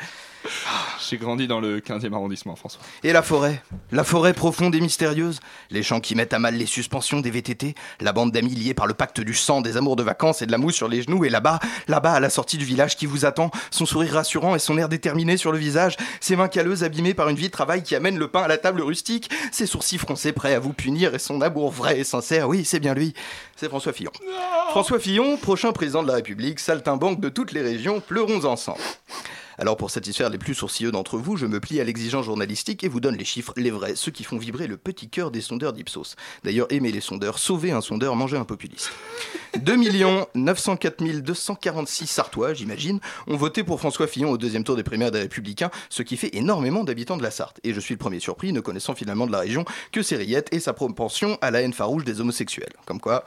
J'ai 1.08 1.16
grandi 1.16 1.46
dans 1.46 1.60
le 1.60 1.80
15e 1.80 2.12
arrondissement, 2.12 2.54
François. 2.54 2.80
Et 3.02 3.12
la 3.12 3.22
forêt? 3.22 3.62
La 3.92 4.04
forêt 4.04 4.34
profonde 4.34 4.74
et 4.74 4.80
mystérieuse? 4.80 5.40
Les 5.70 5.82
champs 5.82 6.00
qui 6.00 6.14
mettent 6.14 6.34
à 6.34 6.38
mal 6.38 6.54
les 6.54 6.66
suspensions 6.66 7.20
des 7.20 7.30
VTT 7.30 7.74
La 8.00 8.12
bande 8.12 8.30
d'amis 8.30 8.54
liés 8.54 8.74
par 8.74 8.86
le 8.86 8.94
pacte 8.94 9.20
du 9.20 9.34
sang, 9.34 9.60
des 9.60 9.76
amours 9.76 9.96
de 9.96 10.02
vacances 10.02 10.42
et 10.42 10.46
de 10.46 10.52
la 10.52 10.58
mousse 10.58 10.74
sur 10.74 10.88
les 10.88 11.02
genoux? 11.02 11.24
Et 11.24 11.28
là-bas, 11.28 11.60
là-bas 11.88 12.12
à 12.12 12.20
la 12.20 12.30
sortie 12.30 12.58
du 12.58 12.64
village 12.64 12.96
qui 12.96 13.06
vous 13.06 13.24
attend 13.24 13.50
Son 13.70 13.86
sourire 13.86 14.14
rassurant 14.14 14.54
et 14.54 14.58
son 14.58 14.76
air 14.78 14.88
déterminé 14.88 15.36
sur 15.36 15.52
le 15.52 15.58
visage 15.58 15.96
Ses 16.20 16.36
mains 16.36 16.48
calleuses 16.48 16.84
abîmées 16.84 17.14
par 17.14 17.28
une 17.28 17.36
vie 17.36 17.46
de 17.46 17.52
travail 17.52 17.82
qui 17.82 17.94
amène 17.94 18.18
le 18.18 18.28
pain 18.28 18.42
à 18.42 18.48
la 18.48 18.58
table 18.58 18.82
rustique 18.82 19.30
Ses 19.50 19.66
sourcils 19.66 19.98
froncés 19.98 20.32
prêts 20.32 20.54
à 20.54 20.60
vous 20.60 20.72
punir 20.72 21.14
Et 21.14 21.18
son 21.18 21.40
amour 21.40 21.70
vrai 21.70 22.00
et 22.00 22.04
sincère, 22.04 22.48
oui 22.48 22.64
c'est 22.64 22.80
bien 22.80 22.94
lui. 22.94 23.14
C'est 23.56 23.68
François 23.68 23.92
Fillon. 23.92 24.12
François 24.70 24.98
Fillon, 24.98 25.36
prochain 25.36 25.72
président 25.72 26.02
de 26.02 26.08
la 26.08 26.14
République, 26.14 26.60
saltimbanque 26.60 27.20
de 27.20 27.28
toutes 27.28 27.52
les 27.52 27.62
régions, 27.62 28.00
pleurons 28.00 28.44
ensemble 28.44 28.80
alors 29.58 29.76
pour 29.76 29.90
satisfaire 29.90 30.30
les 30.30 30.38
plus 30.38 30.54
sourcilleux 30.54 30.92
d'entre 30.92 31.18
vous, 31.18 31.36
je 31.36 31.46
me 31.46 31.58
plie 31.58 31.80
à 31.80 31.84
l'exigence 31.84 32.24
journalistique 32.24 32.84
et 32.84 32.88
vous 32.88 33.00
donne 33.00 33.16
les 33.16 33.24
chiffres, 33.24 33.52
les 33.56 33.70
vrais, 33.70 33.96
ceux 33.96 34.12
qui 34.12 34.22
font 34.22 34.38
vibrer 34.38 34.68
le 34.68 34.76
petit 34.76 35.08
cœur 35.08 35.32
des 35.32 35.40
sondeurs 35.40 35.72
d'Ipsos. 35.72 36.14
D'ailleurs, 36.44 36.68
aimez 36.70 36.92
les 36.92 37.00
sondeurs, 37.00 37.38
sauvez 37.38 37.72
un 37.72 37.80
sondeur, 37.80 38.14
mangez 38.14 38.36
un 38.36 38.44
populiste. 38.44 38.92
2 39.58 39.76
904 40.34 41.02
246 41.20 42.06
Sartois, 42.06 42.54
j'imagine, 42.54 43.00
ont 43.26 43.36
voté 43.36 43.64
pour 43.64 43.80
François 43.80 44.06
Fillon 44.06 44.30
au 44.30 44.38
deuxième 44.38 44.62
tour 44.62 44.76
des 44.76 44.84
primaires 44.84 45.10
des 45.10 45.20
Républicains, 45.20 45.70
ce 45.88 46.02
qui 46.02 46.16
fait 46.16 46.36
énormément 46.36 46.84
d'habitants 46.84 47.16
de 47.16 47.22
la 47.22 47.30
Sarthe. 47.30 47.58
Et 47.64 47.74
je 47.74 47.80
suis 47.80 47.94
le 47.94 47.98
premier 47.98 48.20
surpris, 48.20 48.52
ne 48.52 48.60
connaissant 48.60 48.94
finalement 48.94 49.26
de 49.26 49.32
la 49.32 49.40
région 49.40 49.64
que 49.90 50.02
ses 50.02 50.16
rillettes 50.16 50.48
et 50.52 50.60
sa 50.60 50.72
propension 50.72 51.36
à 51.40 51.50
la 51.50 51.62
haine 51.62 51.72
farouche 51.72 52.04
des 52.04 52.20
homosexuels. 52.20 52.74
Comme 52.86 53.00
quoi... 53.00 53.24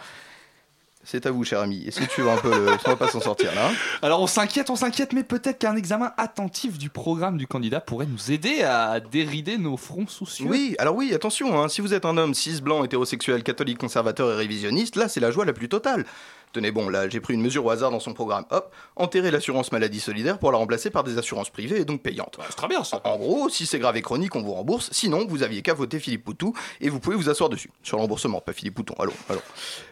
C'est 1.03 1.25
à 1.25 1.31
vous, 1.31 1.43
cher 1.43 1.59
ami. 1.59 1.83
Essayez 1.87 2.05
de 2.05 2.11
suivre 2.11 2.31
un 2.31 2.37
peu 2.37 2.49
le... 2.49 2.67
On 2.85 2.89
va 2.89 2.95
pas 2.95 3.07
s'en 3.07 3.19
sortir 3.21 3.53
là. 3.55 3.69
hein. 3.69 3.73
Alors 4.01 4.21
on 4.21 4.27
s'inquiète, 4.27 4.69
on 4.69 4.75
s'inquiète, 4.75 5.13
mais 5.13 5.23
peut-être 5.23 5.57
qu'un 5.59 5.75
examen 5.75 6.13
attentif 6.17 6.77
du 6.77 6.89
programme 6.89 7.37
du 7.37 7.47
candidat 7.47 7.81
pourrait 7.81 8.05
nous 8.05 8.31
aider 8.31 8.61
à 8.63 8.99
dérider 8.99 9.57
nos 9.57 9.77
fronts 9.77 10.07
soucieux. 10.07 10.47
Oui, 10.47 10.75
alors 10.77 10.95
oui, 10.95 11.11
attention, 11.13 11.59
hein, 11.59 11.69
si 11.69 11.81
vous 11.81 11.93
êtes 11.93 12.05
un 12.05 12.17
homme 12.17 12.33
cis, 12.33 12.61
blanc, 12.61 12.83
hétérosexuel, 12.83 13.43
catholique, 13.43 13.79
conservateur 13.79 14.31
et 14.31 14.35
révisionniste, 14.35 14.95
là 14.95 15.07
c'est 15.09 15.19
la 15.19 15.31
joie 15.31 15.45
la 15.45 15.53
plus 15.53 15.69
totale. 15.69 16.05
Tenez 16.53 16.71
bon, 16.71 16.89
là 16.89 17.07
j'ai 17.09 17.19
pris 17.19 17.33
une 17.33 17.41
mesure 17.41 17.65
au 17.65 17.69
hasard 17.69 17.91
dans 17.91 17.99
son 17.99 18.13
programme. 18.13 18.45
Hop, 18.51 18.73
enterrer 18.95 19.31
l'assurance 19.31 19.71
maladie 19.71 19.99
solidaire 19.99 20.37
pour 20.39 20.51
la 20.51 20.57
remplacer 20.57 20.89
par 20.89 21.03
des 21.03 21.17
assurances 21.17 21.49
privées 21.49 21.81
et 21.81 21.85
donc 21.85 22.01
payantes. 22.01 22.37
c'est 22.49 22.55
très 22.55 22.67
bien 22.67 22.83
ça. 22.83 23.01
En 23.03 23.17
gros, 23.17 23.49
si 23.49 23.65
c'est 23.65 23.79
grave 23.79 23.97
et 23.97 24.01
chronique, 24.01 24.35
on 24.35 24.41
vous 24.41 24.53
rembourse. 24.53 24.89
Sinon, 24.91 25.25
vous 25.27 25.43
aviez 25.43 25.61
qu'à 25.61 25.73
voter 25.73 25.99
Philippe 25.99 26.23
Poutou 26.25 26.53
et 26.79 26.89
vous 26.89 26.99
pouvez 26.99 27.15
vous 27.15 27.29
asseoir 27.29 27.49
dessus. 27.49 27.71
Sur 27.83 27.97
le 27.97 28.01
remboursement, 28.01 28.41
pas 28.41 28.53
Philippe 28.53 28.75
Pouton. 28.75 28.95
Allons, 28.99 29.13
allons. 29.29 29.41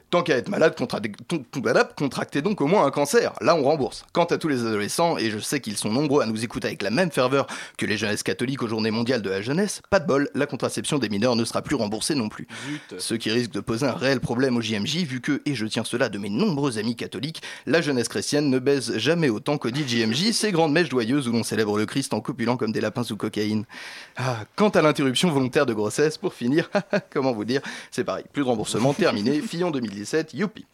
Tant 0.09 0.23
qu'à 0.23 0.37
être 0.37 0.49
malade, 0.49 0.75
contra- 0.75 0.99
contractez 1.95 2.41
donc 2.41 2.61
au 2.61 2.67
moins 2.67 2.85
un 2.85 2.91
cancer. 2.91 3.33
Là, 3.41 3.55
on 3.55 3.63
rembourse. 3.63 4.05
Quant 4.11 4.23
à 4.25 4.37
tous 4.37 4.47
les 4.47 4.61
adolescents, 4.65 5.17
et 5.17 5.29
je 5.29 5.37
sais 5.39 5.59
qu'ils 5.59 5.77
sont 5.77 5.91
nombreux 5.91 6.23
à 6.23 6.25
nous 6.25 6.43
écouter 6.43 6.67
avec 6.67 6.81
la 6.81 6.89
même 6.89 7.11
ferveur 7.11 7.45
que 7.77 7.85
les 7.85 7.95
jeunesses 7.97 8.23
catholiques 8.23 8.63
aux 8.63 8.67
journées 8.67 8.89
mondiales 8.91 9.21
de 9.21 9.29
la 9.29 9.41
jeunesse, 9.41 9.81
pas 9.91 9.99
de 9.99 10.07
bol, 10.07 10.29
la 10.33 10.47
contraception 10.47 10.97
des 10.97 11.09
mineurs 11.09 11.35
ne 11.35 11.45
sera 11.45 11.61
plus 11.61 11.75
remboursée 11.75 12.15
non 12.15 12.27
plus. 12.27 12.47
Ce 12.97 13.13
qui 13.13 13.29
risque 13.29 13.51
de 13.51 13.59
poser 13.59 13.85
un 13.85 13.93
réel 13.93 14.19
problème 14.19 14.57
au 14.57 14.61
JMJ, 14.61 15.03
vu 15.03 15.21
que, 15.21 15.41
et 15.45 15.53
je 15.53 15.65
tiens 15.67 15.83
cela 15.83 16.09
de 16.09 16.17
mes 16.17 16.29
nombreux 16.49 16.77
amis 16.77 16.95
catholiques, 16.95 17.41
la 17.65 17.81
jeunesse 17.81 18.07
chrétienne 18.07 18.49
ne 18.49 18.59
baise 18.59 18.97
jamais 18.97 19.29
autant 19.29 19.57
qu'au 19.57 19.69
dit 19.69 19.87
JMJ, 19.87 20.31
ces 20.31 20.51
grandes 20.51 20.73
mèches 20.73 20.89
joyeuses 20.89 21.27
où 21.27 21.31
l'on 21.31 21.43
célèbre 21.43 21.77
le 21.77 21.85
Christ 21.85 22.13
en 22.13 22.21
copulant 22.21 22.57
comme 22.57 22.71
des 22.71 22.81
lapins 22.81 23.03
sous 23.03 23.15
cocaïne. 23.15 23.65
Ah, 24.17 24.43
quant 24.55 24.69
à 24.69 24.81
l'interruption 24.81 25.29
volontaire 25.29 25.65
de 25.65 25.73
grossesse, 25.73 26.17
pour 26.17 26.33
finir, 26.33 26.69
comment 27.11 27.31
vous 27.31 27.45
dire, 27.45 27.61
c'est 27.91 28.03
pareil, 28.03 28.25
plus 28.33 28.43
de 28.43 28.47
remboursement, 28.47 28.93
terminé, 28.93 29.41
Fillon 29.41 29.71
2017, 29.71 30.33
youpi. 30.33 30.65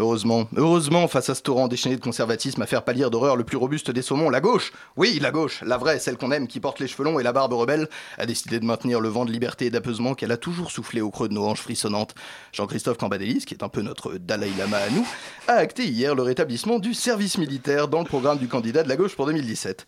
Heureusement, 0.00 0.48
heureusement, 0.56 1.08
face 1.08 1.28
à 1.28 1.34
ce 1.34 1.42
torrent 1.42 1.66
déchaîné 1.66 1.96
de 1.96 2.00
conservatisme 2.00 2.62
à 2.62 2.66
faire 2.66 2.84
pâlir 2.84 3.10
d'horreur 3.10 3.34
le 3.34 3.42
plus 3.42 3.56
robuste 3.56 3.90
des 3.90 4.00
saumons, 4.00 4.30
la 4.30 4.40
gauche, 4.40 4.72
oui, 4.96 5.18
la 5.20 5.32
gauche, 5.32 5.60
la 5.66 5.76
vraie, 5.76 5.98
celle 5.98 6.16
qu'on 6.16 6.30
aime, 6.30 6.46
qui 6.46 6.60
porte 6.60 6.78
les 6.78 6.86
cheveux 6.86 7.02
longs 7.02 7.18
et 7.18 7.24
la 7.24 7.32
barbe 7.32 7.52
rebelle, 7.52 7.88
a 8.16 8.24
décidé 8.24 8.60
de 8.60 8.64
maintenir 8.64 9.00
le 9.00 9.08
vent 9.08 9.24
de 9.24 9.32
liberté 9.32 9.66
et 9.66 9.70
d'apaisement 9.70 10.14
qu'elle 10.14 10.30
a 10.30 10.36
toujours 10.36 10.70
soufflé 10.70 11.00
au 11.00 11.10
creux 11.10 11.28
de 11.28 11.34
nos 11.34 11.44
hanches 11.44 11.62
frissonnantes. 11.62 12.14
Jean-Christophe 12.52 12.96
Cambadélis, 12.96 13.44
qui 13.44 13.54
est 13.54 13.64
un 13.64 13.68
peu 13.68 13.82
notre 13.82 14.18
Dalai 14.18 14.52
Lama 14.56 14.76
à 14.76 14.90
nous, 14.90 15.06
a 15.48 15.54
acté 15.54 15.84
hier 15.84 16.14
le 16.14 16.22
rétablissement 16.22 16.78
du 16.78 16.94
service 16.94 17.36
militaire 17.36 17.88
dans 17.88 17.98
le 17.98 18.06
programme 18.06 18.38
du 18.38 18.46
candidat 18.46 18.84
de 18.84 18.88
la 18.88 18.96
gauche 18.96 19.16
pour 19.16 19.26
2017. 19.26 19.84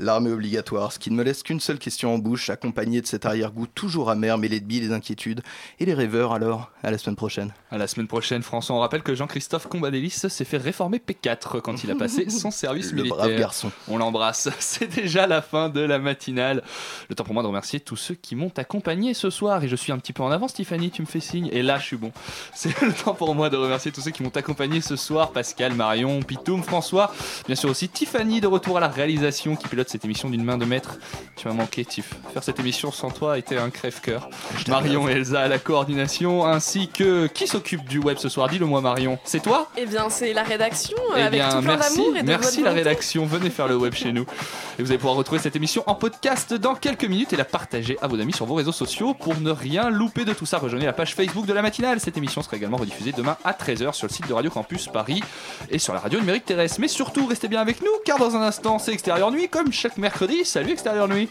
L'armée 0.00 0.30
obligatoire, 0.32 0.92
ce 0.92 0.98
qui 0.98 1.10
ne 1.10 1.16
me 1.16 1.22
laisse 1.22 1.42
qu'une 1.42 1.60
seule 1.60 1.78
question 1.78 2.14
en 2.14 2.18
bouche, 2.18 2.48
accompagnée 2.48 3.02
de 3.02 3.06
cet 3.06 3.26
arrière-goût 3.26 3.66
toujours 3.66 4.08
amer, 4.08 4.38
mêlé 4.38 4.58
de 4.58 4.64
billes 4.64 4.84
et 4.84 4.88
d'inquiétudes. 4.88 5.42
Et 5.78 5.84
les 5.84 5.92
rêveurs 5.92 6.32
alors 6.32 6.70
À 6.82 6.90
la 6.90 6.96
semaine 6.96 7.16
prochaine. 7.16 7.52
À 7.70 7.76
la 7.76 7.86
semaine 7.86 8.06
prochaine, 8.06 8.42
François. 8.42 8.74
On 8.74 8.80
rappelle 8.80 9.02
que 9.02 9.14
Jean-Christophe 9.14 9.66
Combadélis 9.68 10.08
s'est 10.26 10.44
fait 10.46 10.56
réformer 10.56 11.02
P4 11.06 11.60
quand 11.60 11.84
il 11.84 11.90
a 11.90 11.96
passé 11.96 12.30
son 12.30 12.50
service 12.50 12.92
Le 12.92 13.02
militaire. 13.02 13.18
brave 13.18 13.36
garçon. 13.36 13.70
On 13.88 13.98
l'embrasse. 13.98 14.48
C'est 14.58 14.86
déjà 14.86 15.26
la 15.26 15.42
fin 15.42 15.68
de 15.68 15.80
la 15.80 15.98
matinale. 15.98 16.62
Le 17.10 17.14
temps 17.14 17.24
pour 17.24 17.34
moi 17.34 17.42
de 17.42 17.48
remercier 17.48 17.78
tous 17.80 17.96
ceux 17.96 18.14
qui 18.14 18.36
m'ont 18.36 18.52
accompagné 18.56 19.12
ce 19.12 19.28
soir. 19.28 19.62
Et 19.64 19.68
je 19.68 19.76
suis 19.76 19.92
un 19.92 19.98
petit 19.98 20.14
peu 20.14 20.22
en 20.22 20.30
avance, 20.30 20.54
Tiffany, 20.54 20.90
tu 20.90 21.02
me 21.02 21.06
fais 21.06 21.20
signe. 21.20 21.50
Et 21.52 21.62
là, 21.62 21.78
je 21.78 21.84
suis 21.84 21.96
bon. 21.98 22.10
C'est 22.54 22.80
le 22.80 22.94
temps 22.94 23.12
pour 23.14 23.34
moi 23.34 23.50
de 23.50 23.58
remercier 23.58 23.92
tous 23.92 24.00
ceux 24.00 24.12
qui 24.12 24.22
m'ont 24.22 24.34
accompagné 24.34 24.80
ce 24.80 24.96
soir. 24.96 25.32
Pascal, 25.32 25.74
Marion, 25.74 26.22
Pitoum, 26.22 26.62
François. 26.62 27.12
Bien 27.46 27.54
sûr 27.54 27.68
aussi 27.68 27.90
Tiffany 27.90 28.40
de 28.40 28.46
retour 28.46 28.78
à 28.78 28.80
la 28.80 28.88
réalisation 28.88 29.56
qui 29.56 29.68
pilote 29.68 29.89
cette 29.90 30.04
émission 30.04 30.30
d'une 30.30 30.44
main 30.44 30.56
de 30.56 30.64
maître. 30.64 30.98
Tu 31.36 31.48
m'as 31.48 31.54
manqué, 31.54 31.84
Tiff. 31.84 32.14
Faire 32.32 32.44
cette 32.44 32.60
émission 32.60 32.92
sans 32.92 33.10
toi 33.10 33.38
était 33.38 33.58
un 33.58 33.70
crève-cœur. 33.70 34.30
Marion 34.68 35.08
et 35.08 35.12
Elsa 35.12 35.40
à 35.40 35.48
la 35.48 35.58
coordination, 35.58 36.46
ainsi 36.46 36.88
que 36.88 37.26
qui 37.26 37.46
s'occupe 37.48 37.84
du 37.88 37.98
web 37.98 38.16
ce 38.18 38.28
soir? 38.28 38.48
Dis-le-moi, 38.48 38.80
Marion. 38.80 39.18
C'est 39.24 39.42
toi? 39.42 39.68
Eh 39.76 39.86
bien, 39.86 40.08
c'est 40.08 40.32
la 40.32 40.44
rédaction 40.44 40.96
eh 41.16 41.22
avec 41.22 41.40
bien, 41.40 41.48
tout 41.48 41.62
plein 41.62 41.76
merci, 41.76 41.96
d'amour 41.96 42.16
et 42.16 42.22
de 42.22 42.26
merci 42.26 42.62
la 42.62 42.72
rédaction. 42.72 43.26
Venez 43.26 43.50
faire 43.50 43.66
le 43.66 43.76
web 43.76 43.94
chez 43.94 44.12
nous. 44.12 44.26
Et 44.78 44.82
vous 44.82 44.90
allez 44.90 44.98
pouvoir 44.98 45.16
retrouver 45.16 45.40
cette 45.40 45.56
émission 45.56 45.82
en 45.86 45.94
podcast 45.96 46.54
dans 46.54 46.74
quelques 46.76 47.04
minutes 47.04 47.32
et 47.32 47.36
la 47.36 47.44
partager 47.44 47.98
à 48.00 48.06
vos 48.06 48.20
amis 48.20 48.32
sur 48.32 48.46
vos 48.46 48.54
réseaux 48.54 48.72
sociaux 48.72 49.14
pour 49.14 49.40
ne 49.40 49.50
rien 49.50 49.90
louper 49.90 50.24
de 50.24 50.32
tout 50.32 50.46
ça. 50.46 50.58
Rejoignez 50.58 50.86
la 50.86 50.92
page 50.92 51.16
Facebook 51.16 51.46
de 51.46 51.52
la 51.52 51.62
matinale. 51.62 51.98
Cette 51.98 52.16
émission 52.16 52.42
sera 52.42 52.56
également 52.56 52.76
rediffusée 52.76 53.12
demain 53.12 53.36
à 53.44 53.52
13h 53.52 53.92
sur 53.92 54.06
le 54.06 54.12
site 54.12 54.28
de 54.28 54.32
Radio 54.34 54.50
Campus 54.50 54.86
Paris 54.86 55.22
et 55.68 55.78
sur 55.78 55.94
la 55.94 56.00
radio 56.00 56.20
numérique 56.20 56.44
terrestre. 56.44 56.80
Mais 56.80 56.88
surtout, 56.88 57.26
restez 57.26 57.48
bien 57.48 57.60
avec 57.60 57.82
nous 57.82 57.90
car 58.04 58.18
dans 58.18 58.36
un 58.36 58.42
instant, 58.42 58.78
c'est 58.78 58.92
Extérieur 58.92 59.32
Nuit 59.32 59.48
comme 59.48 59.72
chaque 59.80 59.96
mercredi. 59.96 60.44
Salut 60.44 60.72
Extérieur 60.72 61.08
Nuit. 61.08 61.30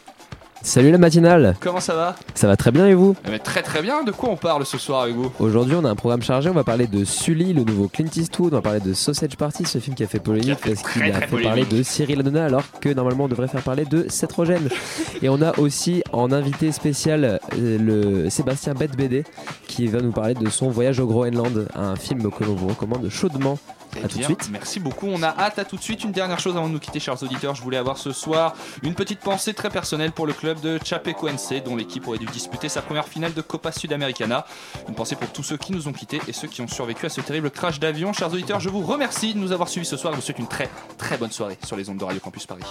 Salut 0.61 0.91
la 0.91 0.97
matinale 0.97 1.55
Comment 1.61 1.79
ça 1.79 1.95
va 1.95 2.15
Ça 2.35 2.45
va 2.45 2.57
très 2.57 2.71
bien 2.71 2.85
et 2.87 2.93
vous 2.93 3.15
Eh 3.25 3.29
ben, 3.31 3.39
Très 3.39 3.61
très 3.61 3.81
bien. 3.81 4.03
De 4.03 4.11
quoi 4.11 4.29
on 4.29 4.35
parle 4.35 4.65
ce 4.65 4.77
soir 4.77 5.03
avec 5.03 5.15
vous 5.15 5.31
Aujourd'hui 5.39 5.75
on 5.75 5.85
a 5.85 5.89
un 5.89 5.95
programme 5.95 6.21
chargé, 6.21 6.49
on 6.49 6.53
va 6.53 6.65
parler 6.65 6.85
de 6.85 7.05
Sully, 7.05 7.53
le 7.53 7.63
nouveau 7.63 7.87
Clint 7.87 8.09
Eastwood, 8.13 8.53
on 8.53 8.57
va 8.57 8.61
parler 8.61 8.81
de 8.81 8.93
Sausage 8.93 9.37
Party, 9.37 9.65
ce 9.65 9.77
film 9.79 9.95
qui 9.95 10.03
a 10.03 10.07
fait 10.07 10.19
polémique 10.19 10.59
parce 10.59 10.83
qu'il 10.83 11.03
a 11.03 11.21
fait 11.21 11.41
parler 11.41 11.65
de 11.65 11.81
Cyril 11.81 12.19
Hanouna 12.19 12.45
alors 12.45 12.63
que 12.81 12.89
normalement 12.89 13.25
on 13.25 13.27
devrait 13.29 13.47
faire 13.47 13.63
parler 13.63 13.85
de 13.85 14.07
Seth 14.09 14.33
Rogen. 14.33 14.67
Et 15.21 15.29
on 15.29 15.41
a 15.41 15.57
aussi 15.59 16.03
en 16.11 16.31
invité 16.31 16.71
spécial 16.73 17.39
euh, 17.57 17.77
le 18.23 18.29
Sébastien 18.29 18.73
Bette 18.73 18.97
BD 18.97 19.23
qui 19.67 19.87
va 19.87 20.01
nous 20.01 20.11
parler 20.11 20.33
de 20.33 20.49
son 20.49 20.69
voyage 20.69 20.99
au 20.99 21.07
Groenland, 21.07 21.67
un 21.73 21.95
film 21.95 22.29
que 22.31 22.43
l'on 22.43 22.55
vous 22.55 22.67
recommande 22.67 23.07
chaudement. 23.09 23.57
Eh 23.95 24.05
À 24.05 24.07
tout 24.07 24.19
de 24.19 24.23
suite. 24.23 24.49
Merci 24.51 24.79
beaucoup. 24.79 25.07
On 25.07 25.23
a 25.23 25.29
hâte 25.29 25.57
à 25.59 25.65
tout 25.65 25.75
de 25.75 25.81
suite. 25.81 26.03
Une 26.03 26.11
dernière 26.11 26.39
chose 26.39 26.55
avant 26.55 26.67
de 26.67 26.73
nous 26.73 26.79
quitter, 26.79 26.99
chers 26.99 27.21
auditeurs. 27.23 27.55
Je 27.55 27.63
voulais 27.63 27.77
avoir 27.77 27.97
ce 27.97 28.11
soir 28.11 28.55
une 28.83 28.93
petite 28.93 29.19
pensée 29.19 29.53
très 29.53 29.69
personnelle 29.69 30.11
pour 30.11 30.27
le 30.27 30.33
club 30.33 30.48
de 30.55 30.79
Chapecoense, 30.83 31.53
dont 31.65 31.75
l'équipe 31.75 32.07
aurait 32.07 32.17
dû 32.17 32.25
disputer 32.25 32.69
sa 32.69 32.81
première 32.81 33.07
finale 33.07 33.33
de 33.33 33.41
Copa 33.41 33.71
Sudamericana. 33.71 34.45
Une 34.87 34.95
pensée 34.95 35.15
pour 35.15 35.29
tous 35.31 35.43
ceux 35.43 35.57
qui 35.57 35.71
nous 35.71 35.87
ont 35.87 35.93
quittés 35.93 36.21
et 36.27 36.33
ceux 36.33 36.47
qui 36.47 36.61
ont 36.61 36.67
survécu 36.67 37.05
à 37.05 37.09
ce 37.09 37.21
terrible 37.21 37.51
crash 37.51 37.79
d'avion. 37.79 38.13
Chers 38.13 38.33
auditeurs, 38.33 38.59
je 38.59 38.69
vous 38.69 38.81
remercie 38.81 39.33
de 39.33 39.39
nous 39.39 39.51
avoir 39.51 39.69
suivis 39.69 39.87
ce 39.87 39.97
soir. 39.97 40.13
Je 40.13 40.19
vous 40.19 40.25
souhaite 40.25 40.39
une 40.39 40.47
très 40.47 40.69
très 40.97 41.17
bonne 41.17 41.31
soirée 41.31 41.57
sur 41.63 41.75
les 41.75 41.89
ondes 41.89 41.97
de 41.97 42.03
Radio 42.03 42.19
Campus 42.19 42.45
Paris. 42.45 42.63